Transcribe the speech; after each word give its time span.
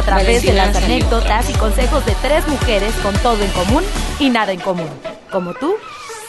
a 0.00 0.02
través 0.02 0.42
de 0.42 0.54
las 0.54 0.74
anécdotas 0.76 1.50
y 1.50 1.52
consejos 1.52 2.06
de 2.06 2.14
tres 2.22 2.48
mujeres 2.48 2.94
con 3.02 3.14
todo 3.18 3.42
en 3.42 3.50
común 3.50 3.84
y 4.18 4.30
nada 4.30 4.50
en 4.50 4.60
común. 4.60 4.88
Como 5.30 5.52
tú, 5.52 5.74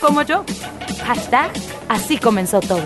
como 0.02 0.24
yo. 0.24 0.44
Hashtag, 1.06 1.52
así 1.88 2.18
comenzó 2.18 2.60
todo. 2.60 2.84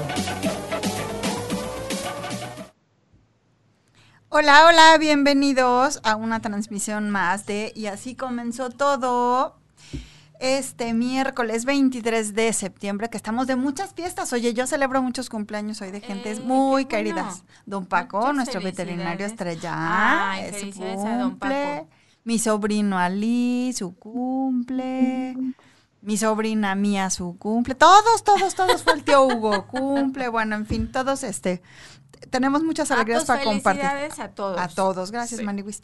Hola, 4.29 4.67
hola, 4.67 4.97
bienvenidos 4.99 6.01
a 6.03 6.15
una 6.15 6.39
transmisión 6.41 7.09
más 7.09 7.47
de 7.47 7.71
Y 7.75 7.87
así 7.87 8.15
comenzó 8.15 8.69
todo 8.69 9.57
este 10.39 10.93
miércoles 10.93 11.65
23 11.65 12.33
de 12.33 12.51
septiembre, 12.53 13.09
que 13.09 13.17
estamos 13.17 13.47
de 13.47 13.55
muchas 13.55 13.93
fiestas. 13.93 14.31
Oye, 14.33 14.53
yo 14.53 14.67
celebro 14.67 15.01
muchos 15.01 15.29
cumpleaños 15.29 15.81
hoy 15.81 15.91
de 15.91 16.01
gentes 16.01 16.39
Eh, 16.39 16.41
muy 16.41 16.83
bueno. 16.83 16.87
queridas. 16.89 17.43
Don 17.65 17.85
Paco, 17.85 18.19
Muchas 18.19 18.35
nuestro 18.35 18.61
veterinario 18.61 19.25
estrella, 19.25 20.31
Ay, 20.31 20.45
es 20.45 20.57
felicidades 20.57 21.05
a 21.05 21.17
don 21.17 21.29
cumple. 21.31 21.75
Paco. 21.77 21.89
Mi 22.23 22.39
sobrino 22.39 22.97
Ali, 22.97 23.71
su 23.75 23.95
cumple. 23.95 25.35
Mi 26.01 26.17
sobrina 26.17 26.75
mía, 26.75 27.09
su 27.09 27.37
cumple. 27.37 27.75
Todos, 27.75 28.23
todos, 28.23 28.55
todos 28.55 28.83
fue 28.83 28.93
el 28.93 29.03
tío 29.03 29.25
Hugo, 29.25 29.67
cumple. 29.67 30.27
Bueno, 30.29 30.55
en 30.55 30.65
fin, 30.65 30.91
todos 30.91 31.23
este. 31.23 31.61
Tenemos 32.31 32.63
muchas 32.63 32.89
alegrías 32.91 33.25
para 33.25 33.43
compartir. 33.43 33.81
felicidades 33.83 34.19
a 34.19 34.29
todos. 34.29 34.57
A 34.59 34.67
todos, 34.69 35.11
gracias, 35.11 35.39
Sí. 35.39 35.45
Maniwis. 35.45 35.83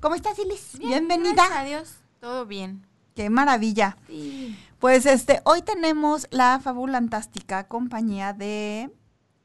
¿Cómo 0.00 0.14
estás, 0.14 0.38
Ilis? 0.38 0.78
Bien, 0.78 1.06
Bienvenida. 1.08 1.34
Gracias 1.34 1.58
a 1.58 1.64
Dios, 1.64 1.94
todo 2.20 2.46
bien. 2.46 2.85
Qué 3.16 3.30
maravilla. 3.30 3.96
Sí. 4.06 4.56
Pues 4.78 5.06
este, 5.06 5.40
hoy 5.44 5.62
tenemos 5.62 6.28
la 6.30 6.60
fabulantástica 6.60 7.66
compañía 7.66 8.34
de 8.34 8.90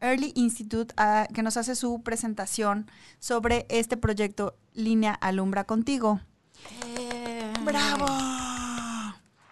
Early 0.01 0.33
Institute 0.35 0.93
ah, 0.97 1.25
que 1.33 1.41
nos 1.41 1.55
hace 1.55 1.75
su 1.75 2.03
presentación 2.03 2.91
sobre 3.19 3.65
este 3.69 3.95
proyecto 3.95 4.57
Línea 4.73 5.13
Alumbra 5.13 5.63
Contigo. 5.63 6.19
Eh, 6.85 7.53
¡Bravo! 7.63 8.07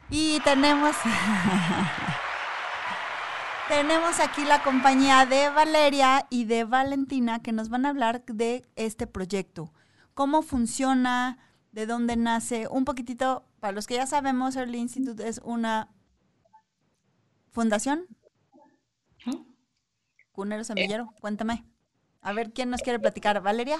Y 0.10 0.42
tenemos 0.42 0.94
tenemos 3.70 4.20
aquí 4.20 4.44
la 4.44 4.62
compañía 4.64 5.26
de 5.26 5.50
Valeria 5.50 6.28
y 6.30 6.44
de 6.44 6.66
Valentina 6.66 7.40
que 7.40 7.54
nos 7.54 7.70
van 7.70 7.86
a 7.86 7.90
hablar 7.90 8.26
de 8.26 8.66
este 8.76 9.08
proyecto. 9.08 9.72
Cómo 10.14 10.42
funciona, 10.42 11.38
de 11.80 11.86
dónde 11.86 12.18
nace, 12.18 12.68
un 12.68 12.84
poquitito, 12.84 13.46
para 13.62 13.72
los 13.72 13.88
que 13.88 13.96
ya 13.96 14.06
sabemos, 14.06 14.58
Early 14.58 14.80
Institute 14.80 15.26
es 15.26 15.40
una 15.46 15.90
fundación. 17.52 18.06
Cunero 20.34 20.66
Semillero, 20.66 21.14
cuéntame. 21.22 21.64
A 22.20 22.34
ver, 22.34 22.52
¿quién 22.52 22.70
nos 22.70 22.82
quiere 22.82 23.00
platicar? 23.00 23.42
¿Valeria? 23.42 23.78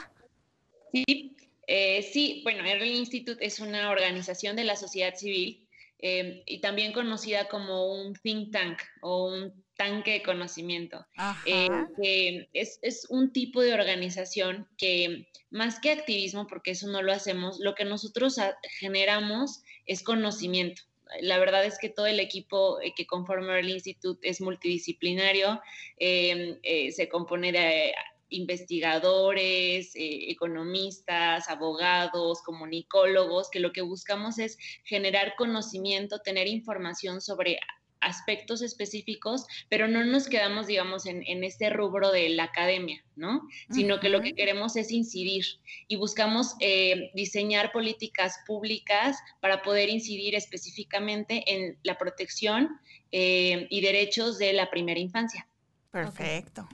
Sí, 0.94 1.36
eh, 1.68 2.02
sí, 2.02 2.40
bueno, 2.44 2.64
Early 2.64 2.98
Institute 2.98 3.46
es 3.46 3.60
una 3.60 3.90
organización 3.90 4.56
de 4.56 4.64
la 4.64 4.78
sociedad 4.78 5.16
civil 5.16 5.68
eh, 6.00 6.42
y 6.46 6.62
también 6.62 6.94
conocida 6.94 7.50
como 7.50 8.02
un 8.02 8.14
think 8.14 8.54
tank 8.54 8.80
o 9.02 9.28
un 9.28 9.66
tanque 9.80 10.12
de 10.12 10.24
conocimiento. 10.24 11.08
Eh, 11.46 11.70
que 12.02 12.50
es, 12.52 12.80
es 12.82 13.08
un 13.10 13.32
tipo 13.32 13.62
de 13.62 13.74
organización 13.74 14.68
que 14.78 15.30
más 15.52 15.80
que 15.80 15.92
activismo, 15.92 16.48
porque 16.48 16.72
eso 16.72 16.88
no 16.90 17.02
lo 17.02 17.14
hacemos, 17.14 17.60
lo 17.62 17.76
que 17.76 17.86
nosotros 17.86 18.36
generamos 18.78 19.64
es 19.86 20.04
conocimiento. 20.04 20.82
La 21.22 21.40
verdad 21.40 21.64
es 21.64 21.80
que 21.80 21.88
todo 21.88 22.08
el 22.08 22.20
equipo 22.20 22.82
eh, 22.82 22.94
que 22.94 23.08
conforma 23.08 23.58
el 23.58 23.70
Institute 23.70 24.30
es 24.30 24.42
multidisciplinario, 24.42 25.62
eh, 25.98 26.60
eh, 26.62 26.92
se 26.92 27.08
compone 27.08 27.54
de 27.54 27.94
investigadores, 28.30 29.96
eh, 29.96 30.30
economistas, 30.30 31.50
abogados, 31.50 32.42
comunicólogos, 32.44 33.50
que 33.50 33.60
lo 33.60 33.72
que 33.72 33.82
buscamos 33.82 34.40
es 34.40 34.58
generar 34.84 35.36
conocimiento, 35.38 36.20
tener 36.20 36.48
información 36.48 37.22
sobre 37.22 37.60
aspectos 38.02 38.62
específicos, 38.62 39.46
pero 39.70 39.88
no 39.88 40.04
nos 40.04 40.28
quedamos, 40.28 40.68
digamos, 40.68 41.06
en, 41.06 41.24
en 41.28 41.44
este 41.44 41.70
rubro 41.70 42.12
de 42.12 42.30
la 42.30 42.46
academia, 42.46 43.04
¿no? 43.16 43.42
Sino 43.70 44.00
que 44.00 44.10
lo 44.10 44.22
que 44.22 44.34
queremos 44.34 44.76
es 44.76 44.92
incidir 44.92 45.46
y 45.88 45.96
buscamos 45.98 46.56
eh, 46.60 47.12
diseñar 47.14 47.72
políticas 47.72 48.40
públicas 48.48 49.18
para 49.42 49.62
poder 49.62 49.90
incidir 49.90 50.36
específicamente 50.36 51.44
en 51.48 51.78
la 51.84 51.98
protección 51.98 52.80
eh, 53.12 53.68
y 53.70 53.82
derechos 53.82 54.38
de 54.38 54.54
la 54.54 54.70
primera 54.70 55.00
infancia. 55.00 55.48
Perfecto. 55.92 56.68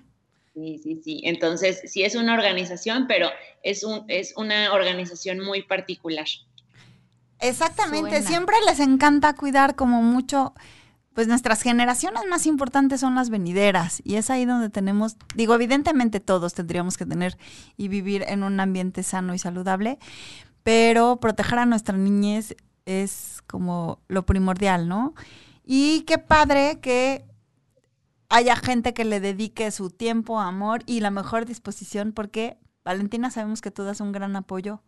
Sí, 0.53 0.80
sí, 0.81 1.02
sí. 1.03 1.22
Entonces, 1.25 1.81
sí 1.86 2.03
es 2.03 2.16
una 2.16 2.34
organización, 2.34 3.07
pero 3.07 3.30
es, 3.62 3.84
un, 3.84 4.06
es 4.07 4.34
una 4.38 4.74
organización 4.74 5.40
muy 5.40 5.63
particular. 5.63 6.28
Exactamente, 7.40 8.12
Suena. 8.12 8.28
siempre 8.28 8.56
les 8.66 8.80
encanta 8.80 9.36
cuidar 9.36 9.75
como 9.75 10.02
mucho, 10.02 10.53
pues 11.16 11.30
nuestras 11.30 11.62
generaciones 11.62 12.24
más 12.30 12.46
importantes 12.46 13.00
son 13.00 13.16
las 13.16 13.30
venideras 13.30 14.02
y 14.03 14.16
es 14.16 14.30
ahí 14.30 14.44
donde 14.44 14.70
tenemos, 14.70 15.16
digo, 15.34 15.56
evidentemente 15.56 16.20
todos 16.20 16.53
tendríamos 16.53 16.98
que 16.98 17.06
tener 17.06 17.38
y 17.78 17.88
vivir 17.88 18.26
en 18.28 18.44
un 18.44 18.59
ambiente 18.59 19.02
sano 19.02 19.34
y 19.34 19.40
saludable, 19.40 19.98
pero 20.62 21.22
proteger 21.22 21.59
a 21.59 21.66
nuestra 21.66 21.98
niñez 21.98 22.58
es 22.86 23.42
como 23.48 24.00
lo 24.09 24.25
primordial, 24.25 24.90
¿no? 24.90 25.14
Y 25.64 26.02
qué 26.02 26.18
padre 26.18 26.81
que 26.81 27.25
haya 28.28 28.58
gente 28.58 28.94
que 28.94 29.06
le 29.06 29.22
dedique 29.22 29.72
su 29.72 29.92
tiempo, 29.92 30.42
amor 30.42 30.84
y 30.86 31.00
la 31.00 31.12
mejor 31.12 31.46
disposición, 31.46 32.12
porque 32.12 32.58
Valentina 32.84 33.31
sabemos 33.31 33.62
que 33.62 33.72
tú 33.72 33.84
das 33.84 34.02
un 34.02 34.12
gran 34.12 34.36
apoyo 34.36 34.84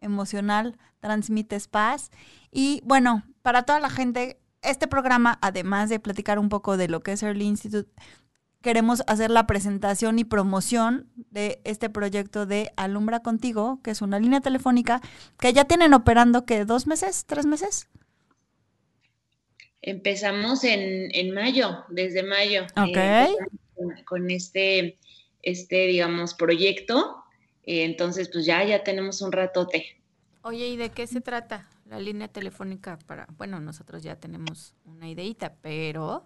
emocional, 0.00 0.76
transmites 0.98 1.68
paz. 1.68 2.10
Y 2.50 2.82
bueno, 2.84 3.22
para 3.42 3.62
toda 3.62 3.78
la 3.78 3.90
gente, 3.90 4.40
este 4.62 4.88
programa, 4.88 5.38
además 5.42 5.88
de 5.88 6.00
platicar 6.00 6.38
un 6.38 6.48
poco 6.48 6.76
de 6.76 6.88
lo 6.88 7.00
que 7.00 7.12
es 7.12 7.22
Early 7.22 7.44
Institute, 7.44 7.90
queremos 8.62 9.02
hacer 9.06 9.30
la 9.30 9.46
presentación 9.46 10.18
y 10.18 10.24
promoción 10.24 11.08
de 11.30 11.60
este 11.64 11.90
proyecto 11.90 12.46
de 12.46 12.70
Alumbra 12.76 13.20
Contigo, 13.20 13.80
que 13.82 13.90
es 13.90 14.02
una 14.02 14.18
línea 14.18 14.40
telefónica 14.40 15.00
que 15.38 15.52
ya 15.52 15.64
tienen 15.64 15.94
operando, 15.94 16.44
que 16.44 16.64
¿Dos 16.64 16.86
meses? 16.86 17.24
¿Tres 17.26 17.46
meses? 17.46 17.88
Empezamos 19.80 20.64
en, 20.64 21.14
en 21.14 21.32
mayo, 21.32 21.84
desde 21.88 22.24
mayo. 22.24 22.64
Ok. 22.76 22.96
eh, 22.96 23.36
con, 23.76 24.04
con 24.04 24.30
este, 24.30 24.98
este, 25.42 25.86
digamos, 25.86 26.34
proyecto. 26.34 27.22
Eh, 27.62 27.84
entonces, 27.84 28.28
pues 28.28 28.44
ya, 28.44 28.64
ya 28.64 28.82
tenemos 28.82 29.22
un 29.22 29.30
ratote. 29.30 30.00
Oye, 30.42 30.68
¿y 30.68 30.76
de 30.76 30.90
qué 30.90 31.06
se 31.06 31.20
trata 31.20 31.68
la 31.88 31.98
línea 31.98 32.28
telefónica 32.28 32.98
para, 33.06 33.26
bueno, 33.36 33.60
nosotros 33.60 34.02
ya 34.02 34.16
tenemos 34.16 34.74
una 34.84 35.08
ideita, 35.08 35.54
pero 35.62 36.24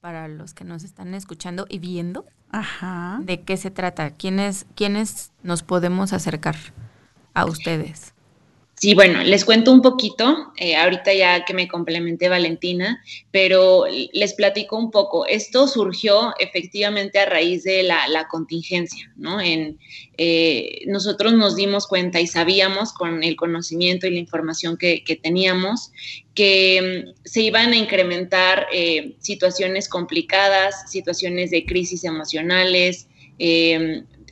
para 0.00 0.28
los 0.28 0.54
que 0.54 0.64
nos 0.64 0.84
están 0.84 1.14
escuchando 1.14 1.66
y 1.68 1.80
viendo, 1.80 2.24
Ajá. 2.50 3.18
¿de 3.22 3.42
qué 3.42 3.56
se 3.56 3.70
trata? 3.72 4.10
¿Quiénes, 4.10 4.66
quiénes 4.76 5.32
nos 5.42 5.62
podemos 5.64 6.12
acercar 6.12 6.56
a 7.34 7.44
ustedes? 7.46 8.14
Sí, 8.78 8.92
bueno, 8.94 9.22
les 9.22 9.46
cuento 9.46 9.72
un 9.72 9.80
poquito, 9.80 10.52
eh, 10.58 10.76
ahorita 10.76 11.14
ya 11.14 11.46
que 11.46 11.54
me 11.54 11.66
complementé 11.66 12.28
Valentina, 12.28 13.02
pero 13.30 13.86
les 14.12 14.34
platico 14.34 14.76
un 14.76 14.90
poco. 14.90 15.24
Esto 15.24 15.66
surgió 15.66 16.34
efectivamente 16.38 17.18
a 17.18 17.24
raíz 17.24 17.64
de 17.64 17.82
la, 17.84 18.28
contingencia, 18.30 19.10
¿no? 19.16 19.40
En, 19.40 19.78
eh, 20.18 20.82
nosotros 20.88 21.32
nos 21.32 21.56
dimos 21.56 21.86
cuenta 21.86 22.20
y 22.20 22.26
sabíamos 22.26 22.92
con 22.92 23.24
el 23.24 23.34
conocimiento 23.34 24.06
y 24.06 24.10
la 24.10 24.18
información 24.18 24.76
que, 24.76 25.02
teníamos 25.22 25.90
que 26.34 27.06
mm, 27.06 27.20
se 27.24 27.40
iban 27.40 27.72
a 27.72 27.76
incrementar 27.76 28.66
eh, 28.74 29.14
situaciones 29.20 29.88
complicadas, 29.88 30.90
situaciones 30.90 31.50
de 31.50 31.64
crisis 31.64 32.04
emocionales, 32.04 33.08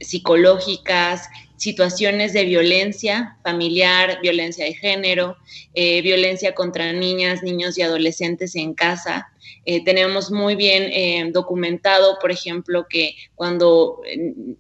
psicológicas, 0.01 1.29
situaciones 1.57 2.33
de 2.33 2.45
violencia 2.45 3.39
familiar, 3.43 4.19
violencia 4.23 4.65
de 4.65 4.75
género, 4.75 5.37
eh, 5.75 6.03
violencia 6.03 6.55
contra 6.55 6.93
niñas, 6.93 7.43
niños 7.43 7.79
y 7.79 7.83
adolescentes 7.83 8.57
en 8.57 8.75
casa. 8.75 9.31
Eh, 9.67 9.85
tenemos 9.85 10.31
muy 10.31 10.57
bien 10.57 10.85
eh, 10.85 11.31
documentado, 11.33 12.19
por 12.21 12.31
ejemplo, 12.31 12.87
que 12.89 13.15
cuando 13.35 14.01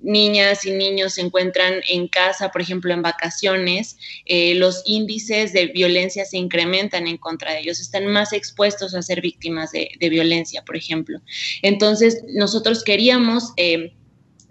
niñas 0.00 0.64
y 0.64 0.72
niños 0.72 1.14
se 1.14 1.22
encuentran 1.22 1.80
en 1.88 2.08
casa, 2.08 2.50
por 2.50 2.62
ejemplo, 2.62 2.92
en 2.92 3.02
vacaciones, 3.02 3.98
los 4.26 4.82
índices 4.86 5.52
de 5.52 5.66
violencia 5.66 6.24
se 6.24 6.38
incrementan 6.38 7.06
en 7.06 7.18
contra 7.18 7.52
de 7.52 7.60
ellos, 7.60 7.80
están 7.80 8.06
más 8.06 8.32
expuestos 8.32 8.94
a 8.94 9.02
ser 9.02 9.20
víctimas 9.20 9.72
de, 9.72 9.90
violencia, 10.00 10.62
por 10.64 10.76
ejemplo. 10.76 11.20
Entonces, 11.62 12.22
nosotros 12.28 12.84
queríamos 12.84 13.52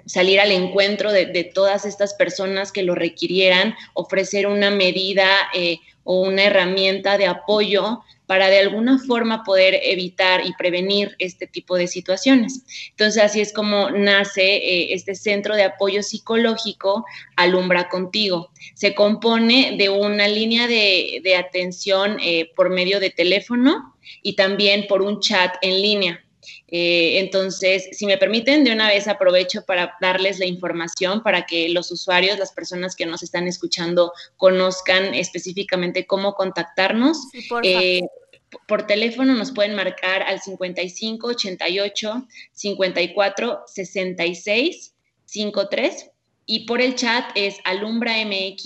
salir 0.05 0.39
al 0.39 0.51
encuentro 0.51 1.11
de, 1.11 1.51
todas 1.53 1.85
estas 1.85 2.13
personas 2.13 2.71
que 2.71 2.83
lo 2.83 2.95
requirieran, 2.95 3.75
ofrecer 3.93 4.47
una 4.47 4.69
medida 4.69 5.27
eh, 5.53 5.79
o 6.03 6.21
una 6.21 6.43
herramienta 6.43 7.17
de 7.17 7.27
apoyo 7.27 8.01
para 8.25 8.49
de 8.49 8.59
alguna 8.59 8.99
forma 8.99 9.43
poder 9.43 9.79
evitar 9.83 10.45
y 10.45 10.53
prevenir 10.53 11.15
este 11.19 11.45
tipo 11.45 11.75
de 11.75 11.87
situaciones. 11.87 12.63
Entonces, 12.91 13.21
así 13.21 13.41
es 13.41 13.53
como 13.53 13.91
nace 13.91 14.55
eh, 14.55 14.93
este 14.93 15.15
centro 15.15 15.55
de 15.55 15.63
apoyo 15.63 16.01
psicológico 16.03 17.05
Alumbra 17.35 17.89
Contigo. 17.89 18.49
Se 18.73 18.95
compone 18.95 19.75
de 19.77 19.89
una 19.89 20.27
línea 20.27 20.67
de, 20.67 21.35
atención 21.37 22.17
eh, 22.21 22.51
por 22.55 22.69
medio 22.69 22.99
de 22.99 23.09
teléfono 23.09 23.95
y 24.21 24.35
también 24.35 24.87
por 24.87 25.01
un 25.01 25.19
chat 25.19 25.55
en 25.61 25.81
línea. 25.81 26.23
Eh, 26.67 27.19
entonces, 27.19 27.89
si 27.91 28.05
me 28.05 28.17
permiten, 28.17 28.63
de 28.63 28.71
una 28.71 28.87
vez 28.87 29.07
aprovecho 29.07 29.63
para 29.65 29.95
darles 30.01 30.39
la 30.39 30.45
información 30.45 31.23
para 31.23 31.45
que 31.45 31.69
los 31.69 31.91
usuarios, 31.91 32.39
las 32.39 32.51
personas 32.51 32.95
que 32.95 33.05
nos 33.05 33.23
están 33.23 33.47
escuchando, 33.47 34.13
conozcan 34.37 35.13
específicamente 35.13 36.05
cómo 36.05 36.33
contactarnos. 36.33 37.17
Eh, 37.63 38.01
por 38.67 38.85
teléfono 38.85 39.33
nos 39.33 39.51
pueden 39.51 39.75
marcar 39.75 40.21
al 40.23 40.41
55 40.41 41.27
88 41.27 42.27
54 42.51 43.63
66 43.65 44.93
53 45.25 46.11
y 46.45 46.65
por 46.65 46.81
el 46.81 46.95
chat 46.95 47.31
es 47.35 47.57
alumbramx.org 47.63 48.57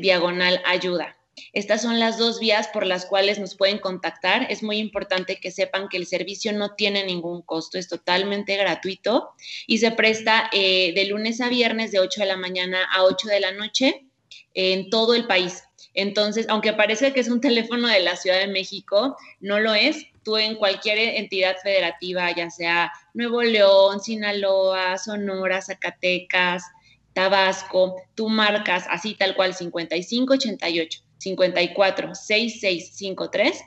diagonal 0.00 0.62
ayuda. 0.64 1.15
Estas 1.52 1.82
son 1.82 2.00
las 2.00 2.18
dos 2.18 2.40
vías 2.40 2.68
por 2.68 2.86
las 2.86 3.04
cuales 3.06 3.38
nos 3.38 3.56
pueden 3.56 3.78
contactar. 3.78 4.46
Es 4.50 4.62
muy 4.62 4.78
importante 4.78 5.36
que 5.36 5.50
sepan 5.50 5.88
que 5.88 5.98
el 5.98 6.06
servicio 6.06 6.52
no 6.52 6.74
tiene 6.74 7.04
ningún 7.04 7.42
costo, 7.42 7.78
es 7.78 7.88
totalmente 7.88 8.56
gratuito 8.56 9.30
y 9.66 9.78
se 9.78 9.90
presta 9.90 10.48
eh, 10.52 10.92
de 10.94 11.04
lunes 11.06 11.40
a 11.40 11.48
viernes 11.48 11.92
de 11.92 12.00
8 12.00 12.22
de 12.22 12.26
la 12.26 12.36
mañana 12.36 12.84
a 12.90 13.04
8 13.04 13.28
de 13.28 13.40
la 13.40 13.52
noche 13.52 14.06
en 14.54 14.88
todo 14.88 15.14
el 15.14 15.26
país. 15.26 15.62
Entonces, 15.92 16.46
aunque 16.48 16.72
parece 16.72 17.12
que 17.12 17.20
es 17.20 17.28
un 17.28 17.40
teléfono 17.42 17.88
de 17.88 18.00
la 18.00 18.16
Ciudad 18.16 18.38
de 18.38 18.48
México, 18.48 19.16
no 19.40 19.60
lo 19.60 19.74
es. 19.74 20.06
Tú 20.24 20.36
en 20.38 20.56
cualquier 20.56 20.98
entidad 20.98 21.56
federativa, 21.62 22.34
ya 22.34 22.50
sea 22.50 22.92
Nuevo 23.14 23.42
León, 23.42 24.00
Sinaloa, 24.00 24.98
Sonora, 24.98 25.62
Zacatecas, 25.62 26.64
Tabasco, 27.12 28.02
tú 28.14 28.28
marcas 28.28 28.86
así 28.90 29.14
tal 29.14 29.36
cual 29.36 29.54
5588 29.54 31.05
54 31.26 32.14
6653 32.14 33.60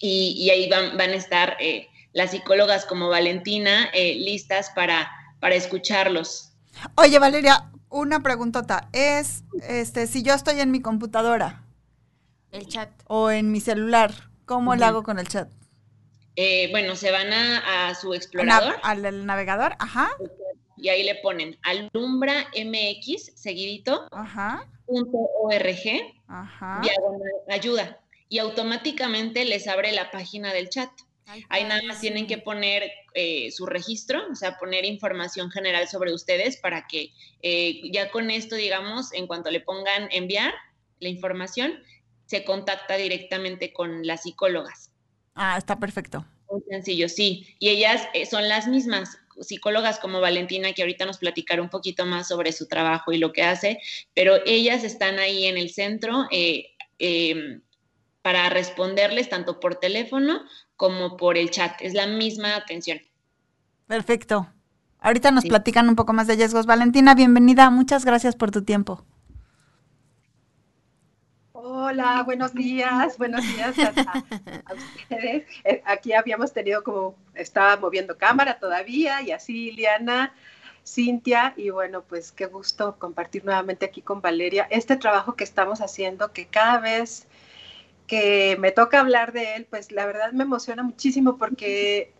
y, 0.00 0.34
y 0.38 0.50
ahí 0.50 0.68
van, 0.68 0.96
van 0.96 1.10
a 1.10 1.14
estar 1.14 1.56
eh, 1.58 1.88
las 2.12 2.30
psicólogas 2.30 2.86
como 2.86 3.08
Valentina 3.08 3.90
eh, 3.92 4.14
listas 4.14 4.70
para, 4.70 5.10
para 5.40 5.56
escucharlos. 5.56 6.52
Oye, 6.94 7.18
Valeria, 7.18 7.70
una 7.90 8.20
preguntota. 8.20 8.88
Es, 8.92 9.42
este, 9.68 10.06
si 10.06 10.22
yo 10.22 10.34
estoy 10.34 10.60
en 10.60 10.70
mi 10.70 10.80
computadora. 10.80 11.64
El 12.52 12.68
chat. 12.68 12.90
O 13.08 13.30
en 13.30 13.50
mi 13.50 13.60
celular, 13.60 14.12
¿cómo 14.44 14.76
lo 14.76 14.84
hago 14.84 15.02
con 15.02 15.18
el 15.18 15.26
chat? 15.26 15.48
Eh, 16.36 16.68
bueno, 16.70 16.94
se 16.94 17.10
van 17.10 17.32
a, 17.32 17.94
su 17.94 18.14
explorador. 18.14 18.76
al 18.82 19.26
navegador, 19.26 19.74
ajá. 19.80 20.10
Y 20.76 20.88
ahí 20.88 21.02
le 21.02 21.16
ponen 21.16 21.58
alumbra 21.62 22.46
mx, 22.54 23.32
seguidito, 23.34 24.06
ajá. 24.12 24.66
.org, 24.86 26.14
diagonal 26.82 27.32
ayuda. 27.48 27.98
Y 28.28 28.38
automáticamente 28.38 29.44
les 29.44 29.68
abre 29.68 29.92
la 29.92 30.10
página 30.10 30.52
del 30.52 30.68
chat. 30.68 30.90
Ahí 31.48 31.64
nada 31.64 31.82
más 31.86 32.00
tienen 32.00 32.26
que 32.26 32.38
poner 32.38 32.90
eh, 33.14 33.50
su 33.52 33.66
registro, 33.66 34.22
o 34.30 34.34
sea, 34.34 34.58
poner 34.58 34.84
información 34.84 35.50
general 35.50 35.88
sobre 35.88 36.12
ustedes 36.12 36.56
para 36.56 36.86
que 36.86 37.10
eh, 37.42 37.80
ya 37.92 38.10
con 38.10 38.30
esto, 38.30 38.56
digamos, 38.56 39.12
en 39.12 39.26
cuanto 39.26 39.50
le 39.50 39.60
pongan 39.60 40.08
enviar 40.10 40.52
la 40.98 41.08
información, 41.08 41.82
se 42.26 42.44
contacta 42.44 42.96
directamente 42.96 43.72
con 43.72 44.06
las 44.06 44.22
psicólogas. 44.22 44.90
Ah, 45.34 45.56
está 45.56 45.78
perfecto. 45.78 46.26
Muy 46.50 46.62
sencillo, 46.68 47.08
sí. 47.08 47.46
Y 47.58 47.68
ellas 47.68 48.08
eh, 48.14 48.26
son 48.26 48.48
las 48.48 48.66
mismas 48.66 49.18
psicólogas 49.40 49.98
como 49.98 50.20
Valentina, 50.20 50.72
que 50.72 50.82
ahorita 50.82 51.06
nos 51.06 51.18
platicará 51.18 51.62
un 51.62 51.70
poquito 51.70 52.06
más 52.06 52.28
sobre 52.28 52.52
su 52.52 52.66
trabajo 52.66 53.12
y 53.12 53.18
lo 53.18 53.32
que 53.32 53.42
hace, 53.42 53.78
pero 54.14 54.36
ellas 54.46 54.84
están 54.84 55.18
ahí 55.18 55.46
en 55.46 55.56
el 55.56 55.70
centro 55.70 56.26
eh, 56.30 56.66
em, 56.98 57.60
para 58.22 58.48
responderles 58.50 59.28
tanto 59.28 59.60
por 59.60 59.76
teléfono 59.76 60.42
como 60.76 61.16
por 61.16 61.38
el 61.38 61.50
chat. 61.50 61.80
Es 61.80 61.94
la 61.94 62.06
misma 62.06 62.56
atención. 62.56 63.00
Perfecto. 63.86 64.48
Ahorita 65.00 65.32
nos 65.32 65.44
platican 65.44 65.88
un 65.88 65.96
poco 65.96 66.12
más 66.12 66.28
de 66.28 66.34
hallazgos. 66.34 66.66
Valentina, 66.66 67.14
bienvenida. 67.14 67.70
Muchas 67.70 68.04
gracias 68.04 68.36
por 68.36 68.52
tu 68.52 68.62
tiempo. 68.62 69.04
Hola, 71.64 72.24
buenos 72.24 72.52
días, 72.54 73.16
buenos 73.18 73.40
días 73.46 73.78
a, 73.78 74.74
ustedes. 74.74 75.46
Eh, 75.62 75.80
aquí 75.84 76.12
habíamos 76.12 76.52
tenido 76.52 76.82
como, 76.82 77.14
estaba 77.34 77.76
moviendo 77.76 78.18
cámara 78.18 78.58
todavía 78.58 79.22
y 79.22 79.30
así 79.30 79.70
Liana, 79.70 80.34
Cintia 80.84 81.54
y 81.56 81.70
bueno, 81.70 82.02
pues 82.02 82.32
qué 82.32 82.46
gusto 82.46 82.96
compartir 82.98 83.44
nuevamente 83.44 83.86
aquí 83.86 84.02
con 84.02 84.20
Valeria 84.20 84.66
este 84.70 84.96
trabajo 84.96 85.36
que 85.36 85.44
estamos 85.44 85.80
haciendo, 85.80 86.32
que 86.32 86.48
cada 86.48 86.80
vez 86.80 87.28
que 88.08 88.56
me 88.58 88.72
toca 88.72 88.98
hablar 88.98 89.32
de 89.32 89.54
él, 89.54 89.66
pues 89.70 89.92
la 89.92 90.04
verdad 90.04 90.32
me 90.32 90.42
emociona 90.42 90.82
muchísimo 90.82 91.38
porque 91.38 92.12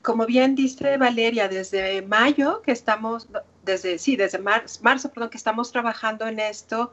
como 0.00 0.26
bien 0.26 0.54
dice 0.54 0.96
Valeria, 0.96 1.48
desde 1.48 2.02
mayo 2.02 2.62
que 2.62 2.70
estamos, 2.70 3.28
desde, 3.68 3.98
sí, 3.98 4.16
desde 4.16 4.38
marzo, 4.38 4.80
marzo, 4.82 5.10
perdón, 5.10 5.30
que 5.30 5.36
estamos 5.36 5.70
trabajando 5.70 6.26
en 6.26 6.40
esto, 6.40 6.90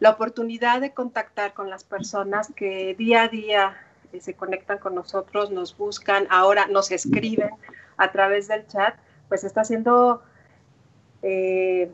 la 0.00 0.10
oportunidad 0.10 0.80
de 0.80 0.92
contactar 0.92 1.54
con 1.54 1.70
las 1.70 1.84
personas 1.84 2.52
que 2.54 2.94
día 2.94 3.22
a 3.22 3.28
día 3.28 3.76
eh, 4.12 4.20
se 4.20 4.34
conectan 4.34 4.78
con 4.78 4.94
nosotros, 4.94 5.50
nos 5.50 5.76
buscan, 5.76 6.26
ahora 6.28 6.66
nos 6.66 6.90
escriben 6.90 7.50
a 7.96 8.10
través 8.10 8.48
del 8.48 8.66
chat, 8.66 8.96
pues 9.28 9.44
está 9.44 9.64
siendo 9.64 10.22
eh, 11.22 11.90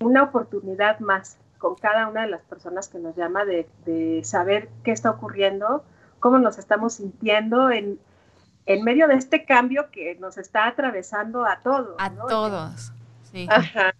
una 0.00 0.24
oportunidad 0.24 0.98
más 0.98 1.38
con 1.58 1.76
cada 1.76 2.08
una 2.08 2.22
de 2.22 2.30
las 2.30 2.42
personas 2.42 2.88
que 2.88 2.98
nos 2.98 3.16
llama 3.16 3.44
de, 3.44 3.68
de 3.84 4.22
saber 4.24 4.68
qué 4.82 4.90
está 4.90 5.10
ocurriendo, 5.10 5.84
cómo 6.18 6.38
nos 6.38 6.58
estamos 6.58 6.94
sintiendo 6.94 7.70
en, 7.70 7.98
en 8.66 8.82
medio 8.82 9.06
de 9.06 9.14
este 9.14 9.44
cambio 9.44 9.90
que 9.92 10.16
nos 10.16 10.36
está 10.36 10.66
atravesando 10.66 11.46
a 11.46 11.60
todos. 11.60 11.94
A 11.98 12.10
todos, 12.10 12.92
Ajá. 13.48 13.94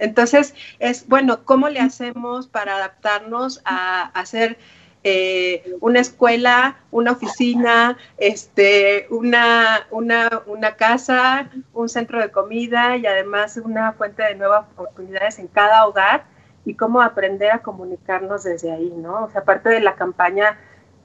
Entonces, 0.00 0.54
es 0.78 1.08
bueno, 1.08 1.44
¿cómo 1.44 1.68
le 1.68 1.80
hacemos 1.80 2.46
para 2.46 2.76
adaptarnos 2.76 3.62
a, 3.64 4.10
hacer 4.18 4.58
eh, 5.02 5.76
una 5.80 6.00
escuela, 6.00 6.76
una 6.90 7.12
oficina, 7.12 7.96
este, 8.18 9.06
una, 9.10 9.86
una, 9.90 10.42
una, 10.46 10.76
casa, 10.76 11.50
un 11.72 11.88
centro 11.88 12.20
de 12.20 12.30
comida 12.30 12.96
y 12.96 13.06
además 13.06 13.56
una 13.56 13.92
fuente 13.92 14.22
de 14.22 14.34
nuevas 14.34 14.66
oportunidades 14.72 15.38
en 15.38 15.48
cada 15.48 15.86
hogar 15.86 16.24
y 16.64 16.74
cómo 16.74 17.02
aprender 17.02 17.50
a 17.50 17.60
comunicarnos 17.60 18.44
desde 18.44 18.72
ahí, 18.72 18.92
¿no? 18.96 19.24
O 19.24 19.30
sea, 19.30 19.42
aparte 19.42 19.68
de 19.68 19.80
la 19.80 19.94
campaña 19.94 20.58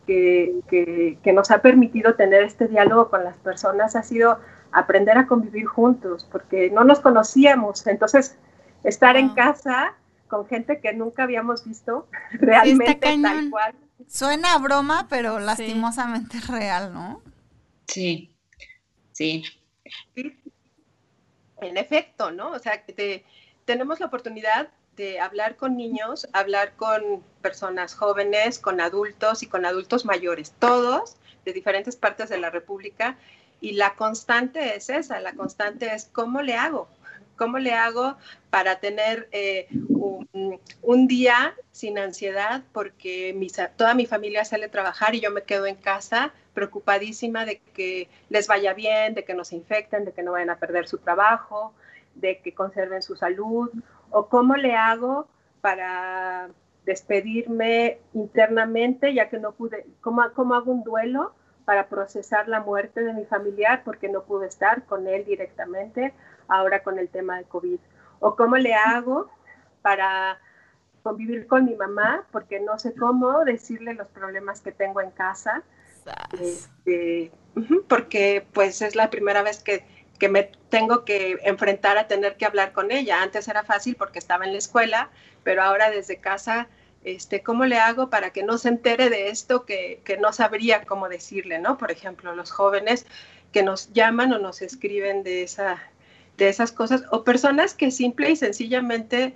que, 0.05 1.31
nos 1.33 1.51
ha 1.51 1.61
permitido 1.61 2.15
tener 2.15 2.43
este 2.43 2.67
diálogo 2.67 3.09
con 3.09 3.23
las 3.23 3.37
personas 3.37 3.95
ha 3.95 4.03
sido 4.03 4.39
aprender 4.71 5.17
a 5.17 5.27
convivir 5.27 5.65
juntos, 5.65 6.27
porque 6.31 6.69
no 6.69 6.83
nos 6.83 6.99
conocíamos. 6.99 7.85
Entonces, 7.87 8.37
estar 8.83 9.17
en 9.17 9.29
casa 9.29 9.95
con 10.27 10.47
gente 10.47 10.79
que 10.79 10.93
nunca 10.93 11.23
habíamos 11.23 11.65
visto 11.65 12.07
realmente 12.31 12.95
tal 12.95 13.49
cual. 13.49 13.75
Suena 14.07 14.53
a 14.53 14.57
broma, 14.59 15.07
pero 15.09 15.39
lastimosamente 15.39 16.37
es 16.37 16.47
real, 16.47 16.93
¿no? 16.93 17.21
Sí, 17.87 18.33
sí. 19.11 19.43
En 21.61 21.77
efecto, 21.77 22.31
¿no? 22.31 22.51
O 22.51 22.59
sea, 22.59 22.83
que 22.83 23.25
tenemos 23.65 23.99
la 23.99 24.05
oportunidad 24.05 24.69
hablar 25.21 25.55
con 25.55 25.77
niños, 25.77 26.27
hablar 26.33 26.73
con 26.75 27.23
personas 27.41 27.95
jóvenes, 27.95 28.59
con 28.59 28.81
adultos 28.81 29.43
y 29.43 29.47
con 29.47 29.65
adultos 29.65 30.05
mayores, 30.05 30.53
todos 30.59 31.15
de 31.45 31.53
diferentes 31.53 31.95
partes 31.95 32.29
de 32.29 32.39
la 32.39 32.49
República. 32.49 33.17
Y 33.61 33.73
la 33.73 33.95
constante 33.95 34.75
es 34.75 34.89
esa, 34.89 35.19
la 35.19 35.33
constante 35.33 35.93
es 35.93 36.05
cómo 36.05 36.41
le 36.41 36.55
hago, 36.55 36.87
cómo 37.35 37.57
le 37.57 37.73
hago 37.73 38.17
para 38.49 38.79
tener 38.79 39.27
eh, 39.31 39.67
un, 40.81 41.07
día 41.07 41.55
sin 41.71 41.97
ansiedad 41.97 42.63
porque 42.71 43.35
toda 43.77 43.93
mi 43.93 44.05
familia 44.05 44.45
sale 44.45 44.65
a 44.65 44.71
trabajar 44.71 45.15
y 45.15 45.21
yo 45.21 45.31
me 45.31 45.43
quedo 45.43 45.65
en 45.65 45.75
casa 45.75 46.33
preocupadísima 46.53 47.45
de 47.45 47.59
que 47.73 48.09
les 48.29 48.47
vaya 48.47 48.73
bien, 48.73 49.13
de 49.13 49.23
que 49.23 49.33
no 49.33 49.45
se 49.45 49.55
infecten, 49.55 50.05
de 50.05 50.11
que 50.11 50.23
no 50.23 50.33
vayan 50.33 50.49
a 50.49 50.57
perder 50.57 50.87
su 50.87 50.97
trabajo, 50.97 51.73
de 52.15 52.39
que 52.39 52.53
conserven 52.53 53.01
su 53.01 53.15
salud 53.15 53.69
o 54.11 54.27
cómo 54.27 54.55
le 54.55 54.75
hago 54.75 55.27
para 55.61 56.49
despedirme 56.85 57.99
internamente, 58.13 59.13
ya 59.13 59.29
que 59.29 59.37
no 59.37 59.53
pude, 59.53 59.85
cómo, 60.01 60.23
cómo 60.33 60.55
hago 60.55 60.71
un 60.71 60.83
duelo 60.83 61.33
para 61.69 61.87
procesar 61.87 62.47
la 62.47 62.61
muerte 62.61 63.03
de 63.03 63.13
mi 63.13 63.25
familiar 63.25 63.83
porque 63.85 64.09
no 64.09 64.23
pude 64.23 64.47
estar 64.47 64.85
con 64.85 65.05
él 65.05 65.23
directamente 65.23 66.15
ahora 66.47 66.81
con 66.81 66.97
el 66.97 67.09
tema 67.09 67.37
de 67.37 67.43
COVID. 67.43 67.77
O 68.19 68.35
cómo 68.35 68.57
le 68.57 68.73
hago 68.73 69.29
para 69.83 70.39
convivir 71.03 71.45
con 71.45 71.65
mi 71.65 71.75
mamá 71.75 72.25
porque 72.31 72.59
no 72.59 72.79
sé 72.79 72.95
cómo 72.95 73.45
decirle 73.45 73.93
los 73.93 74.07
problemas 74.07 74.61
que 74.61 74.71
tengo 74.71 74.99
en 74.99 75.11
casa. 75.11 75.61
Este, 76.41 77.31
porque 77.87 78.47
pues 78.51 78.81
es 78.81 78.95
la 78.95 79.11
primera 79.11 79.43
vez 79.43 79.61
que, 79.61 79.85
que, 80.17 80.27
me 80.27 80.49
tengo 80.69 81.05
que 81.05 81.37
enfrentar 81.43 81.99
a 81.99 82.07
tener 82.07 82.35
que 82.35 82.47
hablar 82.47 82.73
con 82.73 82.89
ella. 82.89 83.21
Antes 83.21 83.47
era 83.47 83.61
fácil 83.61 83.95
porque 83.95 84.17
estaba 84.17 84.43
en 84.43 84.53
la 84.53 84.57
escuela, 84.57 85.11
pero 85.43 85.61
ahora 85.61 85.91
desde 85.91 86.17
casa, 86.17 86.67
este, 87.03 87.43
¿cómo 87.43 87.65
le 87.65 87.77
hago 87.77 88.09
para 88.09 88.31
que 88.31 88.43
no 88.43 88.57
se 88.57 88.69
entere 88.69 89.09
de 89.09 89.29
esto 89.29 89.65
que, 89.65 90.01
que 90.03 90.17
no 90.17 90.33
sabría 90.33 90.85
cómo 90.85 91.09
decirle, 91.09 91.59
¿no? 91.59 91.77
Por 91.77 91.91
ejemplo, 91.91 92.35
los 92.35 92.51
jóvenes 92.51 93.05
que 93.51 93.63
nos 93.63 93.91
llaman 93.93 94.33
o 94.33 94.39
nos 94.39 94.61
escriben 94.61 95.23
de, 95.23 95.43
esa, 95.43 95.81
de 96.37 96.49
esas 96.49 96.71
cosas, 96.71 97.03
o 97.11 97.23
personas 97.23 97.73
que 97.73 97.91
simple 97.91 98.31
y 98.31 98.35
sencillamente 98.35 99.35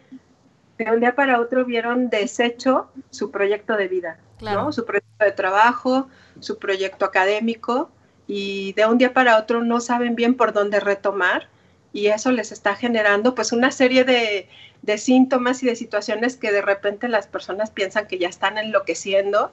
de 0.78 0.92
un 0.92 1.00
día 1.00 1.16
para 1.16 1.40
otro 1.40 1.66
vieron 1.66 2.10
deshecho 2.10 2.90
su 3.10 3.32
proyecto 3.32 3.76
de 3.76 3.88
vida, 3.88 4.20
¿no? 4.42 4.72
su 4.72 4.86
proyecto 4.86 5.24
de 5.24 5.32
trabajo, 5.32 6.10
su 6.40 6.58
proyecto 6.58 7.06
académico, 7.06 7.90
y 8.28 8.74
de 8.74 8.86
un 8.86 8.98
día 8.98 9.14
para 9.14 9.38
otro 9.38 9.62
no 9.64 9.80
saben 9.82 10.16
bien 10.16 10.36
por 10.36 10.54
dónde 10.54 10.80
retomar, 10.80 11.50
y 11.94 12.08
eso 12.08 12.32
les 12.32 12.52
está 12.52 12.76
generando 12.76 13.36
pues 13.36 13.52
una 13.52 13.72
serie 13.72 14.04
de, 14.04 14.50
de 14.82 14.98
síntomas 14.98 15.62
y 15.62 15.68
de 15.68 15.76
situaciones 15.76 16.36
que 16.36 16.52
de 16.52 16.64
repente 16.64 17.08
las 17.08 17.28
personas 17.28 17.70
piensan 17.70 18.08
que 18.08 18.18
ya 18.18 18.28
están 18.28 18.58
enloqueciendo 18.58 19.52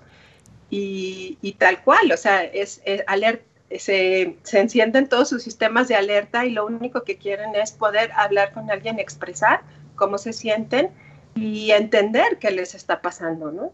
y, 0.71 1.39
y 1.43 1.53
tal 1.53 1.83
cual, 1.83 2.11
o 2.11 2.17
sea, 2.17 2.43
es, 2.43 2.81
es 2.85 3.05
se, 3.79 4.37
se, 4.43 4.59
encienden 4.59 5.09
todos 5.09 5.29
sus 5.29 5.43
sistemas 5.43 5.87
de 5.87 5.95
alerta 5.95 6.47
y 6.47 6.51
lo 6.51 6.67
único 6.67 7.05
que 7.05 7.19
quieren 7.19 7.55
es 7.55 7.73
poder 7.73 8.11
hablar 8.17 8.53
con 8.53 8.71
alguien, 8.71 8.99
expresar 8.99 9.61
cómo 9.95 10.17
se 10.19 10.33
sienten 10.33 10.91
y 11.35 11.71
entender 11.73 12.39
qué 12.39 12.51
les 12.51 12.75
está 12.75 13.03
pasando, 13.03 13.53
¿no? 13.53 13.73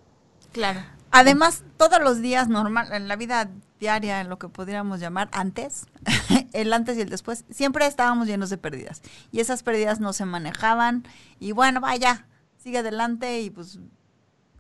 Claro. 0.53 0.81
Además, 1.19 1.65
todos 1.79 1.99
los 2.03 2.21
días 2.21 2.49
normal, 2.49 2.93
en 2.93 3.09
la 3.09 3.17
vida 3.17 3.49
diaria, 3.81 4.21
en 4.21 4.29
lo 4.29 4.39
que 4.39 4.51
podríamos 4.51 5.01
llamar 5.01 5.31
antes, 5.33 5.87
el 6.53 6.71
antes 6.75 6.99
y 6.99 7.01
el 7.01 7.09
después, 7.09 7.47
siempre 7.49 7.87
estábamos 7.87 8.27
llenos 8.27 8.51
de 8.51 8.59
pérdidas. 8.59 9.01
Y 9.33 9.41
esas 9.41 9.63
pérdidas 9.63 9.99
no 9.99 10.13
se 10.13 10.27
manejaban. 10.27 11.05
Y 11.41 11.53
bueno, 11.53 11.81
vaya, 11.81 12.27
sigue 12.59 12.79
adelante 12.79 13.41
y 13.41 13.49
pues 13.49 13.79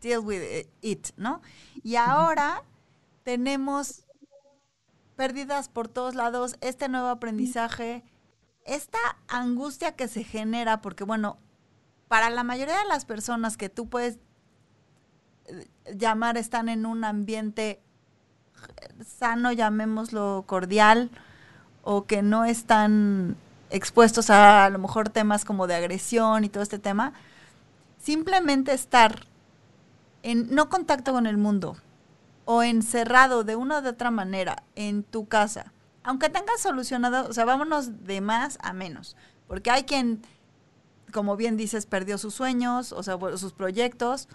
deal 0.00 0.20
with 0.20 0.40
it, 0.80 1.08
¿no? 1.18 1.42
Y 1.82 1.96
ahora 1.96 2.62
tenemos 3.22 4.06
pérdidas 5.14 5.68
por 5.68 5.88
todos 5.88 6.14
lados, 6.14 6.56
este 6.62 6.88
nuevo 6.88 7.08
aprendizaje, 7.08 8.02
esta 8.64 8.98
angustia 9.28 9.94
que 9.94 10.08
se 10.08 10.24
genera, 10.24 10.80
porque 10.80 11.04
bueno, 11.04 11.36
para 12.08 12.30
la 12.30 12.44
mayoría 12.44 12.78
de 12.78 12.88
las 12.88 13.04
personas 13.04 13.58
que 13.58 13.68
tú 13.68 13.90
puedes 13.90 14.18
llamar 15.94 16.36
están 16.36 16.68
en 16.68 16.86
un 16.86 17.04
ambiente 17.04 17.80
sano, 19.04 19.52
llamémoslo 19.52 20.44
cordial, 20.46 21.10
o 21.82 22.06
que 22.06 22.22
no 22.22 22.44
están 22.44 23.36
expuestos 23.70 24.30
a 24.30 24.64
a 24.64 24.70
lo 24.70 24.78
mejor 24.78 25.08
temas 25.08 25.44
como 25.44 25.66
de 25.66 25.74
agresión 25.74 26.44
y 26.44 26.48
todo 26.48 26.62
este 26.62 26.78
tema, 26.78 27.12
simplemente 28.02 28.72
estar 28.72 29.26
en 30.22 30.54
no 30.54 30.68
contacto 30.68 31.12
con 31.12 31.26
el 31.26 31.36
mundo, 31.36 31.76
o 32.44 32.62
encerrado 32.62 33.44
de 33.44 33.56
una 33.56 33.80
u 33.80 33.88
otra 33.88 34.10
manera 34.10 34.62
en 34.74 35.02
tu 35.02 35.26
casa, 35.26 35.72
aunque 36.02 36.28
tengas 36.28 36.60
solucionado, 36.60 37.28
o 37.28 37.32
sea, 37.32 37.44
vámonos 37.44 38.04
de 38.04 38.20
más 38.20 38.58
a 38.62 38.72
menos, 38.72 39.16
porque 39.48 39.70
hay 39.70 39.84
quien, 39.84 40.22
como 41.12 41.36
bien 41.36 41.56
dices, 41.56 41.86
perdió 41.86 42.18
sus 42.18 42.34
sueños, 42.34 42.92
o 42.92 43.02
sea, 43.02 43.18
sus 43.36 43.52
proyectos, 43.52 44.28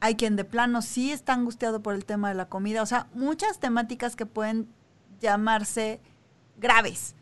hay 0.00 0.14
quien 0.14 0.36
de 0.36 0.44
plano 0.44 0.82
sí 0.82 1.10
está 1.10 1.32
angustiado 1.32 1.82
por 1.82 1.94
el 1.94 2.04
tema 2.04 2.28
de 2.28 2.34
la 2.34 2.46
comida, 2.46 2.82
o 2.82 2.86
sea, 2.86 3.08
muchas 3.14 3.58
temáticas 3.58 4.16
que 4.16 4.26
pueden 4.26 4.68
llamarse 5.20 6.00
graves. 6.56 7.14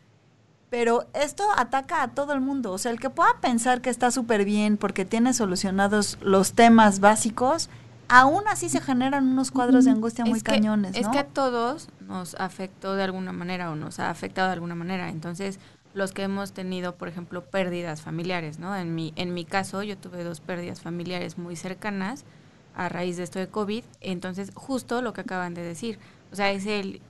Pero 0.69 1.07
esto 1.13 1.45
ataca 1.55 2.03
a 2.03 2.09
todo 2.09 2.33
el 2.33 2.41
mundo. 2.41 2.73
O 2.73 2.77
sea, 2.77 2.91
el 2.91 2.99
que 2.99 3.09
pueda 3.09 3.39
pensar 3.39 3.81
que 3.81 3.89
está 3.89 4.11
súper 4.11 4.43
bien 4.43 4.75
porque 4.77 5.05
tiene 5.05 5.33
solucionados 5.33 6.17
los 6.21 6.53
temas 6.53 6.99
básicos, 6.99 7.69
aún 8.09 8.43
así 8.47 8.67
se 8.67 8.81
generan 8.81 9.27
unos 9.27 9.49
cuadros 9.49 9.85
de 9.85 9.91
angustia 9.91 10.25
muy 10.25 10.41
cañones. 10.41 10.91
¿no? 10.93 10.99
Es 10.99 11.07
que 11.07 11.19
a 11.19 11.25
todos 11.25 11.87
nos 12.01 12.35
afectó 12.35 12.95
de 12.95 13.03
alguna 13.03 13.31
manera 13.31 13.71
o 13.71 13.75
nos 13.75 13.99
ha 13.99 14.09
afectado 14.09 14.47
de 14.49 14.53
alguna 14.53 14.75
manera. 14.75 15.07
Entonces, 15.07 15.57
los 15.93 16.11
que 16.11 16.23
hemos 16.23 16.51
tenido, 16.51 16.95
por 16.95 17.07
ejemplo, 17.07 17.45
pérdidas 17.45 18.01
familiares, 18.01 18.59
¿no? 18.59 18.75
En 18.75 18.93
mi, 18.93 19.13
en 19.15 19.33
mi 19.33 19.45
caso, 19.45 19.83
yo 19.83 19.97
tuve 19.97 20.25
dos 20.25 20.41
pérdidas 20.41 20.81
familiares 20.81 21.37
muy 21.37 21.55
cercanas 21.55 22.25
a 22.77 22.89
raíz 22.89 23.17
de 23.17 23.23
esto 23.23 23.39
de 23.39 23.47
COVID. 23.47 23.83
Entonces, 23.99 24.51
justo 24.53 25.01
lo 25.01 25.11
que 25.11 25.21
acaban 25.21 25.53
de 25.53 25.63
decir. 25.63 25.99
O 26.31 26.35
sea, 26.35 26.51
es 26.51 26.65
el 26.65 27.01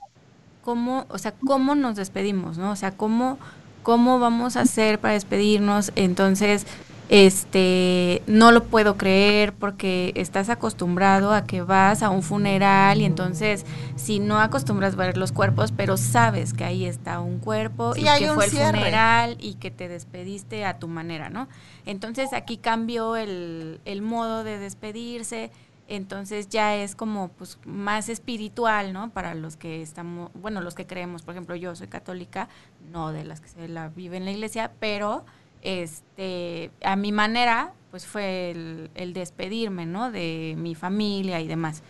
cómo, 0.62 1.06
o 1.10 1.18
sea, 1.18 1.32
cómo 1.46 1.74
nos 1.74 1.94
despedimos, 1.94 2.58
¿no? 2.58 2.72
O 2.72 2.76
sea, 2.76 2.96
cómo, 2.96 3.38
cómo 3.82 4.18
vamos 4.18 4.56
a 4.56 4.62
hacer 4.62 4.98
para 4.98 5.14
despedirnos. 5.14 5.92
Entonces, 5.94 6.66
este, 7.08 8.22
no 8.26 8.52
lo 8.52 8.64
puedo 8.64 8.96
creer 8.98 9.54
porque 9.54 10.12
estás 10.14 10.50
acostumbrado 10.50 11.32
a 11.32 11.44
que 11.44 11.62
vas 11.62 12.02
a 12.02 12.10
un 12.10 12.22
funeral 12.22 13.00
y 13.00 13.04
entonces 13.04 13.64
si 13.96 14.18
no 14.18 14.40
acostumbras 14.40 14.94
a 14.94 14.96
ver 14.96 15.16
los 15.16 15.32
cuerpos, 15.32 15.72
pero 15.72 15.96
sabes 15.96 16.52
que 16.52 16.64
ahí 16.64 16.84
está 16.84 17.20
un 17.20 17.38
cuerpo 17.38 17.94
y 17.96 18.02
que 18.02 18.30
fue 18.32 18.44
el 18.44 18.50
funeral 18.50 19.36
y 19.40 19.54
que 19.54 19.70
te 19.70 19.88
despediste 19.88 20.66
a 20.66 20.78
tu 20.78 20.88
manera, 20.88 21.30
¿no? 21.30 21.48
Entonces 21.86 22.32
aquí 22.34 22.58
cambió 22.58 23.16
el, 23.16 23.80
el 23.86 24.02
modo 24.02 24.44
de 24.44 24.58
despedirse, 24.58 25.50
entonces 25.88 26.50
ya 26.50 26.76
es 26.76 26.94
como 26.94 27.28
pues 27.28 27.58
más 27.64 28.10
espiritual, 28.10 28.92
¿no? 28.92 29.08
Para 29.10 29.34
los 29.34 29.56
que 29.56 29.80
estamos, 29.80 30.30
bueno, 30.34 30.60
los 30.60 30.74
que 30.74 30.86
creemos, 30.86 31.22
por 31.22 31.32
ejemplo, 31.32 31.56
yo 31.56 31.74
soy 31.74 31.88
católica, 31.88 32.50
no 32.92 33.12
de 33.12 33.24
las 33.24 33.40
que 33.40 33.48
se 33.48 33.66
la 33.66 33.88
vive 33.88 34.18
en 34.18 34.26
la 34.26 34.32
iglesia, 34.32 34.72
pero 34.78 35.24
este, 35.62 36.70
a 36.82 36.96
mi 36.96 37.12
manera, 37.12 37.72
pues 37.90 38.06
fue 38.06 38.50
el, 38.94 39.12
despedirme, 39.12 39.86
¿no? 39.86 40.10
De 40.10 40.54
mi 40.58 40.74
familia 40.74 41.40
y 41.40 41.48
demás. 41.48 41.82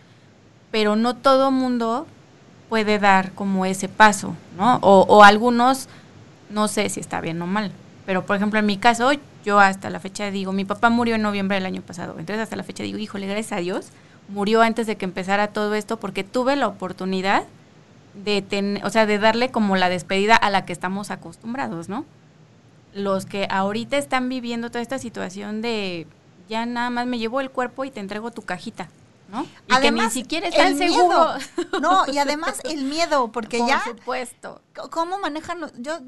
Pero 0.71 0.95
no 0.95 1.15
todo 1.15 1.51
mundo 1.51 2.07
puede 2.69 2.99
dar 2.99 3.31
como 3.33 3.65
ese 3.65 3.89
paso, 3.89 4.35
¿no? 4.57 4.77
O, 4.81 5.05
o, 5.07 5.23
algunos, 5.23 5.89
no 6.49 6.67
sé 6.67 6.89
si 6.89 6.99
está 6.99 7.19
bien 7.21 7.41
o 7.41 7.47
mal, 7.47 7.71
pero 8.05 8.25
por 8.25 8.35
ejemplo 8.35 8.59
en 8.59 8.65
mi 8.65 8.77
caso, 8.77 9.11
yo 9.43 9.59
hasta 9.59 9.89
la 9.89 9.99
fecha 9.99 10.29
digo, 10.29 10.51
mi 10.51 10.65
papá 10.65 10.89
murió 10.89 11.15
en 11.15 11.23
noviembre 11.23 11.55
del 11.55 11.65
año 11.65 11.81
pasado, 11.81 12.19
entonces 12.19 12.43
hasta 12.43 12.55
la 12.55 12.63
fecha 12.63 12.83
digo, 12.83 12.99
híjole, 12.99 13.25
gracias 13.25 13.53
a 13.53 13.61
Dios, 13.61 13.89
murió 14.27 14.61
antes 14.61 14.85
de 14.87 14.95
que 14.97 15.05
empezara 15.05 15.47
todo 15.47 15.73
esto 15.73 15.99
porque 15.99 16.23
tuve 16.23 16.55
la 16.55 16.67
oportunidad 16.67 17.43
de 18.13 18.41
tener, 18.41 18.85
o 18.85 18.89
sea, 18.89 19.05
de 19.05 19.17
darle 19.17 19.49
como 19.49 19.75
la 19.75 19.89
despedida 19.89 20.35
a 20.35 20.49
la 20.49 20.65
que 20.65 20.73
estamos 20.73 21.11
acostumbrados, 21.11 21.89
¿no? 21.89 22.05
Los 22.93 23.25
que 23.25 23.47
ahorita 23.49 23.97
están 23.97 24.29
viviendo 24.29 24.69
toda 24.69 24.81
esta 24.81 24.99
situación 24.99 25.61
de 25.61 26.07
ya 26.47 26.65
nada 26.65 26.89
más 26.89 27.05
me 27.05 27.19
llevo 27.19 27.41
el 27.41 27.51
cuerpo 27.51 27.85
y 27.85 27.91
te 27.91 27.99
entrego 27.99 28.31
tu 28.31 28.41
cajita. 28.41 28.89
¿no? 29.31 29.45
Y 29.67 29.81
que 29.81 29.91
ni 29.91 30.09
siquiera 30.09 30.47
están 30.47 30.77
seguros. 30.77 31.43
No, 31.81 32.03
y 32.11 32.17
además 32.17 32.61
el 32.63 32.83
miedo, 32.83 33.31
porque 33.31 33.59
ya. 33.59 33.81
Por 33.83 33.97
supuesto. 33.97 34.61
¿Cómo 34.89 35.19
manejan? 35.19 35.59
Yo, 35.77 35.99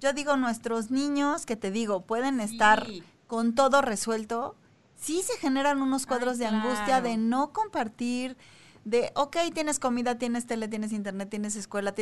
yo 0.00 0.12
digo, 0.12 0.36
nuestros 0.36 0.90
niños, 0.90 1.46
que 1.46 1.56
te 1.56 1.70
digo, 1.70 2.02
pueden 2.02 2.40
estar 2.40 2.86
con 3.26 3.54
todo 3.54 3.82
resuelto. 3.82 4.54
Sí 4.96 5.22
se 5.22 5.36
generan 5.38 5.82
unos 5.82 6.06
cuadros 6.06 6.38
de 6.38 6.46
angustia 6.46 7.00
de 7.00 7.16
no 7.16 7.52
compartir, 7.52 8.36
de, 8.84 9.12
ok, 9.14 9.36
tienes 9.54 9.78
comida, 9.78 10.18
tienes 10.18 10.46
tele, 10.46 10.68
tienes 10.68 10.92
internet, 10.92 11.30
tienes 11.30 11.56
escuela, 11.56 11.94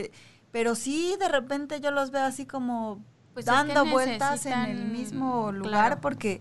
pero 0.51 0.75
sí 0.75 1.15
de 1.19 1.29
repente 1.29 1.81
yo 1.81 1.93
los 1.93 2.11
veo 2.11 2.25
así 2.25 2.45
como, 2.45 3.01
pues 3.39 3.47
dando 3.47 3.87
vueltas 3.87 4.47
en 4.47 4.59
el 4.65 4.85
mismo 4.87 5.53
lugar 5.53 6.01
porque 6.01 6.41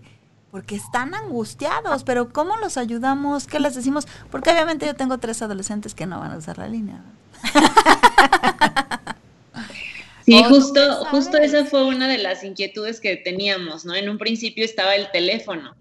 porque 0.50 0.74
están 0.74 1.14
angustiados, 1.14 2.02
pero 2.02 2.32
¿cómo 2.32 2.56
los 2.56 2.76
ayudamos? 2.76 3.46
¿Qué 3.46 3.60
les 3.60 3.76
decimos? 3.76 4.08
Porque 4.32 4.50
obviamente 4.50 4.84
yo 4.84 4.96
tengo 4.96 5.18
tres 5.18 5.40
adolescentes 5.40 5.94
que 5.94 6.06
no 6.06 6.18
van 6.18 6.32
a 6.32 6.38
usar 6.38 6.58
la 6.58 6.66
línea. 6.66 7.00
Sí, 10.24 10.42
justo, 10.44 11.06
justo 11.06 11.38
esa 11.38 11.64
fue 11.64 11.86
una 11.86 12.08
de 12.08 12.18
las 12.18 12.44
inquietudes 12.44 13.00
que 13.00 13.16
teníamos, 13.16 13.84
¿no? 13.84 13.94
En 13.94 14.10
un 14.10 14.18
principio 14.18 14.64
estaba 14.64 14.94
el 14.94 15.10
teléfono 15.10 15.74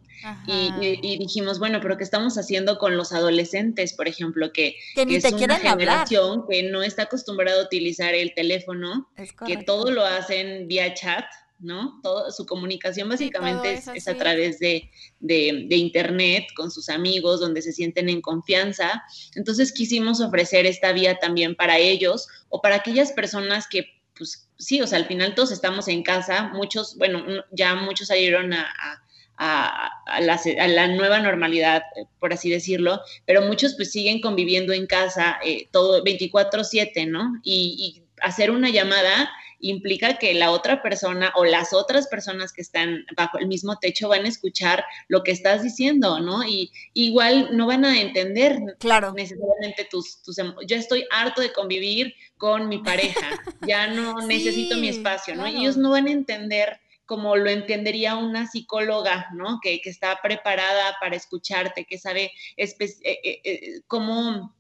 y, 0.47 1.17
dijimos, 1.17 1.59
bueno, 1.59 1.79
pero 1.81 1.97
¿qué 1.97 2.03
estamos 2.03 2.37
haciendo 2.37 2.77
con 2.77 2.97
los 2.97 3.11
adolescentes, 3.11 3.93
por 3.93 4.07
ejemplo, 4.07 4.51
que, 4.51 4.75
es 4.95 5.31
una 5.31 5.57
generación 5.59 6.45
que 6.49 6.63
no 6.63 6.83
está 6.83 7.03
acostumbrada 7.03 7.61
a 7.61 7.65
utilizar 7.65 8.13
el 8.13 8.33
teléfono, 8.33 9.09
que 9.45 9.57
todo 9.57 9.91
lo 9.91 10.05
hacen 10.05 10.67
vía 10.67 10.93
chat, 10.93 11.25
¿no? 11.59 11.99
Todo, 12.03 12.31
su 12.31 12.45
comunicación 12.45 13.09
básicamente 13.09 13.81
es, 13.95 14.07
a 14.07 14.15
través 14.15 14.59
de, 14.59 14.89
de, 15.19 15.75
Internet, 15.75 16.45
con 16.55 16.71
sus 16.71 16.89
amigos, 16.89 17.39
donde 17.39 17.61
se 17.61 17.73
sienten 17.73 18.09
en 18.09 18.21
confianza. 18.21 19.03
Entonces 19.35 19.71
quisimos 19.71 20.21
ofrecer 20.21 20.65
esta 20.65 20.91
vía 20.91 21.19
también 21.19 21.55
para 21.55 21.77
ellos 21.77 22.27
o 22.49 22.61
para 22.61 22.75
aquellas 22.75 23.11
personas 23.11 23.67
que, 23.67 23.85
pues 24.15 24.49
sí, 24.57 24.81
o 24.81 24.87
sea, 24.87 24.99
al 24.99 25.07
final 25.07 25.35
todos 25.35 25.51
estamos 25.51 25.87
en 25.87 26.03
casa, 26.03 26.51
muchos, 26.53 26.95
bueno, 26.97 27.23
ya 27.51 27.75
muchos 27.75 28.07
salieron 28.07 28.53
a 28.53 28.63
a, 28.63 29.06
la, 29.37 30.87
nueva 30.87 31.19
normalidad, 31.19 31.83
por 32.19 32.33
así 32.33 32.49
decirlo, 32.49 33.01
pero 33.25 33.41
muchos 33.41 33.75
pues 33.75 33.91
siguen 33.91 34.21
conviviendo 34.21 34.73
en 34.73 34.87
casa 34.87 35.37
eh, 35.43 35.67
todo 35.71 36.03
24/7, 36.03 37.07
¿no? 37.07 37.39
y 37.43 38.03
hacer 38.21 38.49
una 38.49 38.69
llamada 38.69 39.29
implica 39.59 40.17
que 40.17 40.33
la 40.33 40.51
otra 40.51 40.81
persona 40.81 41.31
o 41.35 41.45
las 41.45 41.73
otras 41.73 42.07
personas 42.07 42.53
que 42.53 42.61
están 42.61 43.05
bajo 43.15 43.39
el 43.39 43.47
mismo 43.47 43.77
techo 43.79 44.09
van 44.09 44.25
a 44.25 44.29
escuchar 44.29 44.85
lo 45.07 45.23
que 45.23 45.31
estás 45.31 45.63
diciendo, 45.63 46.19
¿no? 46.19 46.43
Y 46.43 46.71
igual 46.93 47.49
no 47.53 47.67
van 47.67 47.85
a 47.85 47.99
entender 47.99 48.59
claro. 48.79 49.13
necesariamente 49.13 49.87
tus, 49.89 50.21
tus 50.21 50.37
yo 50.37 50.75
estoy 50.75 51.05
harto 51.11 51.41
de 51.41 51.51
convivir 51.51 52.13
con 52.37 52.69
mi 52.69 52.79
pareja, 52.79 53.41
ya 53.65 53.87
no 53.87 54.21
necesito 54.27 54.77
mi 54.77 54.89
espacio, 54.89 55.35
¿no? 55.35 55.47
Y 55.47 55.57
ellos 55.57 55.77
no 55.77 55.91
van 55.91 56.07
a 56.07 56.11
entender 56.11 56.79
como 57.07 57.35
lo 57.35 57.49
entendería 57.49 58.15
una 58.15 58.45
psicóloga, 58.45 59.27
¿no? 59.33 59.59
Que, 59.61 59.81
que 59.81 59.89
está 59.89 60.19
preparada 60.21 60.95
para 61.01 61.15
escucharte, 61.15 61.85
que 61.85 61.97
sabe 61.97 62.31
eh, 62.57 62.75
eh, 62.79 63.41
eh, 63.43 63.81
cómo 63.87 64.53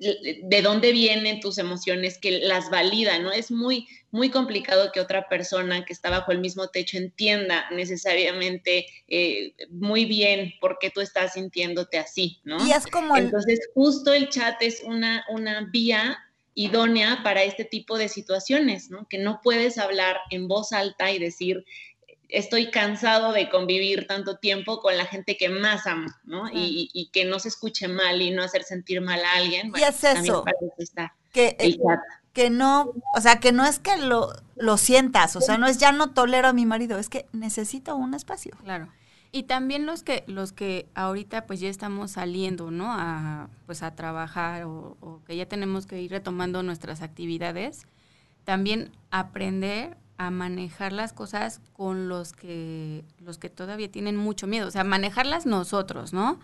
de 0.00 0.62
dónde 0.62 0.92
vienen 0.92 1.40
tus 1.40 1.58
emociones, 1.58 2.18
que 2.18 2.40
las 2.40 2.70
valida, 2.70 3.18
¿no? 3.18 3.30
Es 3.30 3.50
muy, 3.50 3.86
muy 4.10 4.30
complicado 4.30 4.90
que 4.90 5.00
otra 5.00 5.28
persona 5.28 5.84
que 5.84 5.92
está 5.92 6.08
bajo 6.08 6.32
el 6.32 6.40
mismo 6.40 6.68
techo 6.68 6.96
entienda 6.96 7.66
necesariamente 7.70 8.86
eh, 9.08 9.54
muy 9.70 10.06
bien 10.06 10.54
por 10.60 10.78
qué 10.80 10.90
tú 10.90 11.02
estás 11.02 11.34
sintiéndote 11.34 11.98
así, 11.98 12.40
¿no? 12.42 12.66
Y 12.66 12.72
es 12.72 12.86
como... 12.86 13.16
Entonces, 13.16 13.60
justo 13.74 14.14
el 14.14 14.30
chat 14.30 14.60
es 14.62 14.82
una, 14.82 15.26
una 15.28 15.68
vía 15.70 16.18
idónea 16.54 17.20
para 17.22 17.42
este 17.42 17.64
tipo 17.64 17.98
de 17.98 18.08
situaciones, 18.08 18.90
¿no? 18.90 19.06
Que 19.08 19.18
no 19.18 19.40
puedes 19.42 19.78
hablar 19.78 20.18
en 20.30 20.48
voz 20.48 20.72
alta 20.72 21.10
y 21.10 21.18
decir, 21.18 21.64
estoy 22.28 22.70
cansado 22.70 23.32
de 23.32 23.48
convivir 23.48 24.06
tanto 24.06 24.36
tiempo 24.36 24.80
con 24.80 24.96
la 24.96 25.06
gente 25.06 25.36
que 25.36 25.48
más 25.48 25.86
amo, 25.86 26.10
¿no? 26.24 26.48
Y, 26.52 27.10
que 27.12 27.24
no 27.24 27.38
se 27.38 27.48
escuche 27.48 27.88
mal 27.88 28.20
y 28.20 28.30
no 28.30 28.42
hacer 28.42 28.64
sentir 28.64 29.00
mal 29.00 29.24
a 29.24 29.34
alguien. 29.34 29.72
y 29.76 29.82
es 29.82 30.04
eso. 30.04 30.44
que, 31.32 31.56
eh, 31.58 31.78
que 32.32 32.50
no, 32.50 32.92
o 33.14 33.20
sea, 33.20 33.40
que 33.40 33.52
no 33.52 33.64
es 33.66 33.78
que 33.78 33.96
lo, 33.96 34.32
lo 34.56 34.78
sientas, 34.78 35.36
o 35.36 35.40
sea, 35.40 35.58
no 35.58 35.66
es 35.66 35.78
ya 35.78 35.92
no 35.92 36.12
tolero 36.12 36.48
a 36.48 36.52
mi 36.52 36.66
marido, 36.66 36.98
es 36.98 37.08
que 37.08 37.26
necesito 37.32 37.94
un 37.96 38.14
espacio. 38.14 38.52
Claro. 38.64 38.88
Y 39.34 39.44
también 39.44 39.86
los 39.86 40.02
que, 40.02 40.24
los 40.26 40.52
que 40.52 40.90
ahorita 40.94 41.46
pues 41.46 41.58
ya 41.58 41.70
estamos 41.70 42.12
saliendo, 42.12 42.70
¿no? 42.70 42.92
A, 42.92 43.48
pues 43.64 43.82
a 43.82 43.94
trabajar 43.94 44.64
o, 44.64 45.22
que 45.26 45.36
ya 45.36 45.46
tenemos 45.46 45.86
que 45.86 46.02
ir 46.02 46.10
retomando 46.10 46.62
nuestras 46.62 47.00
actividades, 47.00 47.86
también 48.44 48.90
aprender 49.10 49.96
a 50.18 50.30
manejar 50.30 50.92
las 50.92 51.14
cosas 51.14 51.62
con 51.72 52.10
los 52.10 52.34
que 52.34 53.04
los 53.20 53.38
que 53.38 53.48
todavía 53.48 53.90
tienen 53.90 54.16
mucho 54.16 54.46
miedo, 54.46 54.68
o 54.68 54.70
sea, 54.70 54.84
manejarlas 54.84 55.46
nosotros, 55.46 56.12
¿no? 56.12 56.38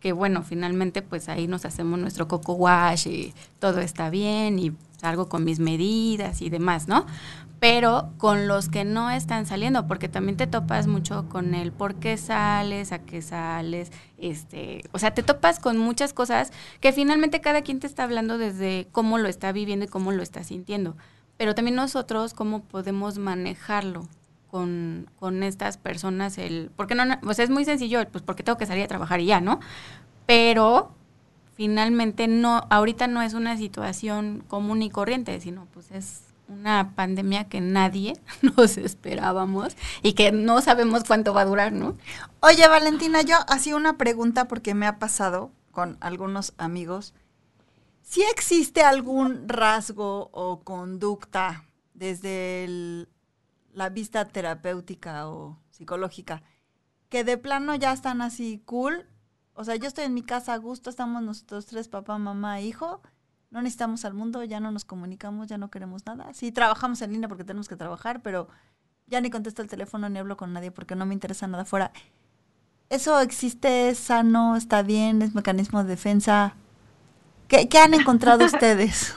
Que 0.00 0.12
bueno, 0.12 0.42
finalmente 0.42 1.00
pues 1.00 1.30
ahí 1.30 1.46
nos 1.46 1.64
hacemos 1.64 1.98
nuestro 1.98 2.28
coco 2.28 2.52
wash 2.52 3.08
y 3.08 3.32
todo 3.58 3.80
está 3.80 4.10
bien 4.10 4.58
y 4.58 4.72
salgo 4.98 5.30
con 5.30 5.44
mis 5.44 5.60
medidas 5.60 6.42
y 6.42 6.50
demás, 6.50 6.88
¿no? 6.88 7.06
Pero 7.64 8.12
con 8.18 8.46
los 8.46 8.68
que 8.68 8.84
no 8.84 9.10
están 9.10 9.46
saliendo, 9.46 9.86
porque 9.86 10.10
también 10.10 10.36
te 10.36 10.46
topas 10.46 10.86
mucho 10.86 11.30
con 11.30 11.54
el 11.54 11.72
por 11.72 11.94
qué 11.94 12.18
sales, 12.18 12.92
a 12.92 12.98
qué 12.98 13.22
sales, 13.22 13.90
este, 14.18 14.82
o 14.92 14.98
sea, 14.98 15.14
te 15.14 15.22
topas 15.22 15.60
con 15.60 15.78
muchas 15.78 16.12
cosas 16.12 16.52
que 16.80 16.92
finalmente 16.92 17.40
cada 17.40 17.62
quien 17.62 17.80
te 17.80 17.86
está 17.86 18.04
hablando 18.04 18.36
desde 18.36 18.86
cómo 18.92 19.16
lo 19.16 19.28
está 19.28 19.50
viviendo 19.52 19.86
y 19.86 19.88
cómo 19.88 20.12
lo 20.12 20.22
está 20.22 20.44
sintiendo 20.44 20.94
pero 21.36 21.54
también 21.54 21.74
nosotros 21.74 22.34
cómo 22.34 22.62
podemos 22.62 23.18
manejarlo 23.18 24.06
con, 24.50 25.10
con 25.18 25.42
estas 25.42 25.78
personas, 25.78 26.38
el, 26.38 26.70
porque 26.76 26.94
no, 26.94 27.04
pues 27.22 27.38
es 27.38 27.50
muy 27.50 27.64
sencillo, 27.64 28.06
pues 28.10 28.22
porque 28.22 28.42
tengo 28.42 28.58
que 28.58 28.66
salir 28.66 28.84
a 28.84 28.88
trabajar 28.88 29.20
y 29.20 29.26
ya, 29.26 29.40
¿no? 29.40 29.58
Pero 30.26 30.92
finalmente 31.54 32.28
no, 32.28 32.66
ahorita 32.70 33.08
no 33.08 33.20
es 33.22 33.34
una 33.34 33.56
situación 33.56 34.44
común 34.46 34.82
y 34.82 34.90
corriente, 34.90 35.40
sino 35.40 35.66
pues 35.72 35.90
es 35.90 36.23
una 36.48 36.94
pandemia 36.94 37.48
que 37.48 37.60
nadie 37.60 38.20
nos 38.56 38.76
esperábamos 38.76 39.76
y 40.02 40.12
que 40.12 40.32
no 40.32 40.60
sabemos 40.60 41.04
cuánto 41.04 41.34
va 41.34 41.42
a 41.42 41.46
durar, 41.46 41.72
¿no? 41.72 41.96
Oye, 42.40 42.66
Valentina, 42.68 43.22
yo 43.22 43.36
hacía 43.48 43.76
una 43.76 43.96
pregunta 43.96 44.46
porque 44.46 44.74
me 44.74 44.86
ha 44.86 44.98
pasado 44.98 45.50
con 45.70 45.96
algunos 46.00 46.54
amigos 46.58 47.14
si 48.02 48.22
existe 48.22 48.82
algún 48.82 49.48
rasgo 49.48 50.28
o 50.32 50.60
conducta 50.62 51.64
desde 51.94 53.06
la 53.72 53.88
vista 53.88 54.26
terapéutica 54.26 55.28
o 55.28 55.58
psicológica 55.70 56.42
que 57.08 57.24
de 57.24 57.38
plano 57.38 57.74
ya 57.74 57.92
están 57.92 58.22
así 58.22 58.62
cool. 58.66 59.06
O 59.54 59.64
sea, 59.64 59.76
yo 59.76 59.86
estoy 59.86 60.04
en 60.04 60.14
mi 60.14 60.22
casa 60.22 60.52
a 60.52 60.58
gusto, 60.58 60.90
estamos 60.90 61.22
nosotros 61.22 61.66
tres, 61.66 61.88
papá, 61.88 62.18
mamá, 62.18 62.60
hijo. 62.60 63.00
No 63.54 63.62
necesitamos 63.62 64.04
al 64.04 64.14
mundo, 64.14 64.42
ya 64.42 64.58
no 64.58 64.72
nos 64.72 64.84
comunicamos, 64.84 65.46
ya 65.46 65.58
no 65.58 65.70
queremos 65.70 66.04
nada. 66.06 66.34
Sí, 66.34 66.50
trabajamos 66.50 67.00
en 67.02 67.12
línea 67.12 67.28
porque 67.28 67.44
tenemos 67.44 67.68
que 67.68 67.76
trabajar, 67.76 68.20
pero 68.20 68.48
ya 69.06 69.20
ni 69.20 69.30
contesto 69.30 69.62
el 69.62 69.68
teléfono 69.68 70.08
ni 70.08 70.18
hablo 70.18 70.36
con 70.36 70.52
nadie 70.52 70.72
porque 70.72 70.96
no 70.96 71.06
me 71.06 71.14
interesa 71.14 71.46
nada 71.46 71.64
fuera. 71.64 71.92
¿Eso 72.90 73.20
existe? 73.20 73.90
¿Es 73.90 73.98
sano? 73.98 74.56
¿Está 74.56 74.82
bien? 74.82 75.22
¿Es 75.22 75.36
mecanismo 75.36 75.84
de 75.84 75.90
defensa? 75.90 76.56
¿Qué, 77.46 77.68
han 77.78 77.94
encontrado 77.94 78.44
ustedes? 78.44 79.14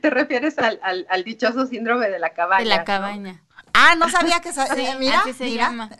¿Te 0.00 0.08
refieres 0.08 0.56
al, 0.60 0.78
al, 1.08 1.24
dichoso 1.24 1.66
síndrome 1.66 2.08
de 2.08 2.20
la 2.20 2.34
cabaña? 2.34 2.62
De 2.62 2.68
la 2.68 2.84
cabaña. 2.84 3.42
Ah, 3.74 3.96
no 3.96 4.08
sabía 4.08 4.40
que... 4.40 4.50
mira, 5.00 5.24
se 5.36 5.52
llama. 5.52 5.90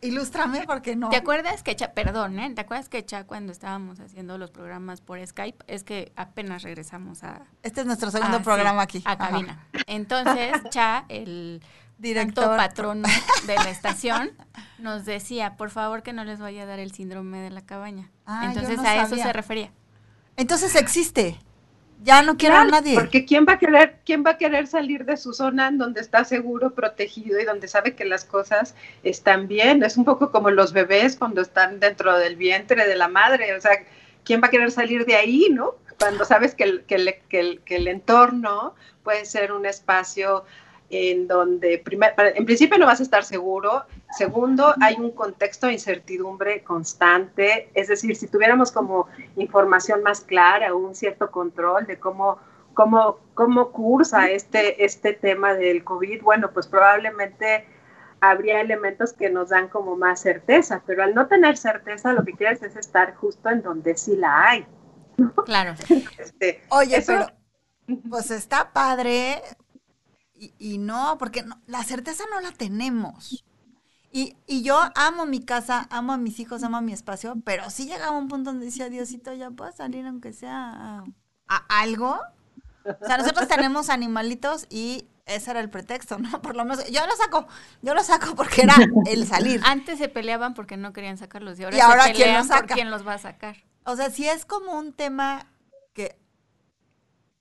Ilústrame 0.00 0.64
porque 0.66 0.96
no. 0.96 1.08
¿Te 1.10 1.16
acuerdas 1.16 1.62
que, 1.62 1.74
perdón, 1.94 2.38
¿eh? 2.38 2.52
¿Te 2.54 2.60
acuerdas 2.60 2.88
que 2.88 3.04
Cha 3.04 3.24
cuando 3.24 3.52
estábamos 3.52 4.00
haciendo 4.00 4.38
los 4.38 4.50
programas 4.50 5.00
por 5.00 5.24
Skype, 5.24 5.64
es 5.66 5.84
que 5.84 6.12
apenas 6.16 6.62
regresamos 6.62 7.22
a... 7.24 7.42
Este 7.62 7.80
es 7.80 7.86
nuestro 7.86 8.10
segundo 8.10 8.38
ah, 8.38 8.42
programa 8.42 8.82
aquí. 8.82 9.02
A 9.04 9.16
cabina. 9.16 9.66
Entonces, 9.86 10.52
Cha, 10.70 11.04
el 11.08 11.62
director 11.98 12.56
patrono 12.56 13.08
de 13.46 13.54
la 13.54 13.70
estación, 13.70 14.30
nos 14.78 15.04
decía, 15.04 15.56
por 15.56 15.70
favor 15.70 16.02
que 16.02 16.12
no 16.12 16.24
les 16.24 16.40
vaya 16.40 16.62
a 16.62 16.66
dar 16.66 16.78
el 16.78 16.92
síndrome 16.92 17.38
de 17.38 17.50
la 17.50 17.62
cabaña. 17.62 18.10
Ah, 18.26 18.46
Entonces 18.46 18.78
a 18.80 19.02
eso 19.02 19.16
se 19.16 19.32
refería. 19.32 19.70
Entonces 20.36 20.74
existe. 20.74 21.38
Ya 22.02 22.22
no 22.22 22.36
quiero 22.36 22.56
a 22.56 22.64
nadie. 22.64 22.94
Porque 22.94 23.26
quién 23.26 23.44
va 23.46 23.54
a 23.54 23.58
querer, 23.58 23.98
quién 24.06 24.24
va 24.24 24.30
a 24.30 24.38
querer 24.38 24.66
salir 24.66 25.04
de 25.04 25.16
su 25.16 25.34
zona 25.34 25.68
en 25.68 25.76
donde 25.76 26.00
está 26.00 26.24
seguro, 26.24 26.74
protegido 26.74 27.38
y 27.38 27.44
donde 27.44 27.68
sabe 27.68 27.94
que 27.94 28.06
las 28.06 28.24
cosas 28.24 28.74
están 29.02 29.48
bien. 29.48 29.82
Es 29.82 29.96
un 29.96 30.04
poco 30.04 30.30
como 30.30 30.50
los 30.50 30.72
bebés 30.72 31.16
cuando 31.16 31.42
están 31.42 31.78
dentro 31.78 32.16
del 32.16 32.36
vientre 32.36 32.86
de 32.86 32.96
la 32.96 33.08
madre. 33.08 33.54
O 33.54 33.60
sea, 33.60 33.72
¿quién 34.24 34.42
va 34.42 34.46
a 34.46 34.50
querer 34.50 34.70
salir 34.70 35.04
de 35.04 35.16
ahí, 35.16 35.48
no? 35.50 35.74
Cuando 35.98 36.24
sabes 36.24 36.54
que 36.54 36.64
el, 36.64 36.84
que 36.84 37.20
que 37.28 37.60
que 37.64 37.76
el 37.76 37.86
entorno 37.86 38.74
puede 39.02 39.26
ser 39.26 39.52
un 39.52 39.66
espacio 39.66 40.44
en 40.90 41.28
donde 41.28 41.82
en 42.34 42.44
principio 42.44 42.76
no 42.76 42.86
vas 42.86 42.98
a 42.98 43.04
estar 43.04 43.24
seguro, 43.24 43.84
segundo, 44.16 44.74
hay 44.80 44.96
un 44.96 45.12
contexto 45.12 45.68
de 45.68 45.74
incertidumbre 45.74 46.64
constante, 46.64 47.70
es 47.74 47.88
decir, 47.88 48.16
si 48.16 48.26
tuviéramos 48.26 48.72
como 48.72 49.06
información 49.36 50.02
más 50.02 50.20
clara, 50.20 50.74
un 50.74 50.96
cierto 50.96 51.30
control 51.30 51.86
de 51.86 51.98
cómo, 51.98 52.38
cómo, 52.74 53.20
cómo 53.34 53.70
cursa 53.70 54.30
este, 54.30 54.84
este 54.84 55.12
tema 55.12 55.54
del 55.54 55.84
COVID, 55.84 56.22
bueno, 56.22 56.50
pues 56.52 56.66
probablemente 56.66 57.66
habría 58.20 58.60
elementos 58.60 59.12
que 59.12 59.30
nos 59.30 59.50
dan 59.50 59.68
como 59.68 59.96
más 59.96 60.20
certeza, 60.20 60.82
pero 60.86 61.04
al 61.04 61.14
no 61.14 61.28
tener 61.28 61.56
certeza 61.56 62.12
lo 62.12 62.24
que 62.24 62.32
quieres 62.32 62.62
es 62.62 62.74
estar 62.74 63.14
justo 63.14 63.48
en 63.48 63.62
donde 63.62 63.96
sí 63.96 64.16
la 64.16 64.48
hay. 64.48 64.66
Claro. 65.44 65.74
Este, 66.18 66.62
Oye, 66.70 67.02
pero 67.06 67.26
pues 68.08 68.30
está 68.30 68.72
padre 68.72 69.40
y, 70.58 70.78
no, 70.78 71.16
porque 71.18 71.44
la 71.66 71.84
certeza 71.84 72.24
no 72.30 72.40
la 72.40 72.52
tenemos. 72.52 73.44
Y, 74.10 74.36
y, 74.46 74.62
yo 74.62 74.80
amo 74.94 75.26
mi 75.26 75.40
casa, 75.40 75.86
amo 75.90 76.14
a 76.14 76.16
mis 76.16 76.40
hijos, 76.40 76.62
amo 76.62 76.78
a 76.78 76.80
mi 76.80 76.92
espacio, 76.92 77.36
pero 77.44 77.68
sí 77.70 77.86
llegaba 77.86 78.16
un 78.16 78.28
punto 78.28 78.50
donde 78.50 78.66
decía, 78.66 78.88
Diosito, 78.88 79.34
ya 79.34 79.50
puedo 79.50 79.70
salir 79.70 80.06
aunque 80.06 80.32
sea 80.32 81.04
a, 81.46 81.56
algo. 81.68 82.18
O 82.84 83.06
sea, 83.06 83.18
nosotros 83.18 83.46
tenemos 83.48 83.90
animalitos 83.90 84.66
y 84.70 85.06
ese 85.26 85.50
era 85.50 85.60
el 85.60 85.68
pretexto, 85.68 86.18
¿no? 86.18 86.40
Por 86.42 86.56
lo 86.56 86.64
menos, 86.64 86.88
yo 86.90 87.06
lo 87.06 87.14
saco, 87.16 87.46
yo 87.82 87.94
lo 87.94 88.02
saco 88.02 88.34
porque 88.34 88.62
era 88.62 88.76
el 89.06 89.26
salir. 89.26 89.60
Antes 89.64 89.98
se 89.98 90.08
peleaban 90.08 90.54
porque 90.54 90.78
no 90.78 90.92
querían 90.94 91.18
sacarlos 91.18 91.60
y 91.60 91.64
ahora, 91.64 91.76
se 91.76 92.12
pelean 92.12 92.48
¿quién, 92.48 92.58
por 92.58 92.66
quién 92.66 92.90
los 92.90 93.06
va 93.06 93.14
a 93.14 93.18
sacar. 93.18 93.58
O 93.84 93.94
sea, 93.94 94.10
sí 94.10 94.26
es 94.26 94.46
como 94.46 94.72
un 94.72 94.92
tema 94.94 95.46
que, 95.92 96.18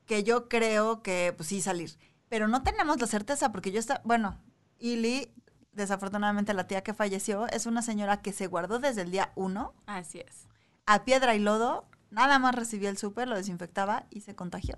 que 0.05 0.23
yo 0.23 0.49
creo 0.49 1.01
que, 1.01 1.33
pues 1.35 1.47
sí, 1.49 1.61
salir 1.61 1.97
pero 2.29 2.47
no 2.47 2.63
tenemos 2.63 3.01
la 3.01 3.07
certeza 3.07 3.51
porque 3.51 3.71
yo 3.71 3.79
está, 3.79 4.01
bueno, 4.05 4.39
Ili, 4.77 5.33
desafortunadamente 5.71 6.53
la 6.53 6.67
tía 6.67 6.83
que 6.83 6.93
falleció, 6.93 7.47
es 7.47 7.65
una 7.65 7.81
señora 7.81 8.21
que 8.21 8.31
se 8.31 8.47
guardó 8.47 8.79
desde 8.79 9.01
el 9.01 9.11
día 9.11 9.31
uno. 9.35 9.73
Así 9.87 10.19
es. 10.19 10.47
A 10.85 11.03
piedra 11.03 11.35
y 11.35 11.39
lodo, 11.39 11.85
nada 12.11 12.39
más 12.39 12.55
recibía 12.55 12.89
el 12.89 12.97
súper, 12.97 13.27
lo 13.27 13.35
desinfectaba 13.35 14.05
y 14.09 14.21
se 14.21 14.35
contagió. 14.35 14.77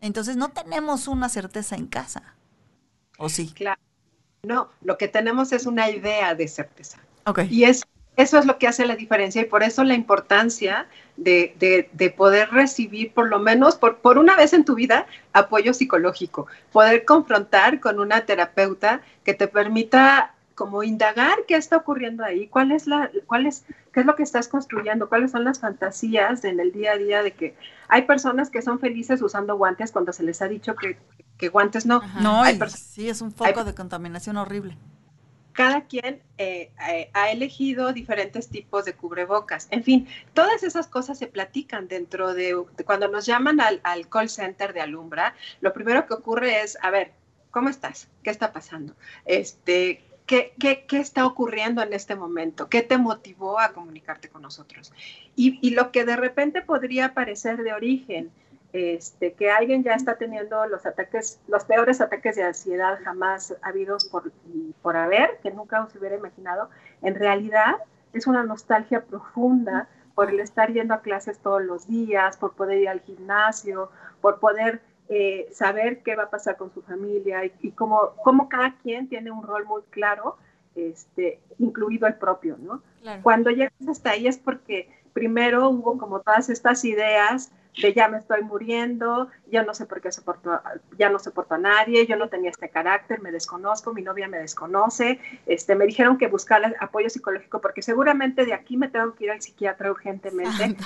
Entonces 0.00 0.36
no 0.36 0.50
tenemos 0.50 1.08
una 1.08 1.28
certeza 1.28 1.76
en 1.76 1.86
casa. 1.86 2.36
¿O 3.18 3.28
sí? 3.28 3.52
Claro. 3.52 3.80
No, 4.42 4.68
lo 4.82 4.98
que 4.98 5.08
tenemos 5.08 5.52
es 5.52 5.66
una 5.66 5.90
idea 5.90 6.34
de 6.34 6.46
certeza. 6.46 6.98
Okay. 7.24 7.48
Y 7.50 7.64
es, 7.64 7.84
eso 8.16 8.38
es 8.38 8.46
lo 8.46 8.58
que 8.58 8.66
hace 8.66 8.86
la 8.86 8.96
diferencia 8.96 9.42
y 9.42 9.44
por 9.44 9.62
eso 9.62 9.84
la 9.84 9.94
importancia 9.94 10.86
de, 11.16 11.88
de, 11.92 12.10
poder 12.10 12.50
recibir, 12.50 13.12
por 13.12 13.28
lo 13.28 13.38
menos 13.38 13.76
por, 13.76 13.98
por, 13.98 14.18
una 14.18 14.36
vez 14.36 14.52
en 14.52 14.64
tu 14.64 14.74
vida, 14.74 15.06
apoyo 15.32 15.74
psicológico, 15.74 16.46
poder 16.72 17.04
confrontar 17.04 17.80
con 17.80 18.00
una 18.00 18.22
terapeuta 18.22 19.00
que 19.24 19.34
te 19.34 19.48
permita 19.48 20.32
como 20.54 20.82
indagar 20.82 21.36
qué 21.46 21.56
está 21.56 21.76
ocurriendo 21.76 22.24
ahí, 22.24 22.48
cuál 22.48 22.72
es 22.72 22.86
la, 22.86 23.10
cuál 23.26 23.46
es, 23.46 23.66
qué 23.92 24.00
es 24.00 24.06
lo 24.06 24.16
que 24.16 24.22
estás 24.22 24.48
construyendo, 24.48 25.10
cuáles 25.10 25.30
son 25.30 25.44
las 25.44 25.60
fantasías 25.60 26.44
en 26.44 26.60
el 26.60 26.72
día 26.72 26.92
a 26.92 26.96
día 26.96 27.22
de 27.22 27.32
que 27.32 27.54
hay 27.88 28.02
personas 28.02 28.48
que 28.48 28.62
son 28.62 28.78
felices 28.78 29.20
usando 29.20 29.56
guantes 29.56 29.92
cuando 29.92 30.14
se 30.14 30.22
les 30.22 30.40
ha 30.40 30.48
dicho 30.48 30.74
que, 30.74 30.98
que 31.36 31.48
guantes 31.50 31.84
no. 31.84 32.00
No, 32.22 32.42
hay 32.42 32.58
sí, 32.70 33.10
es 33.10 33.20
un 33.20 33.32
foco 33.32 33.64
de 33.64 33.74
contaminación 33.74 34.38
horrible 34.38 34.78
cada 35.56 35.86
quien 35.86 36.22
eh, 36.36 36.70
eh, 36.86 37.10
ha 37.14 37.30
elegido 37.30 37.94
diferentes 37.94 38.48
tipos 38.48 38.84
de 38.84 38.92
cubrebocas. 38.92 39.68
En 39.70 39.82
fin, 39.82 40.06
todas 40.34 40.62
esas 40.62 40.86
cosas 40.86 41.18
se 41.18 41.26
platican 41.26 41.88
dentro 41.88 42.34
de, 42.34 42.54
cuando 42.84 43.08
nos 43.08 43.24
llaman 43.24 43.60
al, 43.60 44.08
call 44.10 44.28
center 44.28 44.74
de 44.74 44.82
Alumbra, 44.82 45.34
lo 45.62 45.72
primero 45.72 46.06
que 46.06 46.12
ocurre 46.12 46.60
es, 46.60 46.76
a 46.82 46.90
ver, 46.90 47.12
¿cómo 47.50 47.70
estás? 47.70 48.08
¿Qué 48.22 48.28
está 48.28 48.52
pasando? 48.52 48.94
Este, 49.24 50.04
¿qué, 50.26 50.52
está 50.90 51.24
ocurriendo 51.24 51.82
en 51.82 51.94
este 51.94 52.16
momento? 52.16 52.68
¿Qué 52.68 52.82
te 52.82 52.98
motivó 52.98 53.58
a 53.58 53.72
comunicarte 53.72 54.28
con 54.28 54.42
nosotros? 54.42 54.92
Y 55.36 55.70
lo 55.70 55.90
que 55.90 56.04
de 56.04 56.16
repente 56.16 56.60
podría 56.60 57.14
parecer 57.14 57.62
de 57.62 57.72
origen, 57.72 58.30
este, 58.76 59.32
que 59.32 59.50
alguien 59.50 59.82
ya 59.82 59.94
está 59.94 60.16
teniendo 60.16 60.66
los 60.66 60.84
ataques, 60.84 61.40
los 61.48 61.64
peores 61.64 62.02
ataques 62.02 62.36
de 62.36 62.42
ansiedad 62.42 62.98
jamás 63.02 63.56
habidos 63.62 64.04
por, 64.04 64.30
por 64.82 64.96
haber, 64.96 65.38
que 65.42 65.50
nunca 65.50 65.86
se 65.90 65.98
hubiera 65.98 66.16
imaginado, 66.16 66.68
en 67.00 67.14
realidad 67.14 67.76
es 68.12 68.26
una 68.26 68.42
nostalgia 68.42 69.02
profunda 69.04 69.88
por 70.14 70.28
el 70.30 70.40
estar 70.40 70.72
yendo 70.72 70.92
a 70.92 71.00
clases 71.00 71.38
todos 71.38 71.62
los 71.62 71.88
días, 71.88 72.36
por 72.36 72.54
poder 72.54 72.78
ir 72.78 72.88
al 72.90 73.00
gimnasio, 73.00 73.90
por 74.20 74.40
poder 74.40 74.82
eh, 75.08 75.48
saber 75.52 76.02
qué 76.02 76.14
va 76.14 76.24
a 76.24 76.30
pasar 76.30 76.58
con 76.58 76.70
su 76.72 76.82
familia 76.82 77.46
y, 77.46 77.52
y 77.62 77.70
cómo, 77.72 78.12
cómo, 78.22 78.48
cada 78.50 78.76
quien 78.78 79.08
tiene 79.08 79.30
un 79.30 79.42
rol 79.42 79.64
muy 79.64 79.82
claro, 79.90 80.36
este, 80.74 81.40
incluido 81.58 82.06
el 82.06 82.16
propio, 82.16 82.58
¿no? 82.58 82.82
Cuando 83.22 83.50
llegas 83.50 83.72
hasta 83.88 84.10
ahí 84.10 84.26
es 84.26 84.36
porque 84.36 84.90
primero 85.14 85.70
hubo 85.70 85.96
como 85.96 86.20
todas 86.20 86.50
estas 86.50 86.84
ideas 86.84 87.52
de 87.76 87.92
ya 87.92 88.08
me 88.08 88.18
estoy 88.18 88.42
muriendo, 88.42 89.28
yo 89.50 89.62
no 89.62 89.74
sé 89.74 89.86
por 89.86 90.00
qué 90.00 90.10
soporto, 90.10 90.60
ya 90.98 91.10
no 91.10 91.18
soporto 91.18 91.54
a 91.54 91.58
nadie, 91.58 92.06
yo 92.06 92.16
no 92.16 92.28
tenía 92.28 92.50
este 92.50 92.70
carácter, 92.70 93.20
me 93.20 93.30
desconozco, 93.30 93.92
mi 93.92 94.02
novia 94.02 94.28
me 94.28 94.38
desconoce, 94.38 95.20
este, 95.46 95.74
me 95.74 95.86
dijeron 95.86 96.16
que 96.16 96.26
buscar 96.26 96.74
apoyo 96.80 97.10
psicológico 97.10 97.60
porque 97.60 97.82
seguramente 97.82 98.46
de 98.46 98.54
aquí 98.54 98.76
me 98.76 98.88
tengo 98.88 99.14
que 99.14 99.24
ir 99.24 99.30
al 99.30 99.42
psiquiatra 99.42 99.90
urgentemente. 99.90 100.76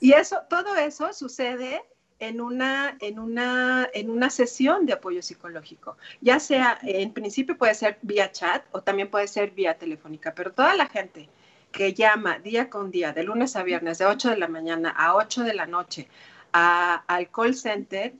Y 0.00 0.12
eso, 0.12 0.42
todo 0.48 0.76
eso 0.76 1.12
sucede 1.12 1.82
en 2.20 2.40
una, 2.40 2.96
en, 3.00 3.18
una, 3.18 3.88
en 3.92 4.10
una 4.10 4.30
sesión 4.30 4.86
de 4.86 4.92
apoyo 4.92 5.22
psicológico, 5.22 5.96
ya 6.20 6.40
sea, 6.40 6.78
en 6.82 7.12
principio 7.12 7.56
puede 7.56 7.74
ser 7.74 7.98
vía 8.02 8.30
chat 8.30 8.64
o 8.72 8.82
también 8.82 9.08
puede 9.10 9.28
ser 9.28 9.52
vía 9.52 9.78
telefónica, 9.78 10.34
pero 10.34 10.52
toda 10.52 10.74
la 10.74 10.86
gente 10.86 11.28
que 11.72 11.94
llama 11.94 12.38
día 12.38 12.70
con 12.70 12.90
día, 12.90 13.12
de 13.12 13.22
lunes 13.22 13.56
a 13.56 13.62
viernes, 13.62 13.98
de 13.98 14.06
8 14.06 14.30
de 14.30 14.38
la 14.38 14.48
mañana 14.48 14.90
a 14.90 15.14
8 15.14 15.44
de 15.44 15.54
la 15.54 15.66
noche, 15.66 16.08
al 16.52 17.30
call 17.30 17.54
center, 17.54 18.14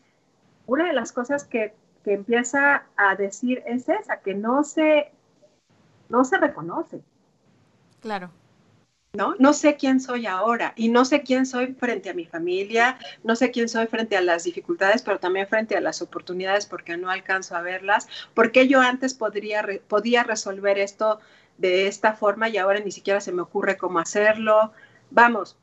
una 0.66 0.86
de 0.86 0.92
las 0.92 1.12
cosas 1.12 1.44
que, 1.44 1.74
que, 2.04 2.12
empieza 2.12 2.84
a 2.96 3.16
decir 3.16 3.62
es 3.66 3.88
esa, 3.88 4.20
que 4.20 4.34
no 4.34 4.64
se, 4.64 5.10
no 6.10 6.24
se 6.24 6.36
reconoce. 6.36 7.00
Claro. 8.00 8.30
¿No? 9.14 9.34
No 9.38 9.54
sé 9.54 9.76
quién 9.76 10.00
soy 10.00 10.26
ahora 10.26 10.74
y 10.76 10.90
no 10.90 11.06
sé 11.06 11.22
quién 11.22 11.46
soy 11.46 11.68
frente 11.68 12.10
a 12.10 12.14
mi 12.14 12.26
familia, 12.26 12.98
no 13.24 13.34
sé 13.34 13.50
quién 13.50 13.70
soy 13.70 13.86
frente 13.86 14.18
a 14.18 14.20
las 14.20 14.44
dificultades, 14.44 15.00
pero 15.00 15.18
también 15.18 15.48
frente 15.48 15.76
a 15.76 15.80
las 15.80 16.02
oportunidades 16.02 16.66
porque 16.66 16.98
no 16.98 17.08
alcanzo 17.08 17.56
a 17.56 17.62
verlas, 17.62 18.06
porque 18.34 18.68
yo 18.68 18.82
antes 18.82 19.14
podría, 19.14 19.66
podía 19.88 20.24
resolver 20.24 20.78
esto 20.78 21.20
de 21.58 21.88
esta 21.88 22.14
forma 22.14 22.48
y 22.48 22.56
ahora 22.56 22.80
ni 22.80 22.90
siquiera 22.90 23.20
se 23.20 23.32
me 23.32 23.42
ocurre 23.42 23.76
cómo 23.76 23.98
hacerlo. 23.98 24.72
Vamos, 25.10 25.58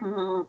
mm, 0.00 0.42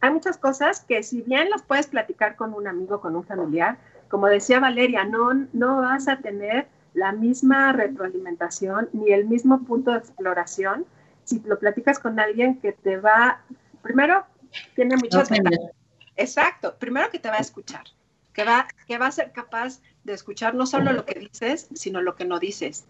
hay 0.00 0.10
muchas 0.10 0.36
cosas 0.38 0.80
que 0.80 1.02
si 1.02 1.22
bien 1.22 1.50
las 1.50 1.62
puedes 1.62 1.86
platicar 1.86 2.34
con 2.34 2.54
un 2.54 2.66
amigo, 2.66 3.00
con 3.00 3.14
un 3.14 3.24
familiar, 3.24 3.78
como 4.08 4.26
decía 4.26 4.58
Valeria, 4.58 5.04
no, 5.04 5.32
no 5.52 5.76
vas 5.76 6.08
a 6.08 6.16
tener 6.16 6.66
la 6.94 7.12
misma 7.12 7.72
retroalimentación 7.72 8.88
ni 8.92 9.12
el 9.12 9.26
mismo 9.26 9.62
punto 9.62 9.92
de 9.92 9.98
exploración 9.98 10.84
si 11.24 11.40
lo 11.40 11.58
platicas 11.58 11.98
con 11.98 12.18
alguien 12.18 12.58
que 12.58 12.72
te 12.72 12.96
va, 12.96 13.40
primero, 13.80 14.26
tiene 14.74 14.96
muchas 14.96 15.30
ventajas. 15.30 15.70
Exacto, 16.16 16.76
primero 16.78 17.08
que 17.10 17.18
te 17.18 17.28
va 17.28 17.36
a 17.36 17.40
escuchar, 17.40 17.84
que 18.32 18.44
va, 18.44 18.66
que 18.86 18.98
va 18.98 19.06
a 19.06 19.12
ser 19.12 19.32
capaz 19.32 19.80
de 20.04 20.14
escuchar 20.14 20.54
no 20.54 20.66
solo 20.66 20.92
lo 20.92 21.06
que 21.06 21.18
dices, 21.18 21.68
sino 21.74 22.02
lo 22.02 22.16
que 22.16 22.24
no 22.24 22.38
dices 22.38 22.86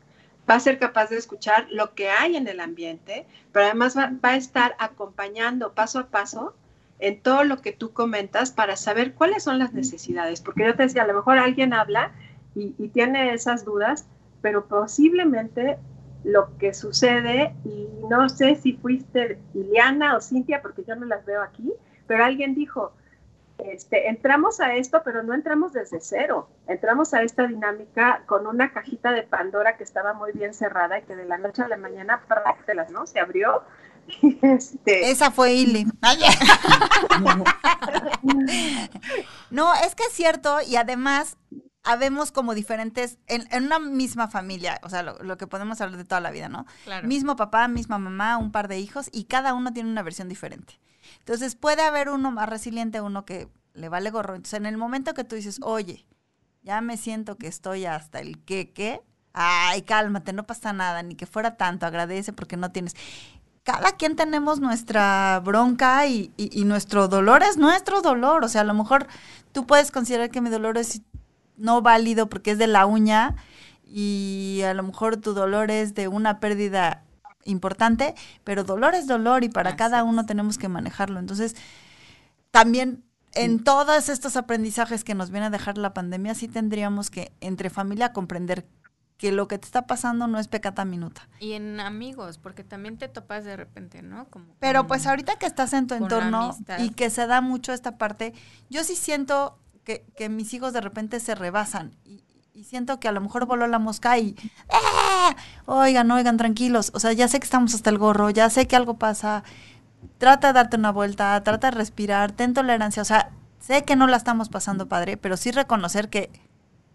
va 0.49 0.55
a 0.55 0.61
ser 0.61 0.79
capaz 0.79 1.11
de 1.11 1.17
escuchar 1.17 1.67
lo 1.71 1.95
que 1.95 2.11
hay 2.11 2.37
en 2.37 2.49
el 2.49 2.61
ambiente, 2.61 3.27
pero 3.53 3.67
además 3.67 3.97
va, 3.97 4.11
a 4.23 4.37
estar 4.37 4.75
acompañando 4.79 5.73
paso 5.73 5.99
a 5.99 6.07
paso 6.07 6.55
en 6.99 7.21
todo 7.21 7.45
lo 7.45 7.61
que 7.61 7.73
tú 7.73 7.93
comentas 7.93 8.51
para 8.51 8.77
saber 8.77 9.15
cuáles 9.15 9.43
son 9.43 9.59
las 9.59 9.73
necesidades. 9.73 10.41
Porque 10.41 10.65
yo 10.65 10.75
te 10.75 10.85
decía, 10.85 11.03
a 11.03 11.07
lo 11.07 11.15
mejor 11.15 11.39
alguien 11.39 11.73
habla 11.73 12.13
y, 12.55 12.75
y 12.79 12.89
tiene 12.89 13.33
esas 13.35 13.65
dudas, 13.65 14.07
pero 14.41 14.67
posiblemente 14.67 15.79
lo 16.25 16.57
que 16.59 16.73
sucede, 16.75 17.55
y 17.65 17.89
no 18.09 18.29
sé 18.29 18.55
si 18.57 18.75
fuiste 18.75 19.41
Liliana 19.55 20.17
o 20.17 20.21
Cintia, 20.21 20.63
porque 20.63 20.85
yo 20.87 20.95
no 20.95 21.07
las 21.07 21.25
veo 21.27 21.43
aquí, 21.43 21.73
pero 22.07 22.25
alguien 22.25 22.55
dijo, 22.55 22.93
este, 23.67 24.09
entramos 24.09 24.61
a 24.61 24.75
esto, 24.75 25.03
pero 25.05 25.23
no 25.23 25.35
entramos 25.35 25.73
desde 25.73 26.01
cero. 26.01 26.49
Entramos 26.67 27.15
a 27.15 27.23
esta 27.23 27.47
dinámica 27.47 28.23
con 28.27 28.47
una 28.47 28.73
cajita 28.73 29.13
de 29.13 29.23
Pandora 29.23 29.77
que 29.77 29.85
estaba 29.85 30.15
muy 30.15 30.33
bien 30.33 30.55
cerrada 30.55 30.99
y 30.99 31.03
que 31.03 31.17
de 31.17 31.25
la 31.25 31.39
noche 31.39 31.63
a 31.63 31.69
la 31.69 31.77
mañana, 31.77 32.23
práctelas, 32.27 32.91
¿no? 32.91 33.07
Se 33.07 33.21
abrió. 33.21 33.63
Este... 34.43 35.11
Esa 35.11 35.31
fue 35.31 35.53
Ili. 35.53 35.85
no, 39.51 39.73
es 39.75 39.95
que 39.95 40.03
es 40.05 40.13
cierto 40.13 40.59
y 40.67 40.75
además 40.75 41.37
habemos 41.85 42.33
como 42.33 42.55
diferentes, 42.55 43.19
en, 43.27 43.65
una 43.65 43.79
misma 43.79 44.29
familia, 44.29 44.81
o 44.83 44.89
sea, 44.89 45.03
lo, 45.03 45.37
que 45.37 45.47
podemos 45.47 45.81
hablar 45.81 45.99
de 45.99 46.05
toda 46.05 46.21
la 46.21 46.31
vida, 46.31 46.49
¿no? 46.49 46.67
Mismo 47.03 47.37
papá, 47.37 47.69
misma 47.69 47.99
mamá, 47.99 48.39
un 48.39 48.53
par 48.53 48.69
de 48.69 48.79
hijos 48.79 49.09
y 49.13 49.25
cada 49.25 49.55
uno 49.55 49.73
tiene 49.73 49.91
una 49.91 50.03
versión 50.03 50.29
diferente. 50.29 50.79
Entonces 51.23 51.55
puede 51.55 51.83
haber 51.83 52.09
uno 52.09 52.33
más 52.33 52.49
resiliente, 52.49 53.01
uno 53.01 53.25
que 53.25 53.49
le 53.75 53.89
vale 53.89 54.11
gorro. 54.11 54.35
Entonces 54.35 54.59
en 54.59 54.67
el 54.67 54.77
momento 54.77 55.15
que 55.15 55.23
tú 55.23 55.37
dices, 55.37 55.61
oye, 55.63 56.05
ya 56.63 56.81
me 56.81 56.97
siento 56.97 57.37
que 57.37 57.47
estoy 57.47 57.87
hasta 57.87 58.21
el 58.21 58.43
que, 58.45 58.73
¿qué? 58.73 59.01
Ay, 59.33 59.83
cálmate, 59.83 60.33
no 60.33 60.45
pasa 60.47 60.73
nada, 60.73 61.03
ni 61.03 61.15
que 61.15 61.27
fuera 61.27 61.57
tanto, 61.57 61.87
agradece 61.87 62.33
porque 62.33 62.57
no 62.57 62.73
tienes. 62.73 62.95
Cada 63.63 63.93
quien 63.93 64.17
tenemos 64.17 64.59
nuestra 64.59 65.41
bronca 65.45 66.07
y, 66.07 66.33
y, 66.37 66.65
nuestro 66.65 67.07
dolor 67.07 67.45
es 67.45 67.57
nuestro 67.57 68.03
dolor. 68.03 68.45
O 68.45 68.49
sea, 68.49 68.63
a 68.63 68.65
lo 68.65 68.75
mejor 68.75 69.07
tú 69.53 69.67
puedes 69.67 69.93
considerar 69.93 70.31
que 70.31 70.41
mi 70.41 70.51
dolor 70.51 70.77
es 70.77 71.03
no 71.57 71.81
válido 71.81 72.29
porque 72.29 72.51
es 72.51 72.59
de 72.59 72.67
la 72.67 72.87
uña 72.87 73.37
y 73.85 74.63
a 74.65 74.75
lo 74.75 74.83
mejor 74.83 75.17
tu 75.17 75.33
dolor 75.33 75.71
es 75.71 75.95
de 75.95 76.09
una 76.09 76.41
pérdida 76.41 77.05
importante, 77.45 78.15
pero 78.45 78.65
dolor 78.65 78.95
es 78.95 79.07
dolor 79.07 79.45
y 79.45 79.49
para 79.49 79.77
cada 79.77 80.05
uno 80.05 80.27
tenemos 80.27 80.59
que 80.59 80.69
manejarlo. 80.69 81.19
Entonces, 81.19 81.57
también 82.51 83.05
en 83.35 83.65
todos 83.65 84.09
estos 84.09 84.37
aprendizajes 84.37 85.05
que 85.05 85.15
nos 85.15 85.31
viene 85.31 85.47
a 85.47 85.51
dejar 85.51 85.79
la 85.79 85.95
pandemia, 85.95 86.35
sí 86.35 86.49
tendríamos 86.49 87.11
que 87.11 87.33
entre 87.41 87.71
familia 87.71 88.13
comprender 88.13 88.67
que 89.17 89.31
lo 89.33 89.47
que 89.47 89.57
te 89.57 89.67
está 89.67 89.87
pasando 89.87 90.27
no 90.27 90.39
es 90.39 90.49
pecata 90.49 90.85
minuta. 90.85 91.29
Y 91.39 91.53
en 91.53 91.79
amigos, 91.79 92.39
porque 92.39 92.65
también 92.65 92.99
te 92.99 93.09
topas 93.09 93.45
de 93.45 93.57
repente, 93.57 94.03
¿no? 94.03 94.27
Como 94.29 94.57
Pero 94.59 94.87
pues 94.87 95.07
ahorita 95.07 95.37
que 95.37 95.47
estás 95.47 95.73
en 95.75 95.87
tu 95.87 95.95
entorno 95.95 96.57
y 96.79 96.91
que 96.91 97.09
se 97.09 97.27
da 97.27 97.41
mucho 97.41 97.73
esta 97.73 97.99
parte, 97.99 98.35
yo 98.69 98.83
sí 98.83 98.97
siento 98.97 99.59
que, 99.85 100.05
que 100.17 100.29
mis 100.29 100.53
hijos 100.55 100.73
de 100.73 100.81
repente 100.81 101.21
se 101.21 101.35
rebasan 101.35 101.97
y, 102.05 102.25
y 102.55 102.65
siento 102.65 103.01
que 103.01 103.09
a 103.09 103.13
lo 103.13 103.21
mejor 103.21 103.47
voló 103.47 103.67
la 103.67 103.79
mosca 103.79 104.19
y 104.19 104.37
¡eh! 104.69 105.35
oigan, 105.65 106.11
oigan, 106.11 106.37
tranquilos, 106.37 106.91
o 106.95 107.01
sea, 107.01 107.13
ya 107.13 107.27
sé 107.27 107.41
que 107.41 107.45
estamos 107.45 107.75
hasta 107.75 107.89
el 107.89 107.97
gorro, 107.97 108.29
ya 108.29 108.51
sé 108.51 108.67
que 108.67 108.77
algo 108.77 108.99
pasa, 108.99 109.43
trata 110.19 110.49
de 110.49 110.53
darte 110.55 110.77
una 110.77 110.93
vuelta, 110.93 111.43
trata 111.43 111.71
de 111.71 111.77
respirar, 111.79 112.33
ten 112.33 112.53
tolerancia, 112.53 113.03
o 113.03 113.07
sea, 113.07 113.31
sé 113.59 113.85
que 113.85 113.97
no 113.97 114.07
la 114.07 114.19
estamos 114.19 114.51
pasando 114.51 114.87
padre, 114.87 115.17
pero 115.17 115.39
sí 115.39 115.51
reconocer 115.51 116.11
que 116.11 116.29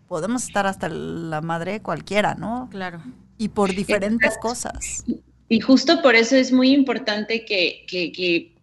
podemos 0.07 0.43
estar 0.43 0.67
hasta 0.67 0.89
la 0.89 1.41
madre 1.41 1.81
cualquiera, 1.81 2.35
¿no? 2.35 2.67
Claro. 2.69 3.01
Y 3.39 3.49
por 3.49 3.73
diferentes 3.73 4.37
cosas. 4.37 5.05
Y 5.49 5.59
justo 5.59 6.01
por 6.01 6.15
eso 6.15 6.35
es 6.35 6.51
muy 6.51 6.71
importante 6.71 7.45
que, 7.45 7.85
que, 7.87 8.11
que, 8.11 8.55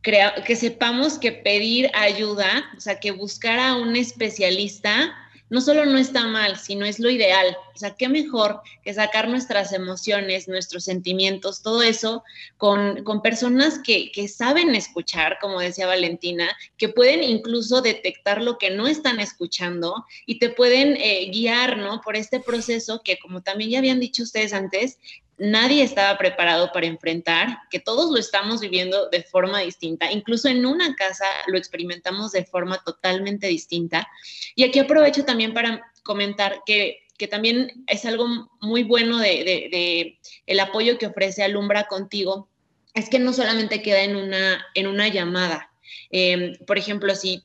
crea, 0.00 0.34
que 0.44 0.56
sepamos 0.56 1.18
que 1.18 1.32
pedir 1.32 1.90
ayuda, 1.94 2.64
o 2.76 2.80
sea, 2.80 2.98
que 2.98 3.10
buscar 3.10 3.58
a 3.58 3.76
un 3.76 3.94
especialista 3.96 5.12
no 5.50 5.60
solo 5.60 5.84
no 5.84 5.98
está 5.98 6.26
mal, 6.26 6.56
sino 6.56 6.86
es 6.86 6.98
lo 6.98 7.10
ideal. 7.10 7.56
O 7.74 7.78
sea, 7.78 7.94
qué 7.94 8.08
mejor 8.08 8.60
que 8.82 8.94
sacar 8.94 9.28
nuestras 9.28 9.72
emociones, 9.72 10.48
nuestros 10.48 10.84
sentimientos, 10.84 11.62
todo 11.62 11.82
eso 11.82 12.24
con, 12.56 13.04
con 13.04 13.22
personas 13.22 13.78
que, 13.78 14.10
que, 14.10 14.28
saben 14.28 14.74
escuchar, 14.74 15.38
como 15.40 15.60
decía 15.60 15.86
Valentina, 15.86 16.50
que 16.76 16.88
pueden 16.88 17.22
incluso 17.22 17.82
detectar 17.82 18.42
lo 18.42 18.58
que 18.58 18.70
no 18.70 18.86
están 18.86 19.20
escuchando 19.20 20.04
y 20.26 20.38
te 20.38 20.48
pueden 20.48 20.96
eh, 20.96 21.30
guiar, 21.30 21.78
¿no? 21.78 22.00
Por 22.00 22.16
este 22.16 22.40
proceso 22.40 23.02
que, 23.04 23.18
como 23.18 23.42
también 23.42 23.70
ya 23.70 23.78
habían 23.78 24.00
dicho 24.00 24.22
ustedes 24.22 24.52
antes, 24.52 24.98
nadie 25.38 25.82
estaba 25.82 26.16
preparado 26.18 26.70
para 26.72 26.86
enfrentar, 26.86 27.58
que 27.70 27.80
todos 27.80 28.10
lo 28.10 28.18
estamos 28.18 28.60
viviendo 28.60 29.08
de 29.08 29.22
forma 29.22 29.60
distinta, 29.60 30.10
incluso 30.10 30.48
en 30.48 30.64
una 30.66 30.94
casa 30.94 31.26
lo 31.46 31.58
experimentamos 31.58 32.32
de 32.32 32.44
forma 32.44 32.82
totalmente 32.84 33.46
distinta. 33.46 34.06
Y 34.54 34.64
aquí 34.64 34.78
aprovecho 34.78 35.24
también 35.24 35.54
para 35.54 35.82
comentar 36.02 36.62
que, 36.66 37.00
también 37.30 37.84
es 37.86 38.04
algo 38.04 38.26
muy 38.60 38.82
bueno 38.82 39.16
de, 39.16 40.18
el 40.46 40.60
apoyo 40.60 40.98
que 40.98 41.06
ofrece 41.06 41.42
Alumbra 41.42 41.84
contigo, 41.84 42.50
es 42.92 43.08
que 43.08 43.18
no 43.18 43.32
solamente 43.32 43.80
queda 43.80 44.02
en 44.02 44.14
una, 44.14 44.66
en 44.74 44.86
una 44.86 45.08
llamada. 45.08 45.70
Eh, 46.10 46.58
por 46.66 46.76
ejemplo, 46.76 47.14
si 47.14 47.42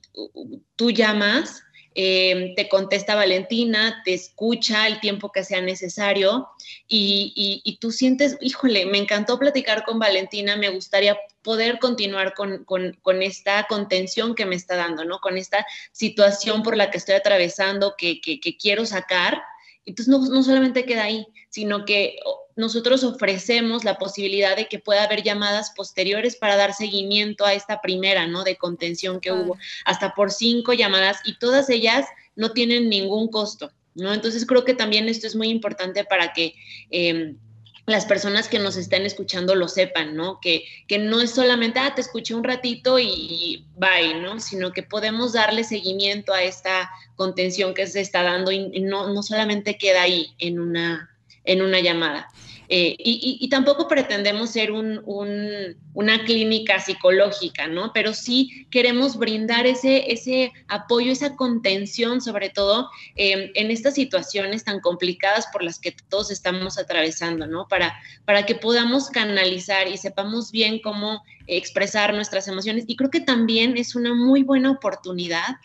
tú 0.75 0.91
llamas, 0.91 1.63
eh, 1.95 2.53
te 2.55 2.69
contesta 2.69 3.15
Valentina, 3.15 4.01
te 4.05 4.13
escucha 4.13 4.87
el 4.87 4.99
tiempo 4.99 5.31
que 5.31 5.43
sea 5.43 5.61
necesario 5.61 6.47
y, 6.87 7.77
tú 7.81 7.91
sientes, 7.91 8.37
híjole, 8.41 8.85
me 8.85 8.99
encantó 8.99 9.39
platicar 9.39 9.83
con 9.83 9.99
Valentina, 9.99 10.55
me 10.55 10.69
gustaría 10.69 11.17
poder 11.41 11.79
continuar 11.79 12.33
con, 12.35 13.21
esta 13.21 13.65
contención 13.67 14.35
que 14.35 14.45
me 14.45 14.55
está 14.55 14.75
dando, 14.75 15.03
¿no? 15.03 15.19
Con 15.19 15.37
esta 15.37 15.65
situación 15.91 16.63
por 16.63 16.77
la 16.77 16.91
que 16.91 16.97
estoy 16.97 17.15
atravesando, 17.15 17.95
que, 17.97 18.21
quiero 18.59 18.85
sacar. 18.85 19.41
Entonces 19.85 20.11
no, 20.11 20.19
no 20.19 20.43
solamente 20.43 20.85
queda 20.85 21.05
ahí, 21.05 21.25
sino 21.49 21.85
que 21.85 22.19
nosotros 22.59 23.05
ofrecemos 23.05 23.85
la 23.85 23.97
posibilidad 23.97 24.57
de 24.57 24.67
que 24.67 24.79
pueda 24.79 25.05
haber 25.05 25.23
llamadas 25.23 25.71
posteriores 25.71 26.35
para 26.35 26.57
dar 26.57 26.73
seguimiento 26.73 27.45
a 27.45 27.53
esta 27.53 27.79
primera, 27.79 28.27
¿no? 28.27 28.43
De 28.43 28.57
contención 28.57 29.21
que 29.21 29.31
hubo, 29.31 29.57
hasta 29.85 30.13
por 30.13 30.29
cinco 30.29 30.73
llamadas 30.73 31.19
y 31.23 31.39
todas 31.39 31.69
ellas 31.69 32.05
no 32.35 32.51
tienen 32.51 32.89
ningún 32.89 33.29
costo, 33.29 33.71
¿no? 33.95 34.13
Entonces 34.13 34.45
creo 34.45 34.65
que 34.65 34.73
también 34.73 35.07
esto 35.07 35.25
es 35.25 35.35
muy 35.35 35.49
importante 35.49 36.03
para 36.03 36.33
que... 36.33 36.53
Em, 36.91 37.37
las 37.85 38.05
personas 38.05 38.47
que 38.47 38.59
nos 38.59 38.77
estén 38.77 39.03
escuchando 39.07 39.55
lo 39.55 39.67
sepan, 39.67 40.15
¿no? 40.15 40.39
Que, 40.39 40.63
que 40.87 40.99
no 40.99 41.21
es 41.21 41.31
solamente, 41.31 41.79
ah, 41.79 41.95
te 41.95 42.01
escuché 42.01 42.35
un 42.35 42.43
ratito 42.43 42.99
y 42.99 43.65
bye, 43.77 44.13
¿no? 44.21 44.39
Sino 44.39 44.73
que 44.73 44.83
podemos 44.83 45.33
darle 45.33 45.63
seguimiento 45.63 46.31
a 46.31 46.43
esta 46.43 46.87
contención 47.15 47.73
que 47.73 47.87
se 47.87 48.01
está 48.01 48.21
dando 48.21 48.51
y 48.51 48.79
no, 48.81 49.11
no 49.11 49.23
solamente 49.23 49.79
queda 49.79 50.03
ahí 50.03 50.35
en 50.37 50.59
una, 50.59 51.09
en 51.45 51.63
una 51.63 51.79
llamada. 51.79 52.29
Eh, 52.71 52.95
y, 52.99 53.49
tampoco 53.49 53.87
pretendemos 53.87 54.51
ser 54.51 54.71
una 54.71 56.23
clínica 56.23 56.79
psicológica, 56.79 57.67
¿no? 57.67 57.91
Pero 57.93 58.13
sí 58.13 58.67
queremos 58.69 59.17
brindar 59.17 59.65
ese, 59.65 60.11
ese 60.11 60.53
apoyo, 60.67 61.11
esa 61.11 61.35
contención, 61.35 62.21
sobre 62.21 62.49
todo 62.49 62.87
em, 63.15 63.49
en 63.55 63.71
estas 63.71 63.95
situaciones 63.95 64.65
tan 64.65 64.81
complicadas 64.81 65.47
por 65.51 65.63
las 65.63 65.79
que 65.79 65.95
todos 66.09 66.29
estamos 66.29 66.77
atravesando, 66.77 67.47
¿no? 67.47 67.67
Para, 67.67 67.99
para 68.23 68.45
que 68.45 68.53
podamos 68.53 69.09
canalizar 69.09 69.87
y 69.87 69.97
sepamos 69.97 70.51
bien 70.51 70.79
cómo 70.79 71.23
expresar 71.47 72.13
nuestras 72.13 72.47
emociones. 72.47 72.83
Y 72.85 72.95
creo 72.95 73.09
que 73.09 73.21
también 73.21 73.77
es 73.77 73.95
una 73.95 74.13
muy 74.13 74.43
buena 74.43 74.69
oportunidad 74.69 75.55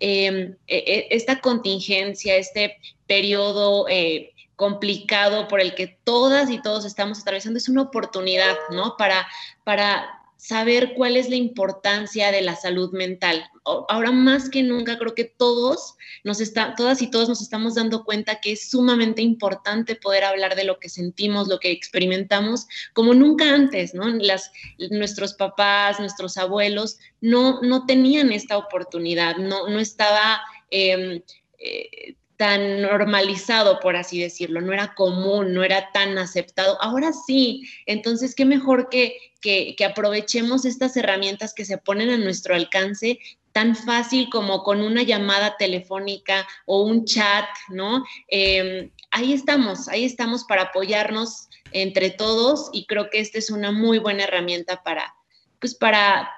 em, 0.00 0.56
e, 0.66 0.76
e, 0.76 1.06
esta 1.10 1.40
contingencia, 1.40 2.34
este 2.36 2.78
periodo 3.06 3.86
eh, 3.88 4.32
complicado 4.58 5.46
por 5.46 5.60
el 5.60 5.76
que 5.76 5.86
todas 6.02 6.50
y 6.50 6.60
todos 6.60 6.84
estamos 6.84 7.20
atravesando, 7.20 7.58
es 7.58 7.68
una 7.68 7.82
oportunidad, 7.82 8.56
¿no? 8.72 8.96
Para, 8.98 9.24
para 9.62 10.04
saber 10.36 10.94
cuál 10.96 11.16
es 11.16 11.30
la 11.30 11.36
importancia 11.36 12.32
de 12.32 12.42
la 12.42 12.56
salud 12.56 12.92
mental. 12.92 13.48
Ahora 13.64 14.10
más 14.10 14.50
que 14.50 14.64
nunca 14.64 14.98
creo 14.98 15.14
que 15.14 15.26
todos 15.26 15.94
nos 16.24 16.40
está, 16.40 16.74
todas 16.74 17.00
y 17.02 17.08
todos 17.08 17.28
nos 17.28 17.40
estamos 17.40 17.76
dando 17.76 18.02
cuenta 18.02 18.40
que 18.40 18.50
es 18.50 18.68
sumamente 18.68 19.22
importante 19.22 19.94
poder 19.94 20.24
hablar 20.24 20.56
de 20.56 20.64
lo 20.64 20.80
que 20.80 20.88
sentimos, 20.88 21.46
lo 21.46 21.60
que 21.60 21.70
experimentamos, 21.70 22.66
como 22.94 23.14
nunca 23.14 23.54
antes, 23.54 23.94
¿no? 23.94 24.08
Las, 24.08 24.50
nuestros 24.90 25.34
papás, 25.34 26.00
nuestros 26.00 26.36
abuelos 26.36 26.98
no, 27.20 27.62
no 27.62 27.86
tenían 27.86 28.32
esta 28.32 28.58
oportunidad, 28.58 29.36
no, 29.36 29.68
no 29.68 29.78
estaba 29.78 30.40
em, 30.72 31.22
eh, 31.60 32.16
tan 32.38 32.82
normalizado, 32.82 33.80
por 33.80 33.96
así 33.96 34.20
decirlo, 34.20 34.60
no 34.60 34.72
era 34.72 34.94
común, 34.94 35.52
no 35.52 35.64
era 35.64 35.90
tan 35.90 36.16
aceptado. 36.18 36.80
Ahora 36.80 37.12
sí, 37.12 37.68
entonces 37.84 38.36
qué 38.36 38.44
mejor 38.44 38.88
que, 38.88 39.16
que, 39.42 39.76
aprovechemos 39.84 40.64
estas 40.64 40.96
herramientas 40.96 41.52
que 41.52 41.64
se 41.64 41.78
ponen 41.78 42.10
a 42.10 42.16
nuestro 42.16 42.54
alcance 42.54 43.18
tan 43.50 43.74
fácil 43.74 44.28
como 44.30 44.62
con 44.62 44.82
una 44.82 45.02
llamada 45.02 45.56
telefónica 45.56 46.46
o 46.64 46.82
un 46.82 47.04
chat, 47.04 47.44
¿no? 47.70 48.04
Em, 48.28 48.92
ahí 49.10 49.32
estamos, 49.32 49.88
ahí 49.88 50.04
estamos 50.04 50.44
para 50.44 50.62
apoyarnos 50.62 51.48
entre 51.72 52.10
todos 52.10 52.70
y 52.72 52.86
creo 52.86 53.10
que 53.10 53.18
esta 53.18 53.38
es 53.38 53.50
una 53.50 53.72
muy 53.72 53.98
buena 53.98 54.24
herramienta 54.24 54.84
para, 54.84 55.12
pues 55.58 55.74
para 55.74 56.30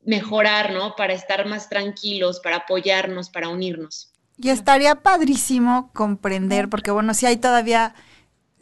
mejorar, 0.00 0.72
¿no? 0.72 0.96
Para 0.96 1.12
estar 1.12 1.44
más 1.46 1.68
tranquilos, 1.68 2.40
para 2.40 2.56
apoyarnos, 2.56 3.28
para 3.28 3.50
unirnos. 3.50 4.11
Y 4.36 4.48
estaría 4.48 5.02
padrísimo 5.02 5.90
comprender, 5.92 6.68
porque 6.68 6.90
bueno, 6.90 7.14
si 7.14 7.26
hay 7.26 7.36
todavía, 7.36 7.94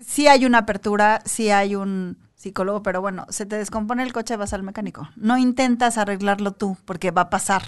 si 0.00 0.28
hay 0.28 0.44
una 0.44 0.58
apertura, 0.58 1.22
si 1.24 1.50
hay 1.50 1.74
un 1.74 2.18
psicólogo, 2.34 2.82
pero 2.82 3.00
bueno, 3.00 3.26
se 3.28 3.44
te 3.44 3.56
descompone 3.56 4.02
el 4.02 4.12
coche, 4.12 4.36
vas 4.36 4.52
al 4.52 4.62
mecánico. 4.62 5.08
No 5.14 5.36
intentas 5.36 5.98
arreglarlo 5.98 6.52
tú, 6.52 6.76
porque 6.86 7.10
va 7.10 7.22
a 7.22 7.30
pasar. 7.30 7.62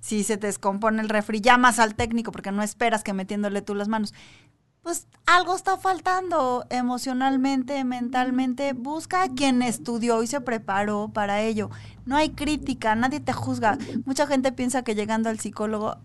Si 0.00 0.24
se 0.24 0.38
te 0.38 0.46
descompone 0.46 1.02
el 1.02 1.08
refri, 1.08 1.40
llamas 1.40 1.78
al 1.78 1.94
técnico, 1.94 2.32
porque 2.32 2.52
no 2.52 2.62
esperas 2.62 3.04
que 3.04 3.12
metiéndole 3.12 3.62
tú 3.62 3.74
las 3.74 3.88
manos. 3.88 4.14
Pues 4.80 5.06
algo 5.26 5.54
está 5.54 5.76
faltando 5.76 6.64
emocionalmente, 6.70 7.84
mentalmente. 7.84 8.72
Busca 8.72 9.22
a 9.24 9.28
quien 9.28 9.60
estudió 9.60 10.22
y 10.22 10.26
se 10.26 10.40
preparó 10.40 11.10
para 11.12 11.42
ello. 11.42 11.68
No 12.06 12.16
hay 12.16 12.30
crítica, 12.30 12.94
nadie 12.94 13.20
te 13.20 13.34
juzga. 13.34 13.76
Mucha 14.06 14.26
gente 14.26 14.52
piensa 14.52 14.82
que 14.82 14.94
llegando 14.94 15.28
al 15.28 15.38
psicólogo 15.38 15.98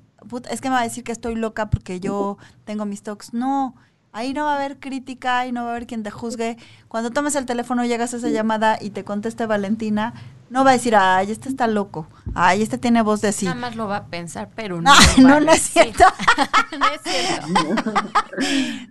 es 0.50 0.62
que 0.62 0.70
me 0.70 0.76
va 0.76 0.82
a 0.82 0.84
decir 0.84 1.04
que 1.04 1.12
estoy 1.12 1.36
loca 1.36 1.70
porque 1.70 2.00
yo 2.00 2.38
tengo 2.66 2.86
mis 2.86 3.04
talks. 3.04 3.34
No, 3.34 3.76
ahí 4.14 4.34
no 4.34 4.46
va 4.46 4.54
a 4.54 4.56
haber 4.56 4.80
crítica 4.80 5.46
y 5.46 5.52
no 5.52 5.64
va 5.64 5.70
a 5.70 5.72
haber 5.72 5.88
quien 5.88 6.04
te 6.04 6.12
juzgue. 6.12 6.58
Cuando 6.88 7.12
tomes 7.12 7.36
el 7.36 7.46
teléfono, 7.46 7.84
llegas 7.84 8.14
a 8.14 8.18
esa 8.18 8.30
llamada 8.30 8.78
y 8.80 8.92
te 8.92 9.04
conteste 9.04 9.46
Valentina, 9.46 10.14
no 10.50 10.64
va 10.64 10.70
a 10.70 10.74
decir, 10.74 10.96
ay, 10.96 11.32
este 11.32 11.50
está 11.50 11.68
loco. 11.68 12.08
Ay, 12.36 12.62
este 12.62 12.78
tiene 12.78 13.02
voz 13.02 13.22
de 13.22 13.32
sí. 13.32 13.46
Nada 13.46 13.60
más 13.60 13.76
lo 13.76 13.88
va 13.88 13.98
a 13.98 14.06
pensar, 14.06 14.50
pero 14.56 14.82
no. 14.84 14.94
no, 15.18 15.40
no, 15.40 15.52
es 15.52 15.62
cierto. 15.64 16.06
no 16.80 16.86
es 16.88 17.02
cierto. 17.02 17.94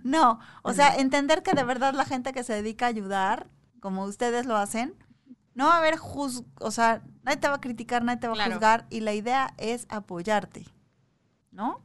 no, 0.03 0.39
o 0.61 0.73
sea, 0.73 0.95
entender 0.97 1.41
que 1.41 1.53
de 1.53 1.63
verdad 1.63 1.93
la 1.93 2.05
gente 2.05 2.33
que 2.33 2.43
se 2.43 2.53
dedica 2.53 2.85
a 2.85 2.89
ayudar, 2.89 3.47
como 3.79 4.03
ustedes 4.03 4.45
lo 4.45 4.57
hacen, 4.57 4.93
no 5.55 5.67
va 5.67 5.75
a 5.75 5.77
haber 5.77 5.97
juz, 5.97 6.43
o 6.59 6.71
sea, 6.71 7.01
nadie 7.23 7.37
te 7.37 7.47
va 7.47 7.55
a 7.55 7.61
criticar, 7.61 8.03
nadie 8.03 8.19
te 8.19 8.27
va 8.27 8.33
a 8.33 8.45
juzgar 8.45 8.85
y 8.89 9.01
la 9.01 9.13
idea 9.13 9.53
es 9.57 9.85
apoyarte. 9.89 10.65
¿No? 11.53 11.83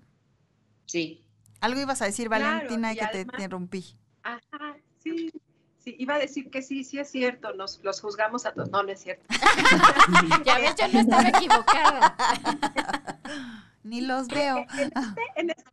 Sí. 0.87 1.24
Algo 1.61 1.81
ibas 1.81 2.02
a 2.02 2.07
decir, 2.07 2.28
Valentina, 2.28 2.92
y 2.92 2.96
que 2.96 3.07
te 3.07 3.20
interrumpí. 3.20 3.96
Ajá, 4.22 4.76
sí. 4.98 5.31
Sí, 5.78 5.94
iba 5.98 6.16
a 6.16 6.18
decir 6.18 6.50
que 6.50 6.61
sí, 6.61 6.83
sí 6.83 6.98
es 6.98 7.09
cierto, 7.09 7.54
nos 7.54 7.83
los 7.85 8.00
juzgamos 8.00 8.46
a 8.46 8.52
todos. 8.52 8.70
No, 8.70 8.83
no 8.83 8.90
es 8.90 9.00
cierto. 9.00 9.24
ya 10.44 10.59
ves, 10.59 10.74
yo 10.76 10.88
no 10.88 11.00
estaba 11.00 11.28
equivocada. 11.28 12.16
Ni 13.85 14.00
los 14.00 14.26
veo. 14.28 14.66
En 15.37 15.50
este, 15.50 15.70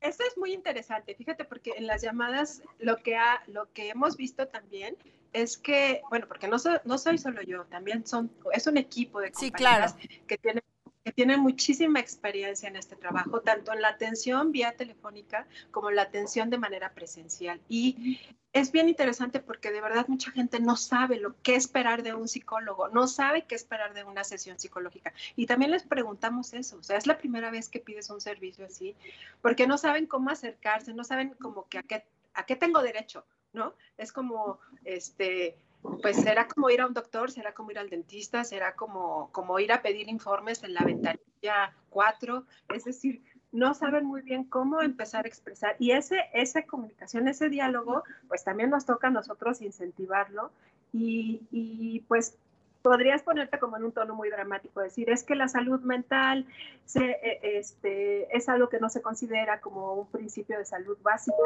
esto 0.00 0.24
es 0.26 0.38
muy 0.38 0.52
interesante, 0.52 1.14
fíjate, 1.14 1.44
porque 1.44 1.72
en 1.76 1.86
las 1.86 2.02
llamadas 2.02 2.62
lo 2.78 2.96
que, 2.98 3.16
ha, 3.16 3.42
lo 3.48 3.70
que 3.72 3.90
hemos 3.90 4.16
visto 4.16 4.48
también 4.48 4.96
es 5.32 5.58
que, 5.58 6.00
bueno, 6.08 6.26
porque 6.26 6.48
no, 6.48 6.56
no 6.84 6.98
soy 6.98 7.18
solo 7.18 7.42
yo, 7.42 7.64
también 7.66 8.06
son, 8.06 8.30
es 8.52 8.66
un 8.66 8.76
equipo 8.76 9.20
de 9.20 9.30
compañeras 9.30 9.96
que 10.26 10.38
tienen 10.38 10.62
tiene 11.12 11.36
muchísima 11.36 12.00
experiencia 12.00 12.68
en 12.68 12.76
este 12.76 12.96
trabajo, 12.96 13.40
tanto 13.40 13.72
en 13.72 13.82
la 13.82 13.88
atención 13.88 14.52
vía 14.52 14.72
telefónica 14.72 15.46
como 15.70 15.90
en 15.90 15.96
la 15.96 16.02
atención 16.02 16.50
de 16.50 16.58
manera 16.58 16.92
presencial. 16.92 17.60
Y 17.68 18.18
es 18.52 18.72
bien 18.72 18.88
interesante 18.88 19.40
porque 19.40 19.70
de 19.70 19.80
verdad 19.80 20.06
mucha 20.08 20.30
gente 20.30 20.60
no 20.60 20.76
sabe 20.76 21.18
lo 21.18 21.40
que 21.42 21.54
esperar 21.54 22.02
de 22.02 22.14
un 22.14 22.28
psicólogo, 22.28 22.88
no 22.88 23.06
sabe 23.06 23.44
qué 23.44 23.54
esperar 23.54 23.94
de 23.94 24.04
una 24.04 24.24
sesión 24.24 24.58
psicológica. 24.58 25.12
Y 25.36 25.46
también 25.46 25.70
les 25.70 25.82
preguntamos 25.82 26.54
eso, 26.54 26.78
o 26.78 26.82
sea, 26.82 26.96
es 26.96 27.06
la 27.06 27.18
primera 27.18 27.50
vez 27.50 27.68
que 27.68 27.80
pides 27.80 28.10
un 28.10 28.20
servicio 28.20 28.64
así, 28.64 28.96
porque 29.42 29.66
no 29.66 29.78
saben 29.78 30.06
cómo 30.06 30.30
acercarse, 30.30 30.94
no 30.94 31.04
saben 31.04 31.30
como 31.40 31.68
que 31.68 31.78
a 31.78 31.82
qué, 31.82 32.04
a 32.34 32.46
qué 32.46 32.56
tengo 32.56 32.82
derecho, 32.82 33.24
¿no? 33.52 33.74
Es 33.96 34.12
como, 34.12 34.58
este, 34.84 35.58
pues 36.02 36.16
será 36.16 36.46
como 36.46 36.70
ir 36.70 36.80
a 36.80 36.86
un 36.86 36.94
doctor, 36.94 37.30
será 37.30 37.52
como 37.52 37.70
ir 37.70 37.78
al 37.78 37.90
dentista, 37.90 38.44
será 38.44 38.74
como, 38.74 39.30
como 39.32 39.58
ir 39.58 39.72
a 39.72 39.82
pedir 39.82 40.08
informes 40.08 40.62
en 40.62 40.74
la 40.74 40.84
ventanilla 40.84 41.74
4, 41.90 42.44
es 42.74 42.84
decir, 42.84 43.22
no 43.50 43.74
saben 43.74 44.04
muy 44.04 44.22
bien 44.22 44.44
cómo 44.44 44.82
empezar 44.82 45.24
a 45.24 45.28
expresar. 45.28 45.76
Y 45.78 45.92
ese, 45.92 46.18
esa 46.34 46.62
comunicación, 46.62 47.28
ese 47.28 47.48
diálogo, 47.48 48.02
pues 48.28 48.44
también 48.44 48.70
nos 48.70 48.84
toca 48.84 49.08
a 49.08 49.10
nosotros 49.10 49.62
incentivarlo. 49.62 50.50
Y, 50.92 51.42
y 51.50 52.00
pues 52.08 52.36
podrías 52.82 53.22
ponerte 53.22 53.58
como 53.58 53.76
en 53.76 53.84
un 53.84 53.92
tono 53.92 54.14
muy 54.14 54.30
dramático, 54.30 54.80
decir, 54.80 55.10
es 55.10 55.24
que 55.24 55.34
la 55.34 55.48
salud 55.48 55.80
mental 55.80 56.46
se, 56.84 57.04
e, 57.04 57.58
este, 57.58 58.34
es 58.36 58.48
algo 58.48 58.68
que 58.68 58.80
no 58.80 58.88
se 58.88 59.02
considera 59.02 59.60
como 59.60 59.94
un 59.94 60.06
principio 60.06 60.58
de 60.58 60.64
salud 60.64 60.96
básica. 61.02 61.36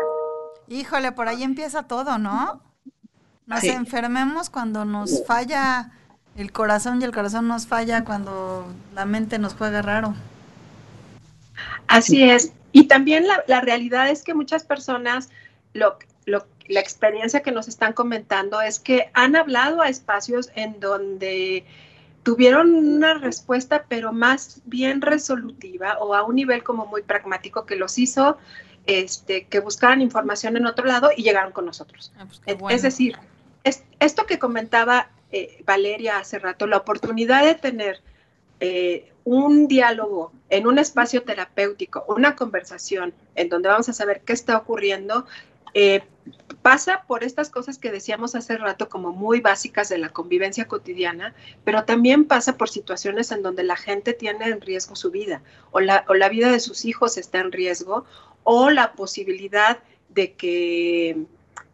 Híjole, 0.69 1.13
por 1.13 1.29
ahí 1.29 1.43
empieza 1.43 1.87
todo, 1.87 2.19
¿no? 2.19 2.61
Nos 3.47 3.65
enfermemos 3.65 4.51
cuando 4.51 4.85
nos 4.85 5.25
falla 5.27 5.91
el 6.37 6.53
corazón 6.53 7.01
y 7.01 7.05
el 7.05 7.13
corazón 7.13 7.49
nos 7.49 7.67
falla 7.67 8.05
cuando 8.05 8.67
la 8.95 9.05
mente 9.05 9.39
nos 9.39 9.55
juega 9.55 9.83
raro. 9.83 10.15
Así 11.89 12.23
es. 12.23 12.53
Y 12.73 12.85
también 12.85 13.27
la, 13.27 13.45
la 13.47 13.61
realidad 13.61 14.09
es 14.09 14.23
que 14.23 14.33
muchas 14.33 14.65
personas 14.65 15.29
lo, 15.75 15.99
lo, 16.25 16.47
la 16.69 16.81
experiencia 16.81 17.41
que 17.41 17.53
nos 17.53 17.69
están 17.69 17.93
comentando 17.93 18.61
es 18.61 18.79
que 18.79 19.11
han 19.13 19.37
hablado 19.37 19.83
a 19.83 19.89
espacios 19.89 20.51
en 20.55 20.81
donde 20.81 21.65
tuvieron 22.23 22.75
una 22.75 23.15
respuesta, 23.15 23.85
pero 23.89 24.13
más 24.13 24.63
bien 24.65 25.01
resolutiva 25.01 25.99
o 25.99 26.15
a 26.15 26.23
un 26.23 26.37
nivel 26.37 26.63
como 26.63 26.87
muy 26.87 27.03
pragmático 27.03 27.67
que 27.67 27.77
los 27.77 27.99
hizo 27.99 28.39
este, 28.87 29.47
que 29.47 29.61
buscaran 29.61 30.01
información 30.01 30.57
en 30.57 30.67
otro 30.67 30.87
lado 30.87 31.11
y 31.17 31.23
llegaron 31.23 31.53
con 31.53 31.67
nosotros. 31.67 32.13
Ah, 32.19 32.27
pues 32.59 32.75
es 32.75 32.83
decir, 32.83 33.17
es, 33.65 33.85
esto 34.01 34.27
que 34.27 34.39
comentaba 34.39 35.11
eh, 35.31 35.63
Valeria 35.65 36.19
hace 36.19 36.39
rato, 36.39 36.67
la 36.67 36.77
oportunidad 36.77 37.45
de 37.45 37.55
tener 37.55 38.01
eh, 38.61 39.13
un 39.25 39.67
diálogo 39.69 40.33
en 40.51 40.67
un 40.67 40.79
espacio 40.79 41.23
terapéutico, 41.23 42.05
una 42.09 42.37
conversación 42.37 43.15
en 43.35 43.49
donde 43.49 43.69
vamos 43.69 43.89
a 43.89 43.93
saber 43.93 44.23
qué 44.23 44.33
está 44.33 44.57
ocurriendo, 44.57 45.27
eh, 45.75 46.03
pasa 46.61 47.05
por 47.07 47.25
estas 47.25 47.49
cosas 47.49 47.79
que 47.79 47.91
decíamos 47.91 48.35
hace 48.35 48.59
rato 48.59 48.89
como 48.89 49.11
muy 49.11 49.41
básicas 49.41 49.89
de 49.89 49.99
la 49.99 50.11
convivencia 50.11 50.69
cotidiana, 50.69 51.35
pero 51.65 51.85
también 51.85 52.27
pasa 52.27 52.57
por 52.57 52.69
situaciones 52.69 53.33
en 53.33 53.43
donde 53.43 53.63
la 53.63 53.77
gente 53.77 54.13
tiene 54.13 54.47
en 54.47 54.61
riesgo 54.61 54.95
su 54.97 55.11
vida 55.11 55.43
o 55.71 55.81
la, 55.81 56.05
o 56.09 56.15
la 56.15 56.29
vida 56.29 56.53
de 56.53 56.61
sus 56.61 56.85
hijos 56.85 57.17
está 57.17 57.41
en 57.41 57.53
riesgo 57.53 58.05
o 58.45 58.71
la 58.71 58.93
posibilidad 58.93 59.79
de 60.11 60.35
que, 60.35 61.25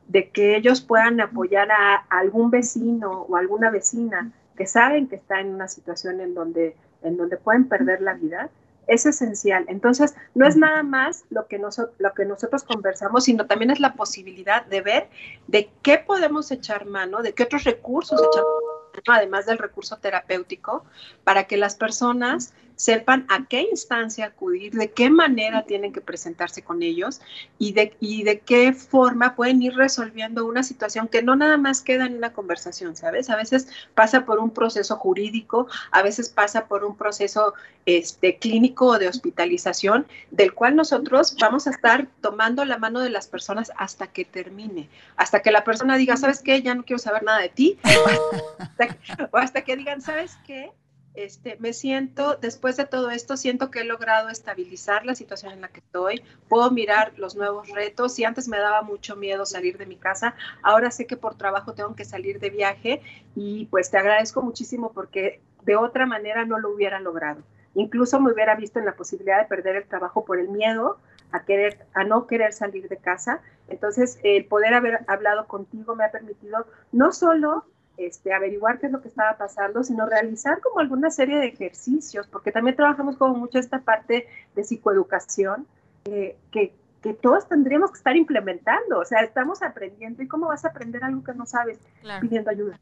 de 0.09 0.31
que 0.31 0.57
ellos 0.57 0.81
puedan 0.81 1.21
apoyar 1.21 1.71
a, 1.71 1.97
a 1.97 2.19
algún 2.19 2.51
vecino 2.51 3.23
o 3.29 3.37
alguna 3.37 3.71
vecina 3.71 4.33
que 4.57 4.67
saben 4.67 5.07
que 5.07 5.17
está 5.17 5.41
en 5.41 5.55
una 5.55 5.69
situación 5.69 6.21
en 6.21 6.35
donde, 6.35 6.75
en 7.03 7.17
donde 7.17 7.37
pueden 7.37 7.69
perder 7.69 8.01
la 8.03 8.15
vida 8.15 8.51
es 8.89 9.07
esencial. 9.07 9.65
Entonces, 9.69 10.17
no 10.35 10.47
es 10.47 10.57
nada 10.57 10.83
más 10.83 11.25
lo 11.31 11.47
que, 11.47 11.59
lo 11.59 12.15
que 12.15 12.25
nosotros 12.25 12.65
conversamos, 12.65 13.25
sino 13.25 13.47
también 13.47 13.71
es 13.71 13.81
la 13.81 13.95
posibilidad 13.95 14.65
de 14.67 14.81
ver 14.81 15.09
de 15.47 15.71
qué 15.83 15.99
podemos 15.99 16.51
echar 16.51 16.87
mano, 16.87 17.23
de 17.23 17.35
qué 17.35 17.45
otros 17.45 17.65
recursos 17.65 18.21
echar 18.21 18.43
mano, 18.43 19.19
además 19.19 19.47
del 19.47 19.59
recurso 19.59 19.99
terapéutico, 19.99 20.85
para 21.23 21.45
que 21.45 21.57
las 21.57 21.77
personas 21.77 22.55
sepan 22.79 23.27
a 23.29 23.45
qué 23.49 23.63
instancia 23.63 24.27
acudir, 24.27 24.73
de 24.73 24.93
qué 24.93 25.11
manera 25.11 25.65
tienen 25.65 25.93
que 25.93 26.01
presentarse 26.01 26.63
con 26.63 26.85
ellos 26.85 27.21
y 27.59 27.73
de, 27.73 27.97
y 27.99 28.23
de 28.23 28.39
qué 28.39 28.73
forma 28.73 29.35
pueden 29.35 29.61
ir 29.61 29.75
resolviendo 29.75 30.47
una 30.47 30.63
situación 30.63 31.09
que 31.09 31.21
no 31.21 31.35
nada 31.35 31.57
más 31.57 31.83
queda 31.83 32.07
en 32.07 32.17
una 32.17 32.33
conversación, 32.33 32.95
¿sabes? 32.95 33.31
A 33.31 33.37
veces 33.37 33.67
pasa 33.95 34.25
por 34.25 34.39
un 34.39 34.51
proceso 34.51 34.95
jurídico, 34.95 35.67
a 35.91 36.03
veces 36.03 36.29
pasa 36.29 36.67
por 36.69 36.85
un 36.85 36.97
proceso 36.97 37.55
este, 37.85 38.39
clínico 38.39 38.87
o 38.87 38.99
de 38.99 39.09
hospitalización, 39.09 40.07
del 40.31 40.55
cual 40.55 40.77
nosotros 40.77 41.35
vamos 41.41 41.67
a 41.67 41.71
estar 41.71 42.07
tomando 42.21 42.65
la 42.65 42.79
mano 42.79 43.01
de 43.01 43.11
las 43.11 43.27
personas 43.27 43.73
hasta 43.77 44.07
que 44.07 44.25
termine, 44.25 44.89
hasta 45.17 45.43
que 45.43 45.51
la 45.51 45.65
persona 45.65 45.97
diga, 45.97 46.17
¿sabes 46.17 46.43
qué? 46.43 46.63
Ya 46.63 46.77
no 46.77 46.85
quiero 46.85 46.99
saber 46.99 47.25
nada 47.25 47.41
de 47.41 47.49
ti, 47.49 47.77
o 49.33 49.37
hasta 49.37 49.63
que 49.63 49.77
digan, 49.77 50.01
¿sabes 50.01 50.39
qué? 50.47 50.71
Este, 51.15 51.57
me 51.59 51.73
siento, 51.73 52.37
después 52.37 52.77
de 52.77 52.85
todo 52.85 53.11
esto, 53.11 53.37
siento 53.37 53.71
que 53.71 53.81
he 53.81 53.85
logrado 53.85 54.29
estabilizar 54.29 55.05
la 55.05 55.15
situación 55.15 55.53
en 55.53 55.61
la 55.61 55.69
que 55.69 55.81
estoy, 55.81 56.23
puedo 56.49 56.71
mirar 56.71 57.13
los 57.17 57.35
nuevos 57.35 57.69
retos. 57.71 58.15
Si 58.15 58.25
antes 58.25 58.47
me 58.47 58.59
daba 58.59 58.83
mucho 58.83 59.17
miedo 59.17 59.45
salir 59.45 59.79
de 59.79 59.87
mi 59.87 59.97
casa, 59.97 60.37
ahora 60.63 60.91
sé 60.91 61.07
que 61.07 61.17
por 61.17 61.37
trabajo 61.37 61.75
tengo 61.75 61.97
que 61.97 62.05
salir 62.05 62.39
de 62.39 62.51
viaje 62.51 63.03
y 63.35 63.67
pues 63.67 63.91
te 63.91 63.99
agradezco 63.99 64.43
muchísimo 64.43 64.93
porque 64.93 65.41
de 65.65 65.77
otra 65.77 66.07
manera 66.07 66.45
no 66.45 66.59
lo 66.59 66.71
hubiera 66.71 67.01
logrado. 67.01 67.43
Incluso 67.75 68.21
me 68.21 68.33
hubiera 68.33 68.55
visto 68.55 68.79
en 68.79 68.87
la 68.87 68.97
posibilidad 68.97 69.39
de 69.41 69.49
perder 69.49 69.77
el 69.77 69.89
trabajo 69.89 70.25
por 70.25 70.39
el 70.39 70.49
miedo 70.49 70.99
a 71.33 71.45
querer, 71.45 71.87
a 71.95 72.05
no 72.05 72.27
querer 72.27 72.53
salir 72.53 72.89
de 72.89 72.97
casa. 72.97 73.41
Entonces, 73.69 74.19
el 74.23 74.47
poder 74.47 74.75
haber 74.75 75.01
hablado 75.09 75.47
contigo 75.47 75.95
me 75.95 76.05
ha 76.05 76.11
permitido 76.11 76.67
no 76.93 77.13
solo 77.13 77.67
este, 77.99 78.33
averiguar 78.33 78.79
qué 78.79 78.87
es 78.87 78.93
lo 78.93 79.03
que 79.03 79.09
estaba 79.09 79.37
pasando, 79.37 79.83
sino 79.83 80.07
realizar 80.07 80.61
como 80.61 80.79
alguna 80.79 81.11
serie 81.11 81.37
de 81.39 81.49
ejercicios, 81.49 82.27
porque 82.29 82.53
también 82.53 82.77
trabajamos 82.77 83.17
como 83.17 83.35
mucho 83.35 83.59
esta 83.59 83.81
parte 83.81 84.29
de 84.55 84.65
psicoeducación 84.65 85.67
que, 86.05 86.37
que, 86.51 86.75
todos 87.23 87.49
tendríamos 87.49 87.91
que 87.91 87.99
estar 87.99 88.17
implementando. 88.17 88.99
O 88.99 89.05
sea, 89.05 89.21
estamos 89.21 89.63
aprendiendo 89.63 90.23
y 90.23 90.29
cómo 90.29 90.49
vas 90.49 90.67
a 90.67 90.69
aprender 90.69 91.03
algo 91.03 91.25
que 91.25 91.33
no 91.33 91.47
sabes 91.47 91.79
pidiendo 92.21 92.51
ayuda. 92.51 92.79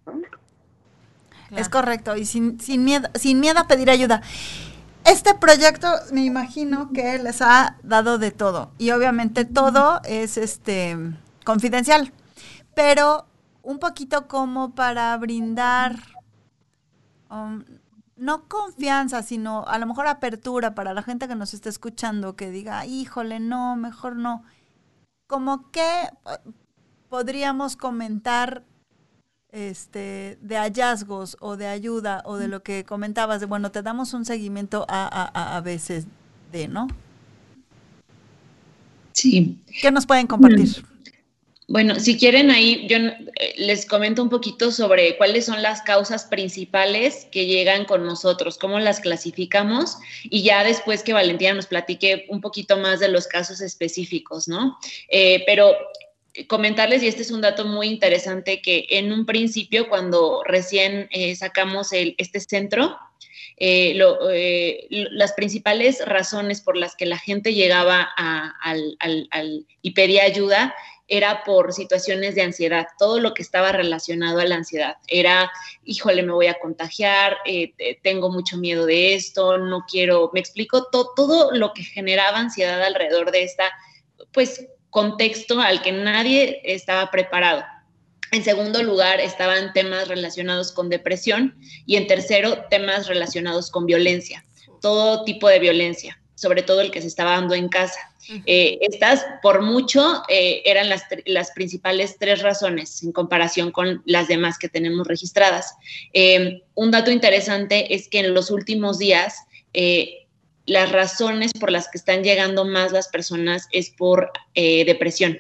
Es 1.53 1.69
correcto, 1.69 2.17
y 2.17 2.25
sin, 2.25 2.59
sin, 2.59 2.85
miedo, 2.85 3.09
sin 3.15 3.39
miedo 3.39 3.61
a 3.61 3.69
pedir 3.69 3.89
ayuda. 3.89 4.23
Este 5.05 5.35
proyecto 5.35 5.87
me 6.11 6.25
imagino 6.25 6.91
que 6.93 7.19
les 7.19 7.41
ha 7.41 7.77
dado 7.85 8.19
de 8.19 8.33
todo 8.33 8.73
y 8.79 8.91
obviamente 8.91 9.45
todo 9.45 10.01
es 10.05 10.37
este 10.37 10.97
confidencial, 11.45 12.13
pero 12.75 13.27
un 13.67 13.81
poquito 13.81 14.29
como 14.29 14.77
para 14.77 15.17
brindar, 15.17 15.99
um, 17.29 17.65
no 18.17 18.47
confianza, 18.47 19.25
sino 19.25 19.67
a 19.67 19.77
lo 19.79 19.87
mejor 19.87 20.07
apertura 20.07 20.77
para 20.77 20.95
la 20.95 21.03
gente 21.03 21.27
que 21.27 21.35
nos 21.35 21.53
está 21.53 21.69
escuchando, 21.69 22.37
que 22.37 22.53
diga, 22.53 22.87
híjole, 22.87 23.41
no, 23.41 23.75
mejor 23.75 24.15
no. 24.15 24.45
Como 25.27 25.69
que 25.73 25.81
eh, 25.83 26.53
podríamos 27.09 27.77
comentar 27.77 28.63
este, 29.51 30.39
de 30.41 30.57
hallazgos 30.59 31.37
o 31.41 31.57
de 31.57 31.67
ayuda 31.67 32.23
o 32.25 32.37
de 32.37 32.47
lo 32.47 32.63
que 32.63 32.85
comentabas, 32.85 33.41
de 33.41 33.47
bueno, 33.47 33.73
te 33.73 33.83
damos 33.83 34.15
un 34.15 34.25
seguimiento 34.25 34.87
a, 34.89 35.09
a, 35.09 35.57
a 35.57 35.61
veces 35.61 36.07
de, 36.53 36.69
¿no? 36.69 36.87
Sí. 39.11 39.61
¿Qué 39.83 39.91
nos 39.91 40.07
pueden 40.07 40.29
compartir? 40.29 40.87
Bueno, 41.69 41.99
si 41.99 42.17
quieren 42.17 42.53
ahí, 42.53 42.87
yo 42.87 42.97
eh, 42.97 43.55
les 43.57 43.87
comento 43.87 44.23
un 44.23 44.29
poquito 44.29 44.71
sobre 44.71 45.17
cuáles 45.17 45.47
son 45.47 45.63
las 45.63 45.83
causas 45.83 46.25
principales 46.25 47.27
que 47.33 47.47
llegan 47.47 47.87
con 47.87 48.07
nosotros, 48.07 48.57
cómo 48.57 48.79
las 48.79 49.01
clasificamos 49.01 49.99
y 50.23 50.45
ya 50.45 50.63
después 50.63 51.03
que 51.03 51.13
Valentina 51.13 51.55
nos 51.55 51.67
platique 51.67 52.27
un 52.29 52.41
poquito 52.41 52.77
más 52.77 53.01
de 53.01 53.09
los 53.09 53.27
casos 53.27 53.61
específicos, 53.61 54.47
¿no? 54.47 54.79
Eh, 55.09 55.43
pero 55.45 55.75
comentarles, 56.47 57.03
y 57.03 57.09
este 57.09 57.23
es 57.23 57.33
un 57.33 57.41
dato 57.41 57.65
muy 57.65 57.89
interesante, 57.89 58.63
que 58.63 58.87
en 58.91 59.11
un 59.13 59.27
principio, 59.27 59.89
cuando 59.89 60.45
recién 60.45 61.09
eh, 61.11 61.35
sacamos 61.35 61.89
este 61.93 62.41
centro, 62.41 62.97
las 63.59 65.33
principales 65.33 66.05
razones 66.05 66.61
por 66.61 66.77
las 66.77 66.95
que 66.95 67.07
la 67.07 67.17
gente 67.17 67.55
llegaba 67.55 68.07
al, 68.61 69.67
y 69.81 69.91
pedía 69.93 70.25
ayuda 70.25 70.75
era 71.09 71.45
por 71.45 71.73
situaciones 71.73 72.35
de 72.35 72.43
ansiedad, 72.43 72.89
todo 72.99 73.21
lo 73.21 73.33
que 73.33 73.43
estaba 73.43 73.73
relacionado 73.73 74.41
a 74.41 74.45
la 74.45 74.57
ansiedad. 74.57 74.97
Era, 75.07 75.51
híjole, 75.85 76.23
me 76.23 76.33
voy 76.33 76.49
a 76.49 76.59
contagiar, 76.59 77.37
eh, 77.45 77.73
tengo 78.03 78.31
mucho 78.31 78.57
miedo 78.57 78.87
de 78.87 79.15
esto, 79.15 79.59
no 79.59 79.85
quiero, 79.89 80.31
me 80.35 80.41
explico, 80.41 80.89
todo 80.91 81.53
lo 81.53 81.73
que 81.73 81.85
generaba 81.85 82.39
ansiedad 82.39 82.83
alrededor 82.83 83.31
de 83.31 83.45
esta, 83.45 83.71
pues, 84.33 84.67
contexto 84.91 85.61
al 85.61 85.83
que 85.83 85.93
nadie 85.93 86.61
estaba 86.65 87.11
preparado. 87.11 87.65
En 88.33 88.43
segundo 88.43 88.83
lugar, 88.83 89.21
estaban 89.21 89.73
temas 89.73 90.09
relacionados 90.09 90.73
con 90.73 90.89
depresión 90.89 91.57
y 91.87 91.97
en 91.97 92.09
tercero, 92.09 92.65
temas 92.69 93.07
relacionados 93.07 93.71
con 93.71 93.87
violencia, 93.87 94.45
todo 94.81 95.23
tipo 95.25 95.49
de 95.49 95.61
violencia, 95.61 96.21
sobre 96.37 96.63
todo 96.63 96.83
el 96.83 96.93
que 96.93 97.01
se 97.01 97.09
estaba 97.09 97.33
dando 97.33 97.55
en 97.55 97.69
casa. 97.69 97.99
Eh, 98.45 98.79
estas, 98.81 99.25
por 99.43 99.63
mucho, 99.63 100.23
eh, 100.29 100.63
eran 100.65 100.89
las, 100.89 101.05
las, 101.25 101.51
principales 101.53 102.17
tres 102.19 102.43
razones 102.43 103.03
en 103.03 103.13
comparación 103.13 103.71
con 103.71 104.03
las 104.05 104.29
demás 104.29 104.59
que 104.59 104.69
tenemos 104.69 105.07
registradas. 105.07 105.75
Eh, 106.13 106.63
un 106.75 106.91
dato 106.91 107.11
interesante 107.11 107.95
es 107.95 108.09
que 108.09 108.21
en 108.21 108.35
los 108.35 108.51
últimos 108.51 108.99
días, 108.99 109.37
las 110.67 110.91
razones 110.91 111.53
por 111.53 111.71
las 111.71 111.89
que 111.89 111.99
están 111.99 112.25
llegando 112.25 112.65
más 112.65 112.91
las 112.93 113.09
personas 113.09 113.69
es 113.73 113.91
por 113.91 114.33
depresión 114.55 115.39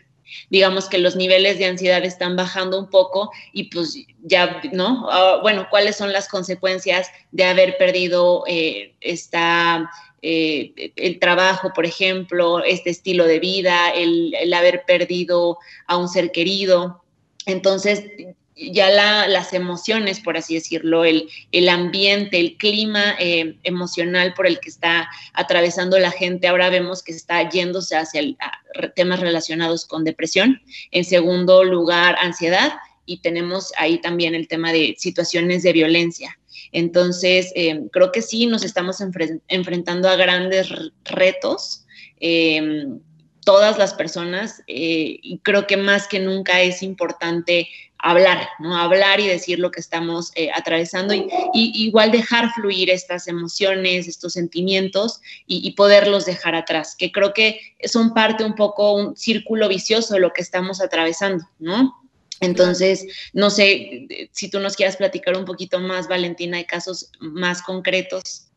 digamos 0.50 0.88
que 0.88 0.98
los 0.98 1.16
niveles 1.16 1.58
de 1.58 1.66
ansiedad 1.66 2.04
están 2.04 2.36
bajando 2.36 2.78
un 2.78 2.90
poco 2.90 3.30
y 3.52 3.70
pues 3.70 3.96
ya, 4.22 4.60
¿no? 4.72 5.08
Ah, 5.10 5.38
bueno, 5.40 5.68
¿cuáles 5.70 5.96
son 5.96 6.12
las 6.12 6.28
consecuencias 6.28 7.08
de 7.30 7.44
haber 7.44 7.78
perdido 7.78 8.44
esta 9.00 9.88
eh, 10.22 10.92
el 10.96 11.18
trabajo, 11.18 11.72
por 11.74 11.86
ejemplo, 11.86 12.64
este 12.64 12.90
estilo 12.90 13.26
de 13.26 13.38
vida, 13.38 13.90
el, 13.90 14.34
haber 14.54 14.84
perdido 14.86 15.58
a 15.86 15.96
un 15.96 16.08
ser 16.08 16.32
querido. 16.32 17.02
Entonces, 17.44 18.04
ya 18.56 18.88
las 18.90 19.52
emociones, 19.52 20.20
por 20.20 20.36
así 20.36 20.54
decirlo, 20.54 21.04
el, 21.04 21.28
el 21.52 21.68
ambiente, 21.68 22.40
el 22.40 22.56
clima 22.56 23.14
eh, 23.18 23.56
emocional 23.62 24.32
por 24.34 24.46
el 24.46 24.58
que 24.60 24.70
está 24.70 25.08
atravesando 25.34 25.98
la 25.98 26.10
gente, 26.10 26.48
ahora 26.48 26.70
vemos 26.70 27.02
que 27.02 27.12
está 27.12 27.48
yéndose 27.48 27.96
hacia 27.96 28.22
temas 28.94 29.20
relacionados 29.20 29.84
con 29.84 30.04
depresión. 30.04 30.62
En 30.90 31.04
segundo 31.04 31.64
lugar, 31.64 32.16
ansiedad. 32.18 32.72
Y 33.04 33.18
tenemos 33.18 33.72
ahí 33.76 34.00
también 34.00 34.34
el 34.34 34.48
tema 34.48 34.72
de 34.72 34.96
situaciones 34.98 35.62
de 35.62 35.72
violencia. 35.72 36.36
Entonces, 36.72 37.52
eh, 37.54 37.82
creo 37.92 38.12
que 38.12 38.22
sí 38.22 38.46
nos 38.46 38.64
estamos 38.64 38.98
enfrentando 39.48 40.08
a 40.08 40.16
grandes 40.16 40.68
retos. 41.04 41.84
Eh, 42.20 42.86
todas 43.44 43.78
las 43.78 43.94
personas 43.94 44.64
y 44.66 45.38
creo 45.44 45.68
que 45.68 45.76
más 45.76 46.08
que 46.08 46.18
nunca 46.18 46.62
es 46.62 46.82
importante 46.82 47.68
hablar, 47.98 48.48
¿no? 48.58 48.76
Hablar 48.76 49.20
y 49.20 49.26
decir 49.26 49.58
lo 49.58 49.70
que 49.70 49.80
estamos 49.80 50.30
eh, 50.34 50.50
atravesando 50.54 51.14
y, 51.14 51.28
igual 51.52 52.12
dejar 52.12 52.52
fluir 52.52 52.90
estas 52.90 53.26
emociones, 53.26 54.06
estos 54.06 54.34
sentimientos 54.34 55.20
y, 55.46 55.70
poderlos 55.72 56.26
dejar 56.26 56.54
atrás, 56.54 56.94
que 56.96 57.12
creo 57.12 57.32
que 57.34 57.60
son 57.84 58.14
parte 58.14 58.44
un 58.44 58.54
poco 58.54 58.94
un 58.94 59.16
círculo 59.16 59.68
vicioso 59.68 60.14
de 60.14 60.20
lo 60.20 60.32
que 60.32 60.42
estamos 60.42 60.80
atravesando, 60.80 61.44
¿no? 61.58 61.94
Entonces, 62.40 63.06
no 63.32 63.50
sé 63.50 64.28
si 64.32 64.50
tú 64.50 64.60
nos 64.60 64.76
quieras 64.76 64.96
platicar 64.96 65.36
un 65.36 65.44
poquito 65.44 65.78
más, 65.80 66.08
Valentina, 66.08 66.58
de 66.58 66.66
casos 66.66 67.10
más 67.20 67.62
concretos. 67.62 68.48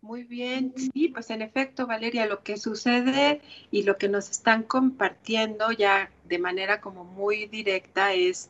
Muy 0.00 0.22
bien, 0.24 0.72
sí, 0.76 1.08
pues 1.08 1.28
en 1.30 1.42
efecto, 1.42 1.86
Valeria, 1.86 2.24
lo 2.26 2.42
que 2.42 2.56
sucede 2.56 3.42
y 3.70 3.82
lo 3.82 3.98
que 3.98 4.08
nos 4.08 4.30
están 4.30 4.62
compartiendo 4.62 5.72
ya 5.72 6.10
de 6.24 6.38
manera 6.38 6.80
como 6.80 7.04
muy 7.04 7.46
directa 7.46 8.14
es, 8.14 8.48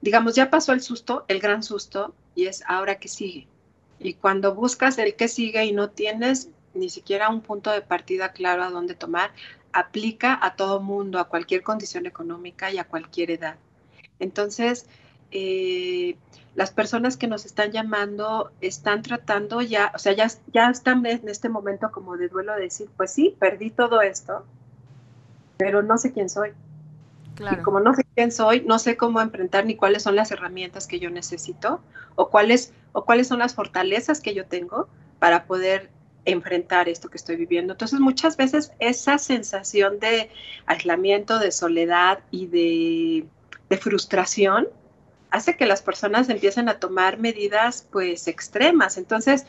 digamos, 0.00 0.34
ya 0.34 0.50
pasó 0.50 0.72
el 0.72 0.80
susto, 0.80 1.24
el 1.28 1.40
gran 1.40 1.62
susto, 1.62 2.14
y 2.34 2.46
es 2.46 2.64
ahora 2.66 2.98
que 2.98 3.08
sigue. 3.08 3.46
Y 3.98 4.14
cuando 4.14 4.54
buscas 4.54 4.98
el 4.98 5.14
que 5.14 5.28
sigue 5.28 5.64
y 5.66 5.72
no 5.72 5.90
tienes 5.90 6.48
ni 6.74 6.88
siquiera 6.88 7.28
un 7.28 7.42
punto 7.42 7.70
de 7.70 7.82
partida 7.82 8.32
claro 8.32 8.64
a 8.64 8.70
dónde 8.70 8.94
tomar, 8.94 9.32
aplica 9.72 10.38
a 10.40 10.56
todo 10.56 10.80
mundo, 10.80 11.18
a 11.18 11.28
cualquier 11.28 11.62
condición 11.62 12.06
económica 12.06 12.70
y 12.70 12.78
a 12.78 12.84
cualquier 12.84 13.30
edad. 13.30 13.56
Entonces, 14.18 14.86
eh, 15.30 16.16
las 16.54 16.70
personas 16.72 17.16
que 17.16 17.28
nos 17.28 17.46
están 17.46 17.70
llamando 17.70 18.50
están 18.60 19.02
tratando 19.02 19.60
ya, 19.62 19.92
o 19.94 19.98
sea, 19.98 20.12
ya, 20.12 20.28
ya 20.52 20.68
están 20.68 21.04
en 21.06 21.28
este 21.28 21.48
momento 21.48 21.90
como 21.92 22.16
de 22.16 22.28
duelo 22.28 22.54
de 22.54 22.62
decir, 22.62 22.88
pues 22.96 23.12
sí, 23.12 23.36
perdí 23.38 23.70
todo 23.70 24.02
esto, 24.02 24.44
pero 25.56 25.82
no 25.82 25.98
sé 25.98 26.12
quién 26.12 26.28
soy. 26.28 26.52
Claro. 27.36 27.60
Y 27.60 27.64
como 27.64 27.80
no 27.80 27.94
sé 27.94 28.04
quién 28.14 28.32
soy, 28.32 28.62
no 28.62 28.78
sé 28.78 28.96
cómo 28.96 29.20
enfrentar 29.20 29.64
ni 29.64 29.76
cuáles 29.76 30.02
son 30.02 30.16
las 30.16 30.30
herramientas 30.30 30.86
que 30.86 30.98
yo 30.98 31.08
necesito 31.08 31.80
o 32.16 32.28
cuáles, 32.28 32.74
o 32.92 33.04
cuáles 33.04 33.28
son 33.28 33.38
las 33.38 33.54
fortalezas 33.54 34.20
que 34.20 34.34
yo 34.34 34.46
tengo 34.46 34.88
para 35.18 35.44
poder 35.44 35.90
enfrentar 36.24 36.88
esto 36.88 37.08
que 37.08 37.16
estoy 37.16 37.36
viviendo. 37.36 37.72
Entonces, 37.72 38.00
muchas 38.00 38.36
veces 38.36 38.72
esa 38.78 39.18
sensación 39.18 39.98
de 40.00 40.30
aislamiento, 40.66 41.38
de 41.38 41.52
soledad 41.52 42.20
y 42.30 42.46
de, 42.46 43.26
de 43.68 43.76
frustración 43.76 44.68
hace 45.30 45.56
que 45.56 45.66
las 45.66 45.82
personas 45.82 46.28
empiecen 46.28 46.68
a 46.68 46.78
tomar 46.78 47.18
medidas 47.18 47.86
pues 47.90 48.28
extremas. 48.28 48.98
Entonces, 48.98 49.46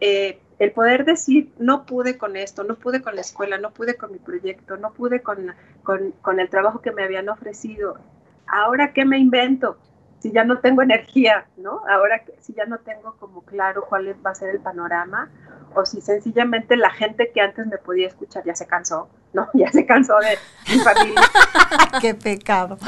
eh, 0.00 0.38
el 0.58 0.72
poder 0.72 1.04
decir, 1.04 1.52
no 1.58 1.86
pude 1.86 2.18
con 2.18 2.36
esto, 2.36 2.64
no 2.64 2.76
pude 2.76 3.00
con 3.00 3.14
la 3.14 3.20
escuela, 3.20 3.58
no 3.58 3.70
pude 3.70 3.96
con 3.96 4.12
mi 4.12 4.18
proyecto, 4.18 4.76
no 4.76 4.92
pude 4.92 5.22
con, 5.22 5.54
con, 5.82 6.40
el 6.40 6.48
trabajo 6.48 6.80
que 6.80 6.92
me 6.92 7.04
habían 7.04 7.28
ofrecido, 7.28 7.98
ahora 8.46 8.92
qué 8.92 9.04
me 9.04 9.18
invento, 9.18 9.78
si 10.18 10.32
ya 10.32 10.44
no 10.44 10.58
tengo 10.58 10.82
energía, 10.82 11.46
¿no? 11.56 11.82
Ahora 11.88 12.22
si 12.40 12.54
ya 12.54 12.66
no 12.66 12.78
tengo 12.78 13.16
como 13.18 13.42
claro 13.42 13.84
cuál 13.88 14.14
va 14.24 14.30
a 14.30 14.34
ser 14.34 14.50
el 14.50 14.60
panorama, 14.60 15.30
o 15.74 15.84
si 15.84 16.00
sencillamente 16.00 16.76
la 16.76 16.90
gente 16.90 17.30
que 17.32 17.40
antes 17.40 17.66
me 17.66 17.78
podía 17.78 18.06
escuchar 18.06 18.44
ya 18.44 18.54
se 18.54 18.66
cansó, 18.66 19.08
¿no? 19.32 19.48
Ya 19.54 19.70
se 19.70 19.86
cansó 19.86 20.18
de 20.18 20.38
mi 20.72 20.80
familia. 20.80 21.20
qué 22.00 22.14
pecado. 22.14 22.78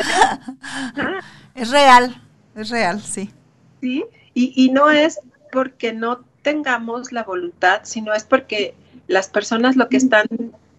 es 1.55 1.70
real. 1.70 2.20
Es 2.55 2.70
real, 2.70 3.01
sí. 3.01 3.33
Sí, 3.81 4.05
y, 4.35 4.70
no 4.70 4.91
es 4.91 5.20
porque 5.53 5.93
no 5.93 6.24
tengamos 6.43 7.12
la 7.12 7.22
voluntad, 7.22 7.81
sino 7.85 8.12
es 8.12 8.24
porque 8.24 8.74
las 9.07 9.28
personas 9.28 9.76
lo 9.76 9.89
que 9.89 9.97
están 9.97 10.26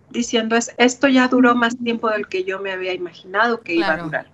diciendo 0.10 0.56
es, 0.56 0.74
esto 0.78 1.08
ya 1.08 1.28
duró 1.28 1.56
más 1.56 1.78
tiempo 1.78 2.10
del 2.10 2.28
que 2.28 2.43
yo 2.43 2.60
me 2.60 2.72
había 2.72 2.93
imaginado 2.93 3.62
que 3.62 3.76
iba 3.76 3.93
a 3.93 3.97
durar. 3.97 4.31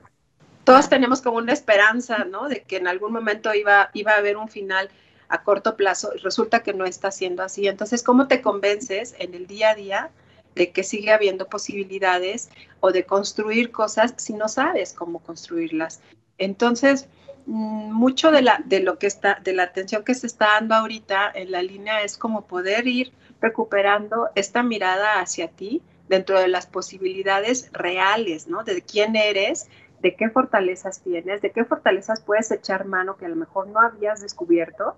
Todos 0.68 0.90
tenemos 0.90 1.22
como 1.22 1.38
una 1.38 1.54
esperanza, 1.54 2.26
¿no? 2.26 2.50
De 2.50 2.64
que 2.64 2.78
en 2.78 2.88
algún 2.88 3.14
momento 3.14 3.54
iba, 3.54 3.90
iba 3.94 4.12
a 4.12 4.18
haber 4.18 4.38
un 4.38 4.50
final 4.50 4.90
a 5.30 5.42
corto 5.44 5.76
plazo 5.76 6.12
y 6.14 6.20
resulta 6.20 6.62
que 6.62 6.74
no 6.74 6.86
está 6.86 7.10
siendo 7.12 7.42
así. 7.42 7.68
Entonces, 7.68 8.04
¿cómo 8.04 8.28
te 8.28 8.42
convences 8.42 9.16
en 9.18 9.34
el 9.34 9.48
día 9.48 9.72
a 9.72 9.76
día 9.76 10.10
de 10.56 10.72
que 10.72 10.84
sigue 10.84 11.12
habiendo 11.12 11.48
posibilidades 11.48 12.50
o 12.82 12.92
de 12.92 13.06
construir 13.06 13.72
cosas 13.72 14.14
si 14.18 14.34
no 14.34 14.50
sabes 14.50 14.94
cómo 14.94 15.20
construirlas? 15.20 16.02
Entonces, 16.38 17.08
Mm, 17.48 17.94
mucho 17.94 18.30
de 18.30 18.42
la 18.42 18.62
de 18.66 18.82
lo 18.82 19.00
que 19.00 19.08
está 19.08 19.40
de 19.42 19.54
la 19.54 19.64
atención 19.64 20.04
que 20.04 20.14
se 20.16 20.28
está 20.28 20.48
dando 20.56 20.76
ahorita 20.76 21.32
en 21.34 21.52
la 21.52 21.62
línea 21.62 22.04
es 22.04 22.18
como 22.18 22.46
poder 22.46 22.88
ir 22.88 23.14
recuperando 23.40 24.30
esta 24.36 24.64
mirada 24.64 25.22
hacia 25.22 25.48
ti 25.48 25.82
dentro 26.10 26.38
de 26.42 26.50
las 26.50 26.68
posibilidades 26.68 27.70
reales, 27.72 28.48
¿no? 28.48 28.66
De 28.66 28.82
quién 28.82 29.16
eres, 29.16 29.70
de 30.02 30.16
qué 30.16 30.30
fortalezas 30.30 31.02
tienes, 31.02 31.42
de 31.42 31.52
qué 31.52 31.66
fortalezas 31.66 32.22
puedes 32.22 32.52
echar 32.52 32.86
mano 32.86 33.18
que 33.18 33.26
a 33.26 33.30
lo 33.30 33.36
mejor 33.36 33.68
no 33.68 33.80
habías 33.80 34.22
descubierto 34.22 34.96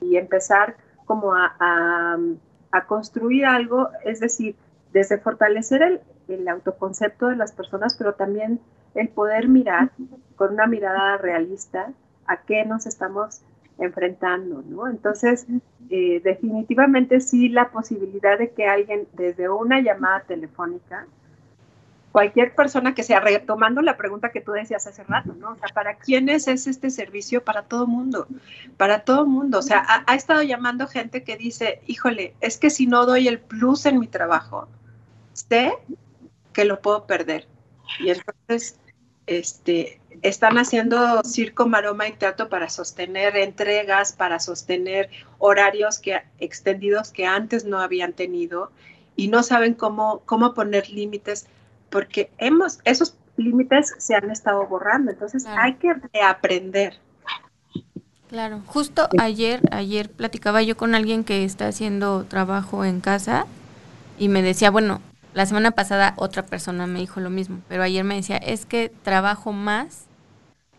y 0.00 0.16
empezar 0.16 0.76
como 1.06 1.34
a, 1.34 1.54
a, 2.70 2.86
construir 2.86 3.46
algo, 3.46 3.88
es 4.04 4.20
decir, 4.20 4.54
desde 4.92 5.18
fortalecer 5.18 5.82
el, 5.82 6.00
el 6.28 6.46
autoconcepto 6.48 7.26
de 7.26 7.36
las 7.36 7.52
personas, 7.52 7.96
pero 7.96 8.14
también 8.14 8.60
el 8.94 9.08
poder 9.08 9.48
mirar 9.48 9.90
con 10.36 10.52
una 10.52 10.66
mirada 10.66 11.16
realista 11.16 11.92
a 12.26 12.42
qué 12.42 12.64
nos 12.64 12.86
estamos 12.86 13.42
enfrentando, 13.78 14.62
¿no? 14.66 14.88
Entonces, 14.88 15.46
eh, 15.88 16.20
definitivamente 16.22 17.20
sí 17.20 17.48
la 17.48 17.70
posibilidad 17.70 18.38
de 18.38 18.50
que 18.50 18.66
alguien 18.66 19.06
desde 19.14 19.48
una 19.48 19.80
llamada 19.80 20.20
telefónica, 20.20 21.06
cualquier 22.18 22.52
persona 22.52 22.96
que 22.96 23.04
sea, 23.04 23.20
retomando 23.20 23.80
la 23.80 23.96
pregunta 23.96 24.32
que 24.32 24.40
tú 24.40 24.50
decías 24.50 24.88
hace 24.88 25.04
rato, 25.04 25.34
¿no? 25.34 25.52
O 25.52 25.56
sea, 25.56 25.68
¿para 25.72 25.98
quiénes 25.98 26.48
es 26.48 26.66
este 26.66 26.90
servicio? 26.90 27.44
Para 27.44 27.62
todo 27.62 27.86
mundo, 27.86 28.26
para 28.76 29.04
todo 29.04 29.24
mundo. 29.24 29.60
O 29.60 29.62
sea, 29.62 29.84
ha, 29.86 30.02
ha 30.04 30.16
estado 30.16 30.42
llamando 30.42 30.88
gente 30.88 31.22
que 31.22 31.36
dice, 31.36 31.80
híjole, 31.86 32.34
es 32.40 32.58
que 32.58 32.70
si 32.70 32.88
no 32.88 33.06
doy 33.06 33.28
el 33.28 33.38
plus 33.38 33.86
en 33.86 34.00
mi 34.00 34.08
trabajo, 34.08 34.66
sé 35.32 35.72
que 36.52 36.64
lo 36.64 36.80
puedo 36.80 37.06
perder. 37.06 37.46
Y 38.00 38.10
entonces, 38.10 38.80
este, 39.28 40.00
están 40.22 40.58
haciendo 40.58 41.22
circo, 41.22 41.68
maroma 41.68 42.08
y 42.08 42.14
teatro 42.14 42.48
para 42.48 42.68
sostener 42.68 43.36
entregas, 43.36 44.12
para 44.12 44.40
sostener 44.40 45.08
horarios 45.38 46.00
que, 46.00 46.20
extendidos 46.40 47.12
que 47.12 47.26
antes 47.26 47.64
no 47.64 47.78
habían 47.78 48.12
tenido 48.12 48.72
y 49.14 49.28
no 49.28 49.44
saben 49.44 49.74
cómo, 49.74 50.22
cómo 50.26 50.52
poner 50.52 50.90
límites 50.90 51.46
porque 51.90 52.30
hemos, 52.38 52.80
esos 52.84 53.16
límites 53.36 53.94
se 53.98 54.14
han 54.14 54.30
estado 54.30 54.66
borrando, 54.66 55.10
entonces 55.10 55.46
hay 55.46 55.74
que 55.74 55.94
reaprender. 56.12 56.94
Claro, 58.28 58.62
justo 58.66 59.08
ayer, 59.18 59.62
ayer 59.72 60.10
platicaba 60.10 60.62
yo 60.62 60.76
con 60.76 60.94
alguien 60.94 61.24
que 61.24 61.44
está 61.44 61.68
haciendo 61.68 62.24
trabajo 62.24 62.84
en 62.84 63.00
casa 63.00 63.46
y 64.18 64.28
me 64.28 64.42
decía, 64.42 64.70
bueno, 64.70 65.00
la 65.32 65.46
semana 65.46 65.70
pasada 65.70 66.14
otra 66.16 66.44
persona 66.44 66.86
me 66.86 66.98
dijo 66.98 67.20
lo 67.20 67.30
mismo, 67.30 67.60
pero 67.68 67.82
ayer 67.82 68.04
me 68.04 68.16
decía, 68.16 68.36
es 68.36 68.66
que 68.66 68.92
trabajo 69.02 69.52
más 69.52 70.04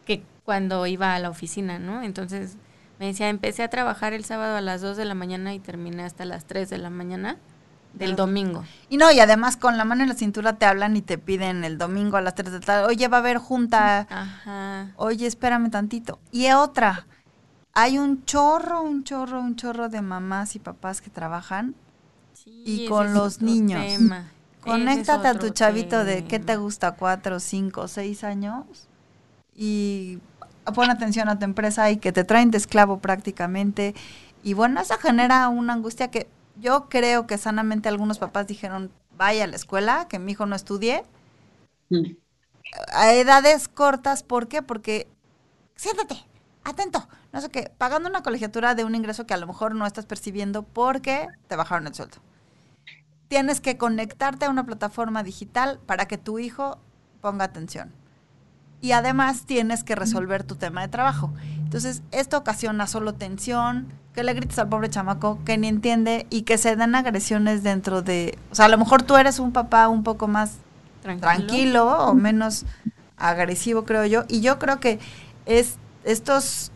que 0.06 0.22
cuando 0.44 0.86
iba 0.86 1.16
a 1.16 1.20
la 1.20 1.30
oficina, 1.30 1.80
¿no? 1.80 2.04
Entonces 2.04 2.56
me 3.00 3.08
decía, 3.08 3.30
empecé 3.30 3.64
a 3.64 3.70
trabajar 3.70 4.14
el 4.14 4.26
sábado 4.26 4.58
a 4.58 4.62
las 4.62 4.82
2 4.82 4.98
de 4.98 5.06
la 5.06 5.16
mañana 5.16 5.54
y 5.54 5.60
terminé 5.60 6.04
hasta 6.04 6.26
las 6.26 6.46
3 6.46 6.70
de 6.70 6.78
la 6.78 6.90
mañana 6.90 7.38
del 7.94 8.16
domingo. 8.16 8.64
Y 8.90 8.98
no, 8.98 9.12
y 9.12 9.20
además 9.20 9.58
con 9.58 9.78
la 9.78 9.86
mano 9.86 10.04
en 10.04 10.10
la 10.10 10.16
cintura 10.16 10.54
te 10.54 10.66
hablan 10.66 10.96
y 10.96 11.02
te 11.02 11.18
piden 11.18 11.64
el 11.64 11.78
domingo 11.78 12.18
a 12.18 12.22
las 12.22 12.36
3 12.36 12.52
de 12.52 12.60
la 12.60 12.66
tarde, 12.66 12.86
oye, 12.88 13.08
va 13.08 13.18
a 13.18 13.20
haber 13.20 13.38
junta, 13.38 14.08
Ajá. 14.10 14.92
oye, 14.96 15.28
espérame 15.28 15.70
tantito. 15.70 16.20
Y 16.32 16.50
otra, 16.52 17.08
hay 17.74 17.98
un 17.98 18.26
chorro, 18.26 18.82
un 18.82 19.04
chorro, 19.04 19.40
un 19.40 19.56
chorro 19.56 19.90
de 19.90 20.02
mamás 20.02 20.56
y 20.56 20.60
papás 20.60 21.02
que 21.02 21.10
trabajan 21.10 21.76
y 22.46 22.88
con 22.88 23.14
los 23.14 23.42
niños. 23.42 23.84
Conéctate 24.62 25.28
a 25.28 25.34
tu 25.34 25.50
chavito 25.50 26.04
de 26.04 26.26
qué 26.26 26.40
te 26.40 26.58
gusta, 26.58 26.92
cuatro, 26.92 27.40
cinco, 27.40 27.88
seis 27.88 28.24
años 28.24 28.66
y 29.56 30.20
pon 30.74 30.90
atención 30.90 31.30
a 31.30 31.40
tu 31.40 31.46
empresa 31.46 31.90
y 31.92 31.98
que 31.98 32.12
te 32.12 32.24
traen 32.24 32.52
de 32.52 32.58
esclavo 32.58 33.00
prácticamente. 33.00 33.96
Y 34.44 34.54
bueno, 34.54 34.82
eso 34.82 34.98
genera 34.98 35.50
una 35.50 35.74
angustia 35.74 36.12
que 36.12 36.28
yo 36.60 36.90
creo 36.90 37.28
que 37.28 37.38
sanamente 37.38 37.90
algunos 37.90 38.20
papás 38.20 38.48
dijeron, 38.48 38.92
vaya 39.18 39.44
a 39.44 39.48
la 39.48 39.56
escuela, 39.56 40.08
que 40.08 40.20
mi 40.20 40.32
hijo 40.32 40.46
no 40.46 40.56
estudie. 40.56 41.04
Mm. 41.90 42.12
A 42.94 43.14
edades 43.14 43.68
cortas, 43.68 44.24
¿por 44.24 44.48
qué? 44.48 44.62
Porque 44.62 45.08
siéntate, 45.76 46.16
atento, 46.64 47.08
no 47.32 47.42
sé 47.42 47.50
qué, 47.50 47.72
pagando 47.78 48.10
una 48.10 48.24
colegiatura 48.24 48.76
de 48.76 48.84
un 48.84 48.96
ingreso 48.96 49.26
que 49.26 49.34
a 49.34 49.38
lo 49.38 49.48
mejor 49.48 49.76
no 49.76 49.86
estás 49.86 50.06
percibiendo 50.06 50.64
porque 50.64 51.28
te 51.48 51.56
bajaron 51.56 51.88
el 51.88 51.96
sueldo. 51.96 52.18
Tienes 53.28 53.62
que 53.62 53.78
conectarte 53.78 54.46
a 54.46 54.50
una 54.50 54.66
plataforma 54.66 55.24
digital 55.24 55.80
para 55.86 56.08
que 56.08 56.18
tu 56.18 56.40
hijo 56.40 56.80
ponga 57.22 57.46
atención. 57.46 57.92
Y 58.82 58.94
además 58.94 59.46
tienes 59.46 59.84
que 59.84 59.96
resolver 59.96 60.44
tu 60.44 60.56
tema 60.56 60.82
de 60.82 60.88
trabajo. 60.88 61.32
Entonces, 61.58 62.02
esto 62.12 62.38
ocasiona 62.38 62.88
solo 62.88 63.14
tensión, 63.14 63.88
que 64.20 64.26
le 64.26 64.34
grites 64.34 64.60
al 64.60 64.68
pobre 64.68 64.90
chamaco 64.90 65.40
que 65.46 65.58
ni 65.58 65.70
entiende 65.70 66.28
y 66.30 66.42
que 66.42 66.58
se 66.58 66.76
dan 66.76 66.94
agresiones 66.94 67.64
dentro 67.64 68.02
de... 68.02 68.38
O 68.52 68.56
sea, 68.56 68.66
a 68.66 68.68
lo 68.68 68.78
mejor 68.78 69.02
tú 69.02 69.16
eres 69.16 69.40
un 69.40 69.54
papá 69.54 69.88
un 69.88 70.04
poco 70.04 70.28
más 70.28 70.58
tranquilo, 71.02 71.88
o 71.88 72.14
menos 72.14 72.66
agresivo, 73.16 73.86
creo 73.86 74.06
yo. 74.06 74.26
Y 74.28 74.42
yo 74.42 74.60
creo 74.60 74.82
que 74.82 75.00
es 75.46 75.78
estos 76.04 76.74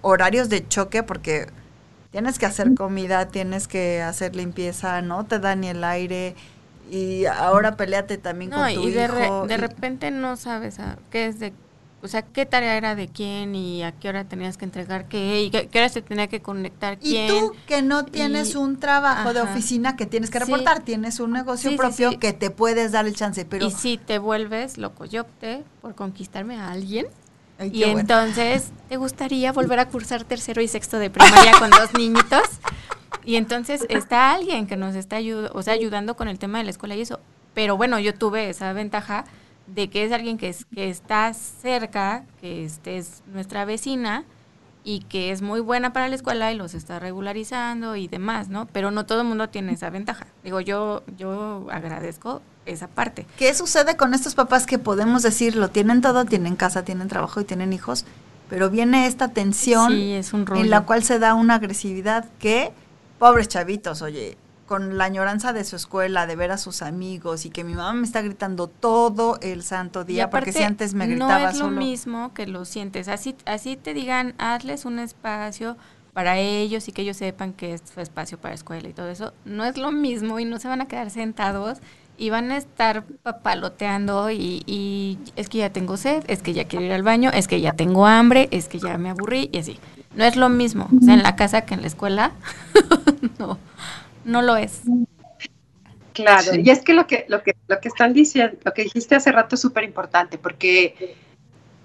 horarios 0.00 0.48
de 0.48 0.66
choque, 0.66 1.04
porque 1.04 1.46
tienes 2.10 2.40
que 2.40 2.46
hacer 2.46 2.74
comida, 2.74 3.28
tienes 3.28 3.68
que 3.68 4.02
hacer 4.02 4.34
limpieza, 4.34 5.00
no 5.00 5.26
te 5.26 5.38
da 5.38 5.54
ni 5.54 5.68
el 5.68 5.84
aire 5.84 6.34
y 6.90 7.26
ahora 7.26 7.76
peleate 7.76 8.18
también 8.18 8.50
con 8.50 8.74
tu 8.74 8.88
y 8.88 8.90
de 8.90 9.04
hijo. 9.04 9.46
de 9.46 9.58
repente 9.58 10.10
no 10.10 10.36
sabes 10.36 10.80
a, 10.80 10.98
qué 11.10 11.26
es 11.26 11.38
de 11.38 11.52
o 12.00 12.08
sea, 12.08 12.22
qué 12.22 12.46
tarea 12.46 12.76
era 12.76 12.94
de 12.94 13.08
quién 13.08 13.54
y 13.54 13.82
a 13.82 13.92
qué 13.92 14.08
hora 14.08 14.24
tenías 14.24 14.56
que 14.56 14.64
entregar 14.64 15.08
qué 15.08 15.42
y 15.42 15.50
qué, 15.50 15.68
hora 15.78 15.88
se 15.88 16.00
tenía 16.02 16.28
que 16.28 16.40
conectar 16.40 16.98
quién. 16.98 17.26
Y 17.26 17.28
tú 17.28 17.52
que 17.66 17.82
no 17.82 18.04
tienes 18.04 18.54
un 18.54 18.78
trabajo 18.78 19.32
de 19.32 19.40
oficina 19.40 19.96
que 19.96 20.06
tienes 20.06 20.30
que 20.30 20.38
reportar, 20.38 20.80
tienes 20.80 21.20
un 21.20 21.32
negocio 21.32 21.76
propio 21.76 22.18
que 22.18 22.32
te 22.32 22.50
puedes 22.50 22.92
dar 22.92 23.06
el 23.06 23.14
chance, 23.14 23.44
pero... 23.44 23.66
Y 23.66 23.70
si 23.70 23.98
te 23.98 24.18
vuelves 24.18 24.78
loco, 24.78 25.04
yo 25.04 25.22
opté 25.22 25.64
por 25.80 25.94
conquistarme 25.94 26.56
a 26.56 26.70
alguien 26.70 27.06
y 27.72 27.82
entonces, 27.84 28.70
¿te 28.88 28.96
gustaría 28.96 29.52
volver 29.52 29.80
a 29.80 29.88
cursar 29.88 30.24
tercero 30.24 30.62
y 30.62 30.68
sexto 30.68 30.98
de 30.98 31.10
primaria 31.10 31.52
con 31.58 31.70
dos 31.70 31.92
niñitos? 31.94 32.42
Y 33.24 33.36
entonces 33.36 33.84
está 33.88 34.32
alguien 34.32 34.66
que 34.66 34.76
nos 34.76 34.94
está 34.94 35.18
o 35.52 35.62
sea, 35.62 35.74
ayudando 35.74 36.16
con 36.16 36.28
el 36.28 36.38
tema 36.38 36.58
de 36.58 36.64
la 36.64 36.70
escuela 36.70 36.94
y 36.94 37.00
eso. 37.00 37.18
Pero 37.54 37.76
bueno, 37.76 37.98
yo 37.98 38.14
tuve 38.14 38.48
esa 38.48 38.72
ventaja 38.72 39.24
de 39.74 39.90
que 39.90 40.04
es 40.04 40.12
alguien 40.12 40.38
que, 40.38 40.48
es, 40.48 40.64
que 40.66 40.88
está 40.88 41.32
cerca, 41.34 42.24
que 42.40 42.64
este 42.64 42.98
es 42.98 43.22
nuestra 43.32 43.64
vecina 43.64 44.24
y 44.84 45.00
que 45.00 45.32
es 45.32 45.42
muy 45.42 45.60
buena 45.60 45.92
para 45.92 46.08
la 46.08 46.14
escuela 46.14 46.50
y 46.52 46.56
los 46.56 46.74
está 46.74 46.98
regularizando 46.98 47.96
y 47.96 48.08
demás, 48.08 48.48
¿no? 48.48 48.66
Pero 48.66 48.90
no 48.90 49.04
todo 49.04 49.20
el 49.20 49.26
mundo 49.26 49.48
tiene 49.48 49.72
esa 49.72 49.90
ventaja. 49.90 50.26
Digo, 50.42 50.60
yo, 50.60 51.02
yo 51.16 51.66
agradezco 51.70 52.40
esa 52.64 52.88
parte. 52.88 53.26
¿Qué 53.36 53.52
sucede 53.54 53.96
con 53.96 54.14
estos 54.14 54.34
papás 54.34 54.66
que 54.66 54.78
podemos 54.78 55.22
decir, 55.22 55.56
lo 55.56 55.68
tienen 55.68 56.00
todo, 56.00 56.24
tienen 56.24 56.56
casa, 56.56 56.84
tienen 56.84 57.08
trabajo 57.08 57.40
y 57.40 57.44
tienen 57.44 57.72
hijos, 57.72 58.04
pero 58.48 58.70
viene 58.70 59.06
esta 59.06 59.28
tensión 59.28 59.92
en 59.92 60.70
la 60.70 60.86
cual 60.86 61.02
se 61.02 61.18
da 61.18 61.34
una 61.34 61.56
agresividad 61.56 62.26
que, 62.38 62.72
pobres 63.18 63.48
chavitos, 63.48 64.00
oye, 64.00 64.38
con 64.68 64.98
la 64.98 65.04
añoranza 65.04 65.54
de 65.54 65.64
su 65.64 65.76
escuela, 65.76 66.26
de 66.26 66.36
ver 66.36 66.52
a 66.52 66.58
sus 66.58 66.82
amigos 66.82 67.46
y 67.46 67.50
que 67.50 67.64
mi 67.64 67.74
mamá 67.74 67.94
me 67.94 68.06
está 68.06 68.20
gritando 68.20 68.68
todo 68.68 69.38
el 69.40 69.62
santo 69.62 70.04
día, 70.04 70.28
porque 70.28 70.52
si 70.52 70.62
antes 70.62 70.92
me 70.92 71.06
gritaba 71.06 71.40
No 71.40 71.48
es 71.48 71.58
lo 71.58 71.70
mismo 71.70 72.34
que 72.34 72.46
lo 72.46 72.66
sientes, 72.66 73.08
así, 73.08 73.34
así 73.46 73.76
te 73.76 73.94
digan, 73.94 74.34
hazles 74.36 74.84
un 74.84 74.98
espacio 74.98 75.78
para 76.12 76.36
ellos 76.38 76.86
y 76.86 76.92
que 76.92 77.02
ellos 77.02 77.16
sepan 77.16 77.54
que 77.54 77.72
es 77.74 77.82
su 77.92 78.00
espacio 78.00 78.38
para 78.38 78.54
escuela 78.54 78.88
y 78.88 78.92
todo 78.92 79.08
eso, 79.08 79.32
no 79.46 79.64
es 79.64 79.78
lo 79.78 79.90
mismo 79.90 80.38
y 80.38 80.44
no 80.44 80.58
se 80.58 80.68
van 80.68 80.82
a 80.82 80.86
quedar 80.86 81.10
sentados 81.10 81.78
y 82.18 82.28
van 82.28 82.50
a 82.50 82.58
estar 82.58 83.04
papaloteando 83.22 84.30
y, 84.30 84.64
y, 84.66 85.18
es 85.36 85.48
que 85.48 85.58
ya 85.58 85.70
tengo 85.70 85.96
sed, 85.96 86.24
es 86.26 86.42
que 86.42 86.52
ya 86.52 86.66
quiero 86.66 86.84
ir 86.84 86.92
al 86.92 87.04
baño, 87.04 87.30
es 87.32 87.48
que 87.48 87.62
ya 87.62 87.72
tengo 87.72 88.06
hambre, 88.06 88.48
es 88.50 88.68
que 88.68 88.80
ya 88.80 88.98
me 88.98 89.08
aburrí 89.08 89.48
y 89.50 89.58
así. 89.58 89.78
No 90.14 90.24
es 90.24 90.36
lo 90.36 90.48
mismo, 90.48 90.88
o 90.94 91.04
sea, 91.04 91.14
en 91.14 91.22
la 91.22 91.36
casa 91.36 91.62
que 91.62 91.74
en 91.74 91.82
la 91.82 91.86
escuela, 91.86 92.32
no, 93.38 93.56
no 94.28 94.42
lo 94.42 94.56
es. 94.56 94.82
Claro, 96.12 96.54
y 96.54 96.68
es 96.70 96.82
que 96.82 96.94
lo 96.94 97.06
que, 97.06 97.26
lo 97.28 97.42
que, 97.42 97.56
lo 97.68 97.80
que 97.80 97.88
están 97.88 98.12
diciendo, 98.12 98.58
lo 98.64 98.74
que 98.74 98.82
dijiste 98.82 99.14
hace 99.14 99.32
rato 99.32 99.54
es 99.54 99.60
súper 99.60 99.84
importante, 99.84 100.36
porque 100.36 101.16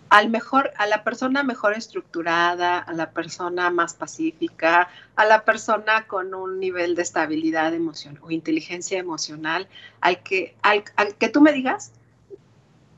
al 0.10 0.30
mejor, 0.30 0.72
a 0.78 0.86
la 0.86 1.04
persona 1.04 1.44
mejor 1.44 1.74
estructurada, 1.74 2.80
a 2.80 2.94
la 2.94 3.12
persona 3.12 3.70
más 3.70 3.94
pacífica, 3.94 4.90
a 5.16 5.26
la 5.26 5.46
persona 5.46 6.06
con 6.08 6.34
un 6.34 6.60
nivel 6.60 6.96
de 6.96 7.04
estabilidad 7.04 7.74
emocional 7.74 8.20
o 8.24 8.32
inteligencia 8.32 9.00
emocional, 9.00 9.68
al 10.02 10.22
que, 10.24 10.56
al, 10.62 10.84
que 11.18 11.30
tú 11.30 11.42
me 11.42 11.54
digas, 11.54 11.94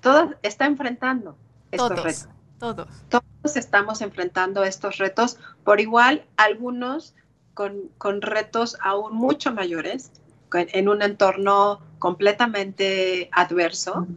todo 0.01 0.33
está 0.41 0.65
enfrentando 0.65 1.37
estos 1.71 2.03
retos. 2.03 2.29
Todos. 2.57 2.87
Todos 3.09 3.57
estamos 3.57 4.01
enfrentando 4.01 4.63
estos 4.63 4.97
retos 4.97 5.37
por 5.65 5.81
igual, 5.81 6.25
algunos 6.37 7.13
con, 7.55 7.89
con 7.97 8.21
retos 8.21 8.77
aún 8.81 9.15
mucho 9.15 9.51
mayores, 9.51 10.11
en 10.53 10.87
un 10.87 11.01
entorno 11.01 11.81
completamente 11.97 13.29
adverso 13.33 14.07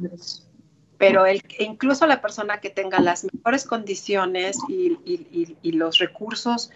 pero 0.99 1.26
el, 1.26 1.43
incluso 1.61 2.07
la 2.07 2.20
persona 2.20 2.61
que 2.61 2.70
tenga 2.70 2.99
las 3.01 3.24
mejores 3.32 3.64
condiciones 3.64 4.59
y, 4.68 5.72
los 5.72 5.99
recursos, 5.99 6.70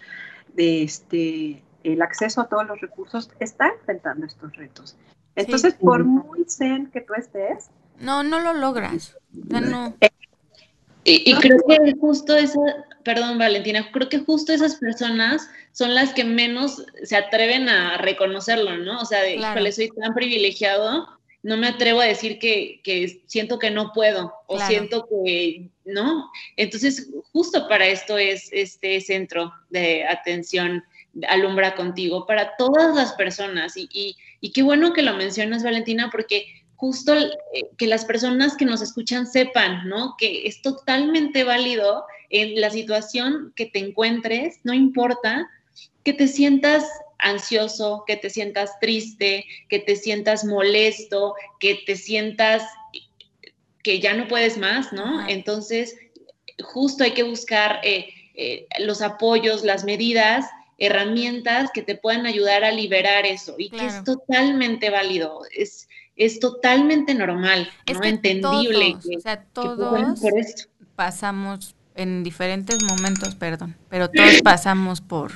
de 0.55 0.83
este, 0.83 1.61
el 1.83 2.01
acceso 2.01 2.41
a 2.41 2.47
todos 2.47 2.65
los 2.65 2.79
recursos, 2.79 3.29
está 3.39 3.67
enfrentando 3.67 4.25
estos 4.25 4.55
retos. 4.55 4.95
Entonces, 5.35 5.73
por 5.73 6.05
muy 6.05 6.45
zen 6.47 6.87
que 6.87 7.01
tú 7.01 7.13
estés... 7.15 7.69
No, 7.99 8.23
no 8.23 8.39
lo 8.39 8.53
logras. 8.53 9.17
no. 9.33 9.93
Eh, 9.99 10.09
y, 11.05 11.33
creo 11.35 11.57
que 11.67 11.93
justo 11.99 12.35
esa, 12.35 12.59
perdón 13.03 13.37
Valentina, 13.37 13.89
creo 13.91 14.09
que 14.09 14.19
justo 14.19 14.53
esas 14.53 14.75
personas 14.75 15.49
son 15.71 15.95
las 15.95 16.13
que 16.13 16.23
menos 16.23 16.85
se 17.03 17.15
atreven 17.15 17.69
a 17.69 17.97
reconocerlo, 17.97 18.77
¿no? 18.77 19.01
O 19.01 19.05
sea, 19.05 19.21
de, 19.21 19.35
híjole, 19.35 19.71
soy 19.71 19.89
tan 19.89 20.13
privilegiado 20.13 21.07
no 21.43 21.57
me 21.57 21.67
atrevo 21.67 21.99
a 21.99 22.05
decir 22.05 22.39
que, 22.39 23.21
siento 23.27 23.59
que 23.59 23.69
no 23.69 23.91
puedo 23.93 24.33
o 24.47 24.57
siento 24.59 25.05
que 25.07 25.69
no. 25.83 26.31
Entonces, 26.55 27.09
justo 27.33 27.67
para 27.67 27.85
esto 27.85 28.17
es 28.17 28.49
este 28.53 29.01
centro 29.01 29.53
de 29.69 30.07
atención 30.07 30.83
alumbra 31.27 31.75
contigo 31.75 32.25
para 32.25 32.55
todas 32.55 32.95
las 32.95 33.11
personas. 33.13 33.73
Y, 33.75 34.15
qué 34.53 34.63
bueno 34.63 34.93
que 34.93 35.01
lo 35.01 35.15
mencionas, 35.15 35.63
Valentina, 35.63 36.09
porque 36.09 36.45
justo 36.83 37.15
eh, 37.15 37.31
que 37.77 37.87
las 37.87 38.03
personas 38.03 38.57
que 38.57 38.65
nos 38.65 38.81
escuchan 38.81 39.25
sepan, 39.25 39.87
¿no? 39.87 40.15
Que 40.17 40.47
es 40.47 40.61
totalmente 40.61 41.45
válido 41.45 42.03
en 42.29 42.59
la 42.59 42.69
situación 42.71 43.53
que 43.55 43.67
te 43.67 43.79
encuentres, 43.79 44.59
no 44.65 44.73
importa, 44.73 45.49
que 46.03 46.11
te 46.11 46.27
sientas 46.27 46.83
ansioso, 47.19 48.03
que 48.05 48.17
te 48.17 48.29
sientas 48.29 48.81
triste, 48.81 49.45
que 49.69 49.79
te 49.79 49.95
sientas 49.95 50.43
molesto, 50.43 51.35
que 51.57 51.75
te 51.85 51.95
sientas 51.95 52.63
que 53.81 54.01
ya 54.01 54.13
no 54.13 54.27
puedes 54.27 54.57
más, 54.57 54.91
¿no? 54.91 55.25
Entonces, 55.29 55.95
justo 56.61 57.05
hay 57.05 57.11
que 57.11 57.23
buscar 57.23 57.79
eh, 57.83 58.09
eh, 58.35 58.67
los 58.79 59.01
apoyos, 59.01 59.63
las 59.63 59.85
medidas, 59.85 60.47
herramientas 60.77 61.69
que 61.73 61.81
te 61.81 61.95
puedan 61.95 62.25
ayudar 62.25 62.65
a 62.65 62.71
liberar 62.71 63.25
eso 63.25 63.55
y 63.57 63.69
que 63.69 63.85
es 63.85 64.03
totalmente 64.03 64.89
válido, 64.89 65.43
es, 65.55 65.87
es 66.15 66.39
totalmente 66.39 67.15
normal, 67.15 67.69
¿no? 67.91 68.03
Entendible. 68.03 68.95
o 68.95 69.19
sea, 69.19 69.43
todos 69.43 70.19
pasamos 70.95 71.75
en 71.95 72.23
diferentes 72.23 72.83
momentos, 72.83 73.35
perdón, 73.35 73.75
pero 73.89 74.09
todos 74.09 74.41
pasamos 74.41 75.01
por, 75.01 75.31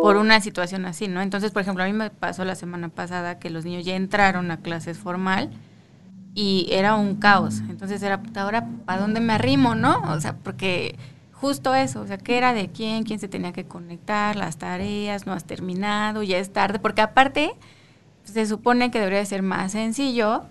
por 0.00 0.16
una 0.16 0.40
situación 0.40 0.86
así, 0.86 1.08
¿no? 1.08 1.20
Entonces, 1.20 1.50
por 1.50 1.62
ejemplo, 1.62 1.84
a 1.84 1.86
mí 1.86 1.92
me 1.92 2.10
pasó 2.10 2.44
la 2.44 2.54
semana 2.54 2.88
pasada 2.88 3.38
que 3.38 3.50
los 3.50 3.64
niños 3.64 3.84
ya 3.84 3.96
entraron 3.96 4.50
a 4.50 4.58
clases 4.58 4.98
formal 4.98 5.50
y 6.34 6.68
era 6.70 6.96
un 6.96 7.16
caos. 7.16 7.60
Entonces 7.68 8.02
era, 8.02 8.22
ahora, 8.36 8.68
¿para 8.84 9.00
dónde 9.00 9.20
me 9.20 9.32
arrimo, 9.32 9.74
no? 9.74 10.02
O 10.12 10.20
sea, 10.20 10.36
porque 10.36 10.96
justo 11.32 11.74
eso, 11.74 12.00
o 12.00 12.06
sea, 12.06 12.18
¿qué 12.18 12.38
era 12.38 12.54
de 12.54 12.68
quién? 12.68 13.04
¿Quién 13.04 13.18
se 13.18 13.28
tenía 13.28 13.52
que 13.52 13.64
conectar? 13.64 14.36
Las 14.36 14.56
tareas, 14.56 15.26
no 15.26 15.32
has 15.32 15.44
terminado, 15.44 16.22
ya 16.22 16.38
es 16.38 16.52
tarde, 16.52 16.78
porque 16.78 17.02
aparte 17.02 17.54
se 18.24 18.46
supone 18.46 18.90
que 18.90 18.98
debería 18.98 19.24
ser 19.24 19.42
más 19.42 19.72
sencillo 19.72 20.44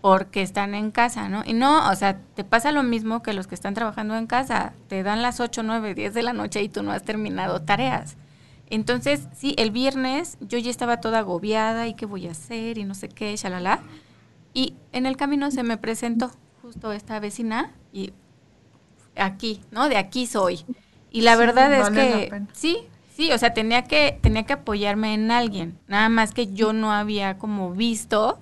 porque 0.00 0.42
están 0.42 0.74
en 0.74 0.90
casa, 0.90 1.28
¿no? 1.28 1.42
Y 1.44 1.52
no, 1.52 1.90
o 1.90 1.94
sea, 1.94 2.18
te 2.34 2.44
pasa 2.44 2.72
lo 2.72 2.82
mismo 2.82 3.22
que 3.22 3.32
los 3.32 3.46
que 3.46 3.54
están 3.54 3.74
trabajando 3.74 4.16
en 4.16 4.26
casa, 4.26 4.72
te 4.88 5.02
dan 5.02 5.22
las 5.22 5.40
8, 5.40 5.62
9, 5.62 5.94
10 5.94 6.14
de 6.14 6.22
la 6.22 6.32
noche 6.32 6.62
y 6.62 6.68
tú 6.68 6.82
no 6.82 6.92
has 6.92 7.02
terminado 7.02 7.62
tareas. 7.62 8.16
Entonces, 8.70 9.28
sí, 9.34 9.54
el 9.58 9.70
viernes 9.70 10.36
yo 10.40 10.58
ya 10.58 10.70
estaba 10.70 11.00
toda 11.00 11.20
agobiada 11.20 11.88
y 11.88 11.94
qué 11.94 12.06
voy 12.06 12.28
a 12.28 12.32
hacer 12.32 12.78
y 12.78 12.84
no 12.84 12.94
sé 12.94 13.08
qué, 13.08 13.34
shalala. 13.36 13.80
Y 14.54 14.74
en 14.92 15.06
el 15.06 15.16
camino 15.16 15.50
se 15.50 15.62
me 15.62 15.78
presentó 15.78 16.30
justo 16.62 16.92
esta 16.92 17.18
vecina 17.18 17.72
y 17.92 18.12
aquí, 19.16 19.62
¿no? 19.70 19.88
De 19.88 19.96
aquí 19.96 20.26
soy. 20.26 20.64
Y 21.10 21.22
la 21.22 21.36
verdad 21.36 21.72
es 21.72 21.90
que 21.90 22.42
sí, 22.52 22.86
Sí, 23.18 23.32
o 23.32 23.38
sea, 23.38 23.52
tenía 23.52 23.82
que, 23.82 24.16
tenía 24.22 24.44
que 24.44 24.52
apoyarme 24.52 25.12
en 25.12 25.32
alguien. 25.32 25.76
Nada 25.88 26.08
más 26.08 26.32
que 26.32 26.52
yo 26.52 26.72
no 26.72 26.92
había 26.92 27.36
como 27.36 27.72
visto 27.72 28.38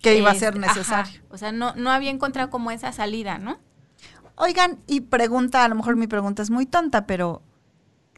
que 0.00 0.16
iba 0.16 0.30
a 0.30 0.34
ser 0.34 0.56
necesario. 0.56 1.20
o 1.28 1.36
sea, 1.36 1.52
no, 1.52 1.74
no 1.74 1.90
había 1.90 2.10
encontrado 2.10 2.48
como 2.48 2.70
esa 2.70 2.90
salida, 2.92 3.36
¿no? 3.36 3.58
Oigan, 4.36 4.78
y 4.86 5.02
pregunta, 5.02 5.62
a 5.62 5.68
lo 5.68 5.74
mejor 5.74 5.96
mi 5.96 6.06
pregunta 6.06 6.40
es 6.40 6.48
muy 6.48 6.64
tonta, 6.64 7.06
pero 7.06 7.42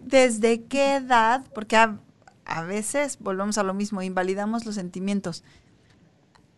¿desde 0.00 0.62
qué 0.62 0.94
edad? 0.94 1.44
Porque 1.52 1.76
a, 1.76 1.98
a 2.44 2.62
veces 2.62 3.18
volvemos 3.18 3.58
a 3.58 3.64
lo 3.64 3.74
mismo, 3.74 4.00
invalidamos 4.00 4.66
los 4.66 4.76
sentimientos. 4.76 5.42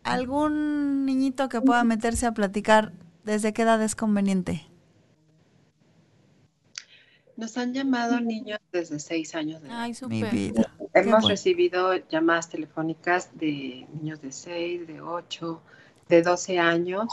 ¿Algún 0.04 1.06
niñito 1.06 1.48
que 1.48 1.62
pueda 1.62 1.84
meterse 1.84 2.26
a 2.26 2.34
platicar 2.34 2.92
desde 3.24 3.54
qué 3.54 3.62
edad 3.62 3.80
es 3.80 3.96
conveniente? 3.96 4.66
Nos 7.36 7.56
han 7.58 7.74
llamado 7.74 8.20
niños 8.20 8.58
desde 8.72 8.98
seis 8.98 9.34
años 9.34 9.60
de 9.62 9.68
edad. 9.68 9.80
Ay, 9.82 9.94
Mi 10.06 10.20
súper. 10.20 10.32
vida. 10.34 10.70
Hemos 10.94 11.28
recibido 11.28 11.94
llamadas 12.08 12.48
telefónicas 12.48 13.28
de 13.34 13.86
niños 13.92 14.22
de 14.22 14.32
6, 14.32 14.86
de 14.86 15.00
8, 15.02 15.60
de 16.08 16.22
12 16.22 16.58
años. 16.58 17.06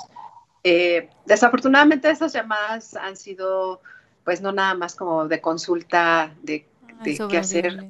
Eh, 0.63 1.09
desafortunadamente 1.25 2.09
esas 2.09 2.31
llamadas 2.31 2.95
han 2.95 3.17
sido, 3.17 3.81
pues 4.23 4.41
no 4.41 4.53
nada 4.53 4.75
más 4.75 4.95
como 4.95 5.27
de 5.27 5.41
consulta 5.41 6.33
de, 6.41 6.65
Ay, 6.99 7.17
de 7.17 7.27
qué 7.27 7.37
hacer, 7.37 7.89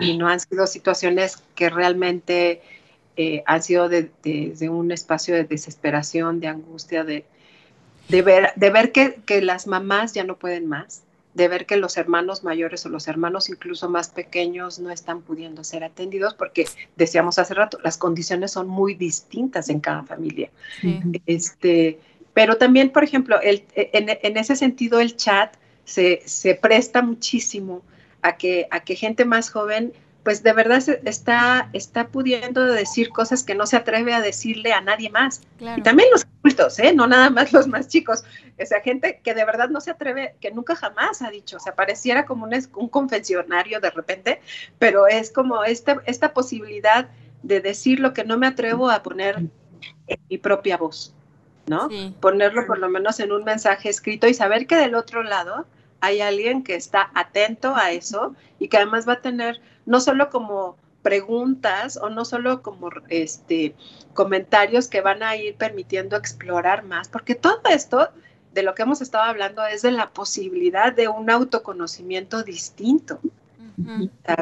y 0.00 0.18
no 0.18 0.28
han 0.28 0.40
sido 0.40 0.66
situaciones 0.66 1.42
que 1.54 1.70
realmente 1.70 2.60
eh, 3.16 3.42
han 3.46 3.62
sido 3.62 3.88
de, 3.88 4.10
de- 4.22 4.54
de 4.58 4.68
un 4.68 4.92
espacio 4.92 5.34
de 5.34 5.44
desesperación, 5.44 6.40
de 6.40 6.48
angustia, 6.48 7.04
de, 7.04 7.24
de 8.08 8.22
ver, 8.22 8.52
de 8.56 8.70
ver 8.70 8.92
que, 8.92 9.14
que 9.24 9.40
las 9.40 9.66
mamás 9.66 10.12
ya 10.12 10.24
no 10.24 10.36
pueden 10.36 10.66
más, 10.68 11.04
de 11.34 11.48
ver 11.48 11.66
que 11.66 11.76
los 11.76 11.96
hermanos 11.96 12.44
mayores 12.44 12.86
o 12.86 12.88
los 12.88 13.08
hermanos 13.08 13.48
incluso 13.48 13.90
más 13.90 14.08
pequeños 14.08 14.78
no 14.78 14.90
están 14.90 15.20
pudiendo 15.22 15.64
ser 15.64 15.84
atendidos 15.84 16.34
porque 16.34 16.66
decíamos 16.96 17.38
hace 17.38 17.54
rato, 17.54 17.78
las 17.82 17.98
condiciones 17.98 18.52
son 18.52 18.68
muy 18.68 18.94
distintas 18.94 19.68
en 19.68 19.80
cada 19.80 20.04
familia. 20.04 20.50
Sí. 20.80 21.00
Este, 21.26 21.98
pero 22.32 22.56
también, 22.56 22.90
por 22.90 23.04
ejemplo, 23.04 23.40
el, 23.40 23.64
en, 23.74 24.06
en 24.22 24.36
ese 24.36 24.56
sentido 24.56 25.00
el 25.00 25.16
chat 25.16 25.54
se, 25.84 26.22
se 26.24 26.54
presta 26.54 27.02
muchísimo 27.02 27.82
a 28.22 28.36
que, 28.36 28.66
a 28.70 28.80
que 28.80 28.96
gente 28.96 29.24
más 29.24 29.50
joven, 29.50 29.92
pues 30.24 30.42
de 30.42 30.52
verdad 30.54 30.82
está, 31.04 31.68
está 31.74 32.08
pudiendo 32.08 32.64
decir 32.64 33.10
cosas 33.10 33.44
que 33.44 33.54
no 33.54 33.66
se 33.66 33.76
atreve 33.76 34.14
a 34.14 34.20
decirle 34.22 34.72
a 34.72 34.80
nadie 34.80 35.10
más. 35.10 35.42
Claro. 35.58 35.78
Y 35.78 35.82
también 35.82 36.08
los 36.10 36.24
adultos, 36.40 36.78
¿eh? 36.78 36.94
no 36.94 37.06
nada 37.06 37.28
más 37.30 37.52
los 37.52 37.68
más 37.68 37.88
chicos. 37.88 38.24
O 38.60 38.64
sea, 38.66 38.80
gente 38.80 39.20
que 39.22 39.34
de 39.34 39.44
verdad 39.44 39.68
no 39.68 39.80
se 39.82 39.90
atreve, 39.90 40.34
que 40.40 40.50
nunca 40.50 40.74
jamás 40.76 41.20
ha 41.20 41.30
dicho. 41.30 41.58
O 41.58 41.60
sea, 41.60 41.74
pareciera 41.74 42.24
como 42.24 42.44
un, 42.46 42.54
es- 42.54 42.70
un 42.74 42.88
confesionario 42.88 43.80
de 43.80 43.90
repente, 43.90 44.40
pero 44.78 45.06
es 45.06 45.30
como 45.30 45.62
esta, 45.62 46.02
esta 46.06 46.32
posibilidad 46.32 47.08
de 47.42 47.60
decir 47.60 48.00
lo 48.00 48.14
que 48.14 48.24
no 48.24 48.38
me 48.38 48.46
atrevo 48.46 48.90
a 48.90 49.02
poner 49.02 49.36
en 50.06 50.20
mi 50.30 50.38
propia 50.38 50.78
voz, 50.78 51.12
¿no? 51.66 51.90
Sí. 51.90 52.14
Ponerlo 52.20 52.66
por 52.66 52.78
lo 52.78 52.88
menos 52.88 53.20
en 53.20 53.30
un 53.30 53.44
mensaje 53.44 53.90
escrito 53.90 54.26
y 54.26 54.32
saber 54.32 54.66
que 54.66 54.76
del 54.76 54.94
otro 54.94 55.22
lado 55.22 55.66
hay 56.04 56.20
alguien 56.20 56.62
que 56.62 56.74
está 56.74 57.10
atento 57.14 57.74
a 57.76 57.92
eso 57.92 58.34
y 58.58 58.68
que 58.68 58.76
además 58.78 59.08
va 59.08 59.14
a 59.14 59.22
tener 59.22 59.60
no 59.86 60.00
solo 60.00 60.30
como 60.30 60.76
preguntas 61.02 61.96
o 61.98 62.08
no 62.10 62.24
solo 62.24 62.62
como 62.62 62.90
este 63.08 63.74
comentarios 64.14 64.88
que 64.88 65.00
van 65.02 65.22
a 65.22 65.36
ir 65.36 65.56
permitiendo 65.56 66.16
explorar 66.16 66.84
más, 66.84 67.08
porque 67.08 67.34
todo 67.34 67.60
esto 67.70 68.08
de 68.52 68.62
lo 68.62 68.74
que 68.74 68.82
hemos 68.82 69.00
estado 69.02 69.24
hablando 69.24 69.64
es 69.66 69.82
de 69.82 69.90
la 69.90 70.10
posibilidad 70.10 70.92
de 70.92 71.08
un 71.08 71.28
autoconocimiento 71.30 72.42
distinto. 72.42 73.20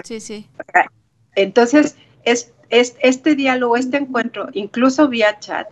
Sí, 0.04 0.20
sí. 0.20 0.48
Entonces, 1.34 1.96
es, 2.24 2.52
es- 2.70 2.96
este 3.00 3.34
diálogo, 3.34 3.76
este 3.76 3.96
encuentro, 3.98 4.48
incluso 4.52 5.08
vía 5.08 5.38
chat, 5.38 5.68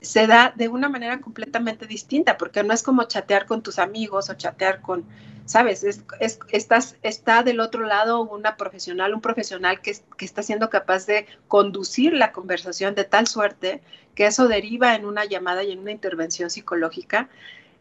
se 0.00 0.26
da 0.26 0.52
de 0.54 0.68
una 0.68 0.88
manera 0.88 1.20
completamente 1.20 1.86
distinta, 1.86 2.36
porque 2.36 2.62
no 2.62 2.74
es 2.74 2.82
como 2.82 3.04
chatear 3.04 3.46
con 3.46 3.62
tus 3.62 3.78
amigos 3.78 4.28
o 4.28 4.34
chatear 4.34 4.80
con, 4.82 5.04
¿sabes? 5.46 5.84
Es, 5.84 6.02
es- 6.20 6.38
estás, 6.50 6.96
está 7.02 7.42
del 7.42 7.60
otro 7.60 7.84
lado 7.84 8.22
una 8.22 8.56
profesional, 8.56 9.14
un 9.14 9.20
profesional 9.20 9.80
que, 9.80 9.96
que 10.16 10.24
está 10.24 10.42
siendo 10.42 10.70
capaz 10.70 11.06
de 11.06 11.26
conducir 11.48 12.12
la 12.14 12.32
conversación 12.32 12.94
de 12.94 13.04
tal 13.04 13.26
suerte 13.26 13.82
que 14.14 14.26
eso 14.26 14.48
deriva 14.48 14.94
en 14.94 15.04
una 15.06 15.24
llamada 15.24 15.62
y 15.64 15.72
en 15.72 15.80
una 15.80 15.92
intervención 15.92 16.50
psicológica 16.50 17.28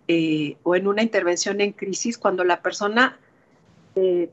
eh, 0.07 0.57
o 0.64 0.76
en 0.76 0.88
una 0.88 1.01
intervención 1.03 1.61
en 1.61 1.72
crisis 1.74 2.18
cuando 2.18 2.43
la 2.43 2.61
persona 2.61 3.18
eh, 3.95 4.30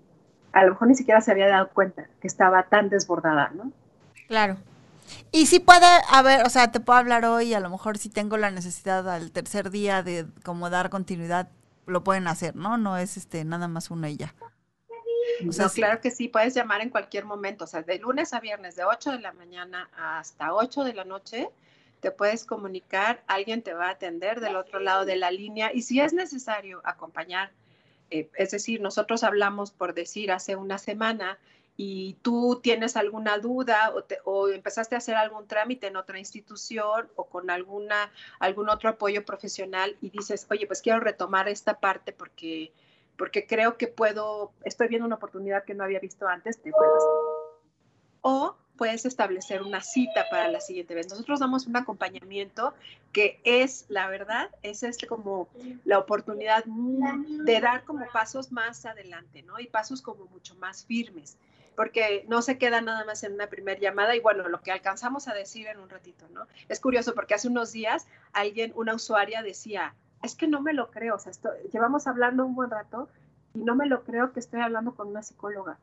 a 0.52 0.64
lo 0.64 0.70
mejor 0.72 0.88
ni 0.88 0.94
siquiera 0.96 1.20
se 1.20 1.30
había 1.30 1.48
dado 1.48 1.68
cuenta 1.70 2.08
que 2.20 2.26
estaba 2.26 2.64
tan 2.64 2.88
desbordada, 2.88 3.50
¿no? 3.54 3.72
Claro. 4.28 4.56
Y 5.32 5.46
sí 5.46 5.60
puede 5.60 5.86
haber, 6.10 6.46
o 6.46 6.50
sea, 6.50 6.70
te 6.72 6.80
puedo 6.80 6.98
hablar 6.98 7.24
hoy, 7.24 7.54
a 7.54 7.60
lo 7.60 7.70
mejor 7.70 7.98
si 7.98 8.08
tengo 8.10 8.36
la 8.36 8.50
necesidad 8.50 9.08
al 9.08 9.32
tercer 9.32 9.70
día 9.70 10.02
de 10.02 10.26
como 10.44 10.70
dar 10.70 10.90
continuidad, 10.90 11.48
lo 11.90 12.02
pueden 12.04 12.26
hacer, 12.28 12.56
¿no? 12.56 12.78
No 12.78 12.96
es 12.96 13.16
este 13.16 13.44
nada 13.44 13.68
más 13.68 13.90
uno 13.90 14.08
y 14.08 14.16
ya. 14.16 14.34
O 15.48 15.52
sea, 15.52 15.64
No, 15.64 15.68
sí. 15.70 15.80
claro 15.80 16.00
que 16.00 16.10
sí, 16.10 16.28
puedes 16.28 16.54
llamar 16.54 16.80
en 16.80 16.90
cualquier 16.90 17.24
momento, 17.24 17.64
o 17.64 17.66
sea, 17.66 17.82
de 17.82 17.98
lunes 17.98 18.32
a 18.34 18.40
viernes, 18.40 18.76
de 18.76 18.84
8 18.84 19.12
de 19.12 19.20
la 19.20 19.32
mañana 19.32 19.88
hasta 19.96 20.52
8 20.54 20.84
de 20.84 20.94
la 20.94 21.04
noche, 21.04 21.48
te 22.00 22.10
puedes 22.10 22.44
comunicar, 22.44 23.22
alguien 23.26 23.62
te 23.62 23.74
va 23.74 23.88
a 23.88 23.90
atender 23.90 24.40
del 24.40 24.56
otro 24.56 24.80
lado 24.80 25.04
de 25.04 25.16
la 25.16 25.30
línea 25.30 25.70
y 25.72 25.82
si 25.82 26.00
es 26.00 26.12
necesario 26.12 26.80
acompañar, 26.84 27.52
eh, 28.10 28.28
es 28.34 28.50
decir, 28.50 28.80
nosotros 28.80 29.22
hablamos 29.22 29.70
por 29.70 29.94
decir 29.94 30.32
hace 30.32 30.56
una 30.56 30.78
semana 30.78 31.38
y 31.82 32.18
tú 32.20 32.60
tienes 32.62 32.94
alguna 32.94 33.38
duda 33.38 33.94
o, 33.94 34.04
te- 34.04 34.18
o 34.26 34.50
empezaste 34.50 34.96
a 34.96 34.98
hacer 34.98 35.14
algún 35.14 35.46
trámite 35.46 35.86
en 35.86 35.96
otra 35.96 36.18
institución 36.18 37.08
o 37.16 37.24
con 37.24 37.48
alguna, 37.48 38.12
algún 38.38 38.68
otro 38.68 38.90
apoyo 38.90 39.24
profesional 39.24 39.96
y 40.02 40.10
dices, 40.10 40.46
oye, 40.50 40.66
pues 40.66 40.82
quiero 40.82 41.00
retomar 41.00 41.48
esta 41.48 41.80
parte 41.80 42.12
porque, 42.12 42.70
porque 43.16 43.46
creo 43.46 43.78
que 43.78 43.86
puedo, 43.86 44.52
estoy 44.62 44.88
viendo 44.88 45.06
una 45.06 45.16
oportunidad 45.16 45.64
que 45.64 45.72
no 45.72 45.82
había 45.82 46.00
visto 46.00 46.28
antes, 46.28 46.60
te 46.60 46.70
puedes. 46.70 47.02
O 48.20 48.56
puedes 48.76 49.06
establecer 49.06 49.62
una 49.62 49.80
cita 49.80 50.26
para 50.30 50.48
la 50.48 50.60
siguiente 50.60 50.94
vez. 50.94 51.08
Nosotros 51.08 51.40
damos 51.40 51.66
un 51.66 51.76
acompañamiento 51.76 52.74
que 53.12 53.40
es, 53.44 53.86
la 53.88 54.08
verdad, 54.08 54.50
es 54.62 54.82
este 54.82 55.06
como 55.06 55.48
la 55.86 55.98
oportunidad 55.98 56.62
de 56.66 57.60
dar 57.60 57.84
como 57.84 58.06
pasos 58.12 58.52
más 58.52 58.84
adelante, 58.84 59.42
¿no? 59.42 59.58
Y 59.58 59.66
pasos 59.66 60.02
como 60.02 60.26
mucho 60.26 60.54
más 60.56 60.84
firmes, 60.84 61.38
porque 61.76 62.24
no 62.28 62.42
se 62.42 62.58
queda 62.58 62.80
nada 62.80 63.04
más 63.04 63.22
en 63.22 63.32
una 63.34 63.46
primera 63.48 63.78
llamada 63.80 64.14
y 64.16 64.20
bueno, 64.20 64.48
lo 64.48 64.60
que 64.60 64.72
alcanzamos 64.72 65.28
a 65.28 65.34
decir 65.34 65.66
en 65.66 65.78
un 65.80 65.88
ratito, 65.88 66.26
¿no? 66.32 66.46
Es 66.68 66.80
curioso 66.80 67.14
porque 67.14 67.34
hace 67.34 67.48
unos 67.48 67.72
días 67.72 68.06
alguien, 68.32 68.72
una 68.74 68.94
usuaria 68.94 69.42
decía, 69.42 69.94
es 70.22 70.34
que 70.34 70.46
no 70.46 70.60
me 70.60 70.72
lo 70.74 70.90
creo, 70.90 71.14
o 71.14 71.18
sea, 71.18 71.30
esto- 71.32 71.50
llevamos 71.72 72.06
hablando 72.06 72.44
un 72.44 72.54
buen 72.54 72.70
rato 72.70 73.08
y 73.54 73.60
no 73.60 73.74
me 73.74 73.86
lo 73.86 74.04
creo 74.04 74.32
que 74.32 74.40
estoy 74.40 74.60
hablando 74.60 74.94
con 74.94 75.08
una 75.08 75.22
psicóloga. 75.22 75.78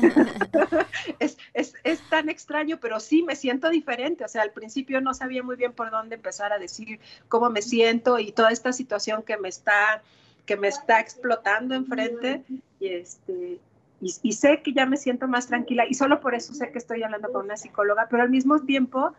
es, 1.18 1.36
es, 1.54 1.74
es 1.84 2.02
tan 2.08 2.28
extraño, 2.28 2.78
pero 2.80 3.00
sí 3.00 3.22
me 3.22 3.36
siento 3.36 3.70
diferente. 3.70 4.24
O 4.24 4.28
sea, 4.28 4.42
al 4.42 4.52
principio 4.52 5.00
no 5.00 5.14
sabía 5.14 5.42
muy 5.42 5.56
bien 5.56 5.72
por 5.72 5.90
dónde 5.90 6.14
empezar 6.16 6.52
a 6.52 6.58
decir 6.58 7.00
cómo 7.28 7.50
me 7.50 7.62
siento 7.62 8.18
y 8.18 8.32
toda 8.32 8.50
esta 8.52 8.72
situación 8.72 9.22
que 9.22 9.36
me 9.36 9.48
está, 9.48 10.02
que 10.46 10.56
me 10.56 10.68
está 10.68 11.00
explotando 11.00 11.74
enfrente. 11.74 12.42
Y, 12.78 12.88
este, 12.88 13.58
y, 14.00 14.14
y 14.22 14.32
sé 14.32 14.62
que 14.62 14.72
ya 14.72 14.86
me 14.86 14.96
siento 14.96 15.28
más 15.28 15.46
tranquila 15.48 15.84
y 15.88 15.94
solo 15.94 16.20
por 16.20 16.34
eso 16.34 16.54
sé 16.54 16.70
que 16.72 16.78
estoy 16.78 17.02
hablando 17.02 17.30
con 17.32 17.44
una 17.44 17.56
psicóloga, 17.56 18.06
pero 18.10 18.22
al 18.22 18.30
mismo 18.30 18.60
tiempo 18.60 19.12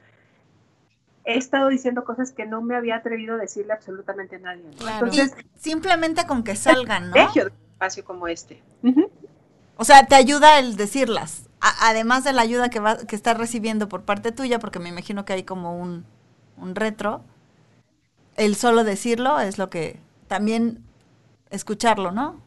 he 1.24 1.38
estado 1.38 1.68
diciendo 1.70 2.04
cosas 2.04 2.32
que 2.32 2.46
no 2.46 2.62
me 2.62 2.76
había 2.76 2.96
atrevido 2.96 3.36
a 3.36 3.38
decirle 3.38 3.74
absolutamente 3.74 4.38
a 4.38 4.40
nadie. 4.40 4.64
¿no? 4.64 4.72
Claro. 4.78 5.06
Entonces, 5.08 5.34
Y 5.56 5.60
simplemente 5.60 6.26
con 6.26 6.44
que 6.44 6.56
salgan, 6.56 7.10
¿no? 7.10 7.16
de 7.16 7.22
un 7.44 7.52
espacio 7.74 8.04
como 8.04 8.28
este. 8.28 8.62
O 9.78 9.84
sea, 9.84 10.06
te 10.06 10.16
ayuda 10.16 10.60
el 10.60 10.76
decirlas, 10.76 11.50
a- 11.60 11.90
además 11.90 12.24
de 12.24 12.34
la 12.34 12.42
ayuda 12.42 12.70
que, 12.70 12.80
va, 12.80 12.98
que 12.98 13.16
estás 13.16 13.38
recibiendo 13.38 13.88
por 13.88 14.04
parte 14.04 14.32
tuya, 14.32 14.60
porque 14.60 14.80
me 14.80 14.90
imagino 14.90 15.26
que 15.26 15.34
hay 15.34 15.44
como 15.44 15.78
un, 15.80 16.06
un 16.58 16.76
retro, 16.76 17.24
el 18.36 18.56
solo 18.56 18.84
decirlo 18.84 19.40
es 19.40 19.58
lo 19.58 19.70
que 19.70 20.00
también 20.28 20.84
escucharlo, 21.50 22.12
¿no? 22.12 22.42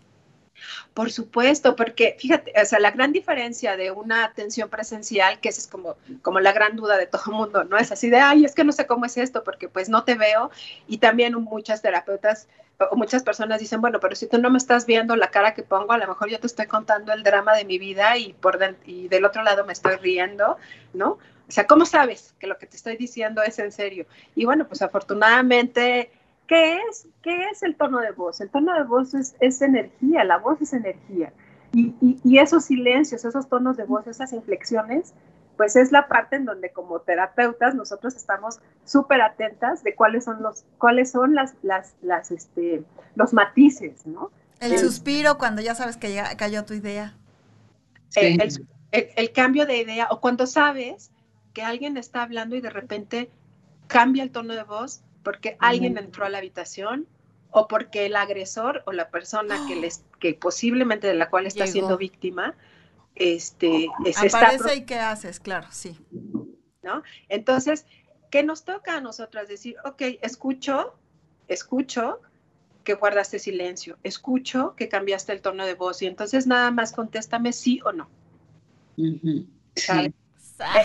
Por 0.94 1.10
supuesto, 1.10 1.76
porque 1.76 2.16
fíjate, 2.18 2.52
o 2.60 2.64
sea, 2.64 2.78
la 2.78 2.90
gran 2.90 3.12
diferencia 3.12 3.76
de 3.76 3.90
una 3.90 4.24
atención 4.24 4.68
presencial, 4.70 5.40
que 5.40 5.48
esa 5.48 5.60
es 5.60 5.66
como, 5.66 5.96
como 6.22 6.40
la 6.40 6.52
gran 6.52 6.76
duda 6.76 6.96
de 6.96 7.06
todo 7.06 7.22
el 7.26 7.32
mundo, 7.32 7.64
¿no? 7.64 7.76
Es 7.78 7.92
así 7.92 8.10
de, 8.10 8.18
ay, 8.18 8.44
es 8.44 8.54
que 8.54 8.64
no 8.64 8.72
sé 8.72 8.86
cómo 8.86 9.04
es 9.04 9.16
esto, 9.16 9.42
porque 9.44 9.68
pues 9.68 9.88
no 9.88 10.04
te 10.04 10.14
veo. 10.14 10.50
Y 10.86 10.98
también 10.98 11.34
muchas 11.34 11.82
terapeutas 11.82 12.48
o 12.90 12.96
muchas 12.96 13.22
personas 13.22 13.60
dicen, 13.60 13.80
bueno, 13.80 14.00
pero 14.00 14.16
si 14.16 14.26
tú 14.26 14.38
no 14.38 14.50
me 14.50 14.58
estás 14.58 14.86
viendo 14.86 15.14
la 15.16 15.30
cara 15.30 15.54
que 15.54 15.62
pongo, 15.62 15.92
a 15.92 15.98
lo 15.98 16.08
mejor 16.08 16.28
yo 16.28 16.40
te 16.40 16.46
estoy 16.46 16.66
contando 16.66 17.12
el 17.12 17.22
drama 17.22 17.54
de 17.54 17.64
mi 17.64 17.78
vida 17.78 18.16
y, 18.18 18.32
por 18.34 18.58
den- 18.58 18.76
y 18.84 19.08
del 19.08 19.24
otro 19.24 19.42
lado 19.42 19.64
me 19.64 19.72
estoy 19.72 19.96
riendo, 19.96 20.56
¿no? 20.92 21.18
O 21.46 21.50
sea, 21.52 21.66
¿cómo 21.66 21.84
sabes 21.84 22.34
que 22.38 22.46
lo 22.46 22.58
que 22.58 22.66
te 22.66 22.76
estoy 22.76 22.96
diciendo 22.96 23.42
es 23.42 23.58
en 23.58 23.70
serio? 23.70 24.06
Y 24.34 24.44
bueno, 24.44 24.66
pues 24.66 24.82
afortunadamente, 24.82 26.10
¿qué 26.46 26.76
es? 26.88 27.08
¿Qué 27.22 27.48
es 27.50 27.62
el 27.62 27.76
tono 27.76 28.00
de 28.00 28.12
voz? 28.12 28.40
El 28.40 28.50
tono 28.50 28.74
de 28.74 28.84
voz 28.84 29.14
es, 29.14 29.34
es 29.40 29.62
energía, 29.62 30.24
la 30.24 30.38
voz 30.38 30.60
es 30.60 30.72
energía. 30.72 31.32
Y, 31.72 32.38
esos 32.38 32.66
silencios, 32.66 33.24
esos 33.24 33.48
tonos 33.48 33.76
de 33.76 33.84
voz, 33.84 34.06
esas 34.06 34.32
inflexiones, 34.32 35.12
pues 35.56 35.74
es 35.74 35.90
la 35.90 36.06
parte 36.06 36.36
en 36.36 36.44
donde 36.44 36.70
como 36.70 37.00
terapeutas 37.00 37.74
nosotros 37.74 38.14
estamos 38.14 38.60
súper 38.84 39.20
atentas 39.22 39.82
de 39.82 39.94
cuáles 39.94 40.24
son 40.24 40.40
los, 40.40 40.64
cuáles 40.78 41.10
son 41.10 41.34
las, 41.34 41.54
las, 41.62 41.94
las, 42.00 42.30
este, 42.30 42.84
los 43.16 43.32
matices, 43.32 44.06
¿no? 44.06 44.30
El 44.60 44.78
suspiro 44.78 45.36
cuando 45.36 45.62
ya 45.62 45.74
sabes 45.74 45.96
que 45.96 46.14
ya 46.14 46.36
cayó 46.36 46.64
tu 46.64 46.74
idea. 46.74 47.16
el, 48.14 49.32
cambio 49.32 49.66
de 49.66 49.78
idea 49.78 50.06
o 50.10 50.20
cuando 50.20 50.46
sabes 50.46 51.10
que 51.52 51.62
alguien 51.62 51.96
está 51.96 52.22
hablando 52.22 52.54
y 52.56 52.60
de 52.60 52.70
repente 52.70 53.30
cambia 53.88 54.22
el 54.22 54.30
tono 54.30 54.54
de 54.54 54.62
voz 54.62 55.02
porque 55.24 55.56
alguien 55.58 55.98
entró 55.98 56.24
a 56.24 56.28
la 56.28 56.38
habitación 56.38 57.08
o 57.50 57.66
porque 57.66 58.06
el 58.06 58.14
agresor 58.14 58.82
o 58.86 58.92
la 58.92 59.10
persona 59.10 59.66
que 59.66 59.74
les 59.80 60.04
que 60.20 60.34
posiblemente 60.34 61.08
de 61.08 61.14
la 61.14 61.30
cual 61.30 61.46
está 61.46 61.66
siendo 61.66 61.96
víctima 61.96 62.54
este 63.16 63.88
aparece 64.16 64.76
y 64.76 64.84
qué 64.84 64.98
haces 64.98 65.40
claro 65.40 65.66
sí. 65.70 65.98
No 66.82 67.02
entonces 67.28 67.86
qué 68.30 68.42
nos 68.42 68.64
toca 68.64 68.96
a 68.96 69.00
nosotras 69.00 69.48
decir 69.48 69.76
ok 69.84 70.02
escucho 70.22 70.94
escucho 71.48 72.20
que 72.84 72.94
guardaste 72.94 73.38
silencio 73.38 73.98
escucho 74.02 74.74
que 74.76 74.88
cambiaste 74.88 75.32
el 75.32 75.40
tono 75.40 75.64
de 75.64 75.74
voz 75.74 76.02
y 76.02 76.06
entonces 76.06 76.46
nada 76.46 76.70
más 76.70 76.92
contéstame 76.92 77.52
sí 77.52 77.80
o 77.84 77.92
no. 77.92 78.08
E, 78.96 80.12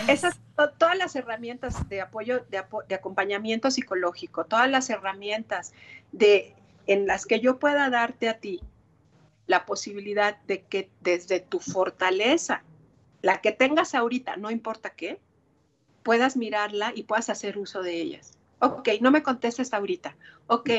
esas 0.08 0.38
todas 0.78 0.96
las 0.96 1.16
herramientas 1.16 1.88
de 1.88 2.00
apoyo, 2.00 2.44
de, 2.50 2.94
acompañamiento 2.94 3.70
psicológico, 3.70 4.44
todas 4.44 4.70
las 4.70 4.90
herramientas 4.90 5.72
de, 6.12 6.54
en 6.86 7.06
las 7.06 7.26
que 7.26 7.40
yo 7.40 7.58
pueda 7.58 7.88
darte 7.90 8.28
a 8.28 8.38
ti 8.38 8.60
la 9.46 9.66
posibilidad 9.66 10.36
de 10.42 10.62
que 10.62 10.90
desde 11.00 11.40
tu 11.40 11.60
fortaleza, 11.60 12.62
la 13.22 13.40
que 13.40 13.52
tengas 13.52 13.94
ahorita, 13.94 14.36
no 14.36 14.50
importa 14.50 14.90
qué, 14.90 15.18
puedas 16.02 16.36
mirarla 16.36 16.92
y 16.94 17.02
puedas 17.04 17.30
hacer 17.30 17.58
uso 17.58 17.82
de 17.82 18.00
ellas. 18.00 18.38
Ok, 18.60 18.88
no 19.00 19.10
me 19.10 19.22
contestes 19.22 19.72
ahorita. 19.72 20.14
Ok, 20.46 20.70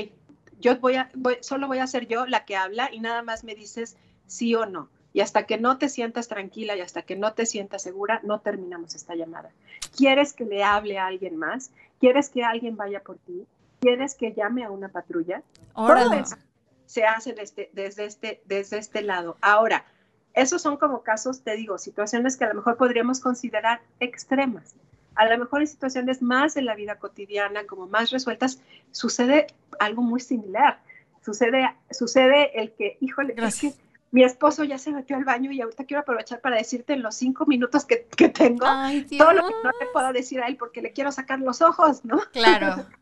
yo 0.60 0.78
voy 0.78 0.96
a, 0.96 1.10
solo 1.42 1.68
voy 1.68 1.80
a 1.80 1.88
ser 1.88 2.08
yo 2.08 2.26
la 2.28 2.46
que 2.46 2.56
habla 2.56 2.90
y 2.94 3.00
nada 3.00 3.24
más 3.24 3.44
me 3.44 3.56
dices 3.56 3.98
sí 4.28 4.56
o 4.56 4.66
no. 4.66 4.90
Y 5.14 5.22
hasta 5.22 5.46
que 5.46 5.58
no 5.58 5.78
te 5.78 5.90
sientas 5.90 6.28
tranquila 6.28 6.76
y 6.76 6.82
hasta 6.82 7.02
que 7.02 7.16
no 7.16 7.34
te 7.34 7.46
sientas 7.46 7.84
segura, 7.84 8.22
no 8.24 8.40
terminamos 8.40 8.96
esta 8.96 9.16
llamada. 9.16 9.52
¿Quieres 9.96 10.34
que 10.34 10.46
le 10.46 10.64
hable 10.64 10.98
a 10.98 11.08
alguien 11.08 11.36
más? 11.38 11.72
¿Quieres 12.00 12.30
que 12.30 12.44
alguien 12.44 12.78
vaya 12.78 13.02
por 13.02 13.18
ti? 13.18 13.46
¿Quieres 13.82 14.16
que 14.16 14.34
llame 14.34 14.64
a 14.64 14.72
una 14.72 14.90
patrulla? 14.90 15.44
Todo 15.76 16.14
eso 16.14 16.38
se 16.92 17.06
hace 17.06 17.32
desde, 17.32 17.70
desde, 17.72 18.04
este, 18.04 18.42
desde 18.44 18.78
este 18.78 19.02
lado. 19.02 19.38
Ahora, 19.40 19.86
esos 20.34 20.62
son 20.62 20.76
como 20.76 21.04
casos, 21.04 21.42
te 21.42 21.56
digo, 21.56 21.78
situaciones 21.78 22.36
que 22.36 22.44
a 22.44 22.50
lo 22.50 22.56
mejor 22.56 22.76
podríamos 22.76 23.22
considerar 23.22 23.80
extremas. 24.02 24.76
A 25.16 25.26
lo 25.26 25.38
mejor 25.38 25.62
en 25.62 25.68
situaciones 25.68 26.22
más 26.22 26.54
de 26.54 26.64
la 26.64 26.76
vida 26.76 27.00
cotidiana, 27.00 27.66
como 27.66 27.88
más 27.88 28.12
resueltas, 28.12 28.60
sucede 28.92 29.48
algo 29.80 30.02
muy 30.02 30.20
similar. 30.20 30.80
Sucede, 31.24 31.74
sucede 31.92 32.60
el 32.60 32.74
que, 32.74 32.98
híjole, 33.00 33.36
es 33.38 33.62
que 33.62 33.74
mi 34.12 34.24
esposo 34.24 34.64
ya 34.64 34.78
se 34.78 34.92
metió 34.92 35.16
al 35.16 35.24
baño 35.24 35.52
y 35.52 35.62
ahorita 35.62 35.86
quiero 35.86 36.02
aprovechar 36.02 36.42
para 36.42 36.58
decirte 36.58 36.94
en 36.94 37.02
los 37.02 37.16
cinco 37.16 37.46
minutos 37.46 37.86
que, 37.86 37.96
tengo 38.30 38.66
todo 39.18 39.34
lo 39.34 39.48
que 39.48 39.54
no 39.64 39.72
le 39.80 39.86
puedo 39.94 40.12
decir 40.12 40.42
a 40.42 40.48
él 40.48 40.58
porque 40.58 40.82
le 40.82 40.92
quiero 40.92 41.12
sacar 41.12 41.40
los 41.40 41.62
ojos, 41.62 42.04
¿no? 42.04 42.20
Claro. 42.34 42.86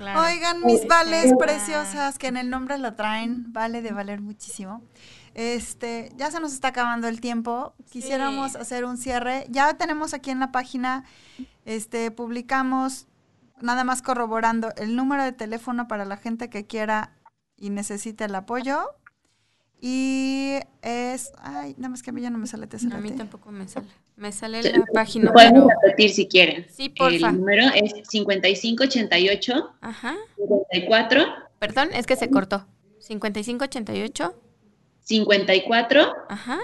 Oigan, 0.00 0.62
mis 0.64 0.86
vales 0.88 1.32
preciosas, 1.38 2.18
que 2.18 2.26
en 2.26 2.36
el 2.36 2.50
nombre 2.50 2.76
la 2.78 2.96
traen, 2.96 3.52
vale 3.52 3.82
de 3.82 3.92
valer 3.92 4.20
muchísimo. 4.20 4.82
Este, 5.34 6.10
ya 6.16 6.30
se 6.30 6.40
nos 6.40 6.52
está 6.52 6.68
acabando 6.68 7.06
el 7.08 7.20
tiempo. 7.20 7.74
Quisiéramos 7.90 8.56
hacer 8.56 8.84
un 8.84 8.96
cierre. 8.96 9.46
Ya 9.48 9.74
tenemos 9.74 10.14
aquí 10.14 10.30
en 10.30 10.40
la 10.40 10.50
página, 10.50 11.04
este, 11.64 12.10
publicamos 12.10 13.06
nada 13.60 13.84
más 13.84 14.02
corroborando 14.02 14.72
el 14.76 14.96
número 14.96 15.22
de 15.22 15.32
teléfono 15.32 15.86
para 15.86 16.04
la 16.04 16.16
gente 16.16 16.50
que 16.50 16.66
quiera 16.66 17.16
y 17.56 17.70
necesite 17.70 18.24
el 18.24 18.34
apoyo. 18.34 18.88
Y 19.84 20.60
es, 20.80 21.32
ay, 21.38 21.74
nada 21.76 21.88
más 21.88 22.04
que 22.04 22.10
a 22.10 22.12
mí 22.12 22.22
ya 22.22 22.30
no 22.30 22.38
me 22.38 22.46
sale 22.46 22.68
A 22.92 22.98
mí 22.98 23.10
tampoco 23.10 23.50
me 23.50 23.66
sale. 23.66 23.88
Me 24.14 24.30
sale 24.30 24.62
la 24.62 24.84
página. 24.94 25.32
Podemos 25.32 25.66
repetir 25.82 26.10
si 26.10 26.28
quieren. 26.28 26.68
Sí, 26.70 26.88
por 26.88 27.12
El 27.12 27.20
número 27.20 27.64
es 27.74 27.92
5588 28.08 29.74
Ajá. 29.80 30.14
54. 30.36 31.24
Perdón, 31.58 31.88
es 31.94 32.06
que 32.06 32.14
se 32.14 32.30
cortó. 32.30 32.64
5588 33.00 34.40
54 35.00 36.14
Ajá. 36.28 36.60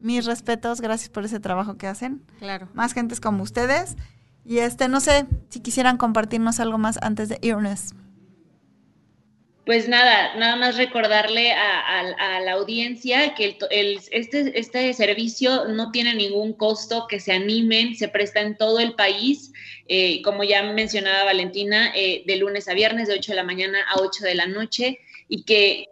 Mis 0.00 0.26
respetos, 0.26 0.82
gracias 0.82 1.08
por 1.08 1.24
ese 1.24 1.40
trabajo 1.40 1.78
que 1.78 1.86
hacen. 1.86 2.26
Claro. 2.40 2.68
Más 2.74 2.92
gentes 2.92 3.20
como 3.20 3.42
ustedes. 3.42 3.96
Y 4.44 4.58
este, 4.58 4.86
no 4.86 5.00
sé 5.00 5.26
si 5.48 5.60
quisieran 5.60 5.96
compartirnos 5.96 6.60
algo 6.60 6.76
más 6.76 6.98
antes 7.00 7.30
de 7.30 7.38
irnos. 7.40 7.94
Pues 9.66 9.88
nada, 9.88 10.36
nada 10.36 10.54
más 10.54 10.76
recordarle 10.76 11.50
a, 11.50 12.40
la 12.44 12.52
audiencia 12.52 13.34
que 13.34 13.58
el, 13.70 14.00
este, 14.12 14.56
este 14.56 14.94
servicio 14.94 15.64
no 15.64 15.90
tiene 15.90 16.14
ningún 16.14 16.52
costo, 16.52 17.08
que 17.08 17.18
se 17.18 17.32
animen, 17.32 17.96
se 17.96 18.06
presta 18.06 18.40
en 18.42 18.56
todo 18.56 18.78
el 18.78 18.94
país, 18.94 19.52
eh, 19.88 20.22
como 20.22 20.44
ya 20.44 20.62
mencionaba 20.62 21.24
Valentina, 21.24 21.90
eh, 21.96 22.22
de 22.24 22.36
lunes 22.36 22.68
a 22.68 22.74
viernes, 22.74 23.08
de 23.08 23.14
8 23.14 23.32
de 23.32 23.36
la 23.36 23.42
mañana 23.42 23.80
a 23.88 24.00
8 24.00 24.24
de 24.24 24.36
la 24.36 24.46
noche, 24.46 25.00
y 25.28 25.42
que, 25.42 25.90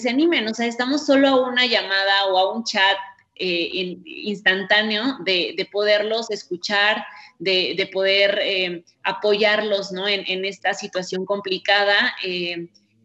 se 0.00 0.08
animen, 0.08 0.48
o 0.48 0.54
sea, 0.54 0.64
estamos 0.64 1.04
solo 1.04 1.28
a 1.28 1.46
una 1.46 1.66
llamada 1.66 2.24
o 2.30 2.38
a 2.38 2.54
un 2.54 2.64
chat 2.64 2.96
eh, 3.34 3.98
instantáneo 4.06 5.18
de, 5.26 5.52
de, 5.58 5.66
poderlos 5.66 6.30
escuchar, 6.30 7.04
de, 7.38 7.74
de 7.76 7.86
poder 7.86 8.82
apoyarlos 9.02 9.92
¿no? 9.92 10.08
en, 10.08 10.46
esta 10.46 10.72
situación 10.72 11.26
complicada. 11.26 12.14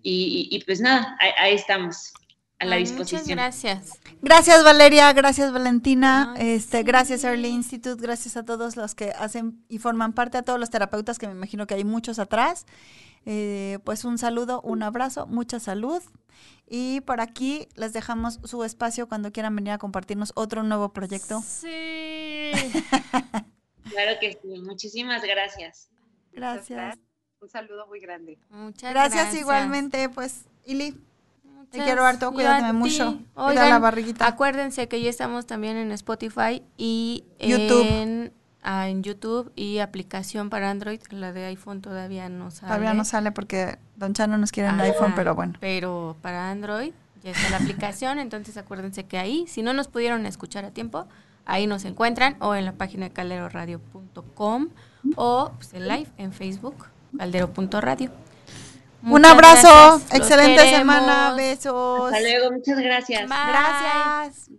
Y, 0.07 0.63
pues 0.67 0.81
nada, 0.81 1.17
ahí, 1.19 1.55
estamos 1.55 2.13
a 2.59 2.65
la 2.65 2.75
disposición. 2.75 3.21
Muchas 3.21 3.35
gracias. 3.35 3.99
Gracias 4.21 4.63
Valeria, 4.63 5.11
gracias 5.13 5.51
Valentina, 5.51 6.35
este, 6.37 6.83
gracias 6.83 7.23
Early 7.23 7.47
Institute, 7.47 7.99
gracias 7.99 8.37
a 8.37 8.45
todos 8.45 8.75
los 8.77 8.93
que 8.93 9.09
hacen 9.09 9.65
y 9.67 9.79
forman 9.79 10.13
parte, 10.13 10.37
a 10.37 10.43
todos 10.43 10.59
los 10.59 10.69
terapeutas 10.69 11.17
que 11.17 11.25
me 11.25 11.33
imagino 11.33 11.65
que 11.65 11.73
hay 11.73 11.83
muchos 11.83 12.19
atrás. 12.19 12.67
Eh, 13.25 13.79
pues 13.83 14.05
un 14.05 14.19
saludo, 14.19 14.61
un 14.61 14.83
abrazo, 14.83 15.25
mucha 15.25 15.59
salud. 15.59 16.03
Y 16.69 17.01
por 17.01 17.19
aquí 17.19 17.67
les 17.75 17.91
dejamos 17.91 18.39
su 18.43 18.63
espacio 18.63 19.07
cuando 19.07 19.31
quieran 19.31 19.55
venir 19.55 19.73
a 19.73 19.79
compartirnos 19.79 20.33
otro 20.35 20.61
nuevo 20.61 20.93
proyecto. 20.93 21.41
Sí. 21.41 22.51
claro 23.89 24.19
que 24.21 24.37
sí, 24.39 24.61
muchísimas 24.61 25.23
gracias. 25.23 25.89
Gracias 26.31 26.99
un 27.45 27.49
saludo 27.51 27.85
muy 27.87 27.99
grande. 27.99 28.39
Muchas 28.49 28.91
gracias. 28.91 29.35
igualmente, 29.35 30.09
pues, 30.09 30.45
Ili. 30.65 30.97
te 31.69 31.83
quiero 31.83 32.03
harto, 32.03 32.31
cuídate 32.33 32.73
mucho. 32.73 33.19
Oigan, 33.35 33.69
la 33.69 33.79
barriguita. 33.79 34.27
Acuérdense 34.27 34.87
que 34.87 34.99
ya 35.01 35.09
estamos 35.09 35.45
también 35.45 35.77
en 35.77 35.91
Spotify 35.91 36.63
y 36.75 37.23
YouTube. 37.39 38.31
Ah, 38.67 38.89
En, 38.89 39.03
YouTube 39.03 39.51
y 39.55 39.77
aplicación 39.77 40.49
para 40.49 40.71
Android. 40.71 40.99
La 41.11 41.33
de 41.33 41.45
iPhone 41.45 41.81
todavía 41.81 42.29
no 42.29 42.49
sale. 42.49 42.67
Todavía 42.67 42.95
no 42.95 43.05
sale 43.05 43.31
porque 43.31 43.77
Don 43.95 44.13
Chano 44.13 44.39
nos 44.39 44.51
quiere 44.51 44.69
en 44.69 44.79
iPhone, 44.79 45.13
pero 45.15 45.35
bueno. 45.35 45.53
Pero 45.59 46.17
para 46.23 46.49
Android 46.49 46.91
ya 47.21 47.29
está 47.29 47.51
la 47.51 47.57
aplicación, 47.57 48.17
entonces 48.17 48.57
acuérdense 48.57 49.05
que 49.05 49.19
ahí, 49.19 49.45
si 49.47 49.61
no 49.61 49.73
nos 49.73 49.87
pudieron 49.87 50.25
escuchar 50.25 50.65
a 50.65 50.71
tiempo, 50.71 51.05
ahí 51.45 51.67
nos 51.67 51.85
encuentran 51.85 52.37
o 52.39 52.55
en 52.55 52.65
la 52.65 52.73
página 52.73 53.05
de 53.05 53.13
caleroradio.com 53.13 54.69
o 55.15 55.51
pues, 55.57 55.73
en 55.75 55.87
live 55.87 56.07
en 56.17 56.33
Facebook 56.33 56.87
caldero.radio. 57.17 58.11
Un 59.03 59.25
abrazo, 59.25 60.01
excelente 60.11 60.69
semana, 60.69 61.33
besos. 61.35 62.11
Hasta 62.11 62.21
luego, 62.21 62.51
muchas 62.51 62.79
gracias. 62.79 63.29
Gracias. 63.29 64.49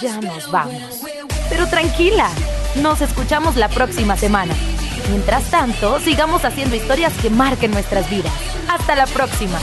Ya 0.00 0.20
nos 0.20 0.50
vamos. 0.50 1.02
Pero 1.48 1.66
tranquila, 1.66 2.30
nos 2.80 3.00
escuchamos 3.00 3.56
la 3.56 3.68
próxima 3.68 4.16
semana. 4.16 4.54
Mientras 5.08 5.50
tanto, 5.50 6.00
sigamos 6.00 6.44
haciendo 6.44 6.76
historias 6.76 7.12
que 7.20 7.30
marquen 7.30 7.70
nuestras 7.70 8.08
vidas. 8.08 8.32
Hasta 8.68 8.94
la 8.94 9.06
próxima. 9.06 9.58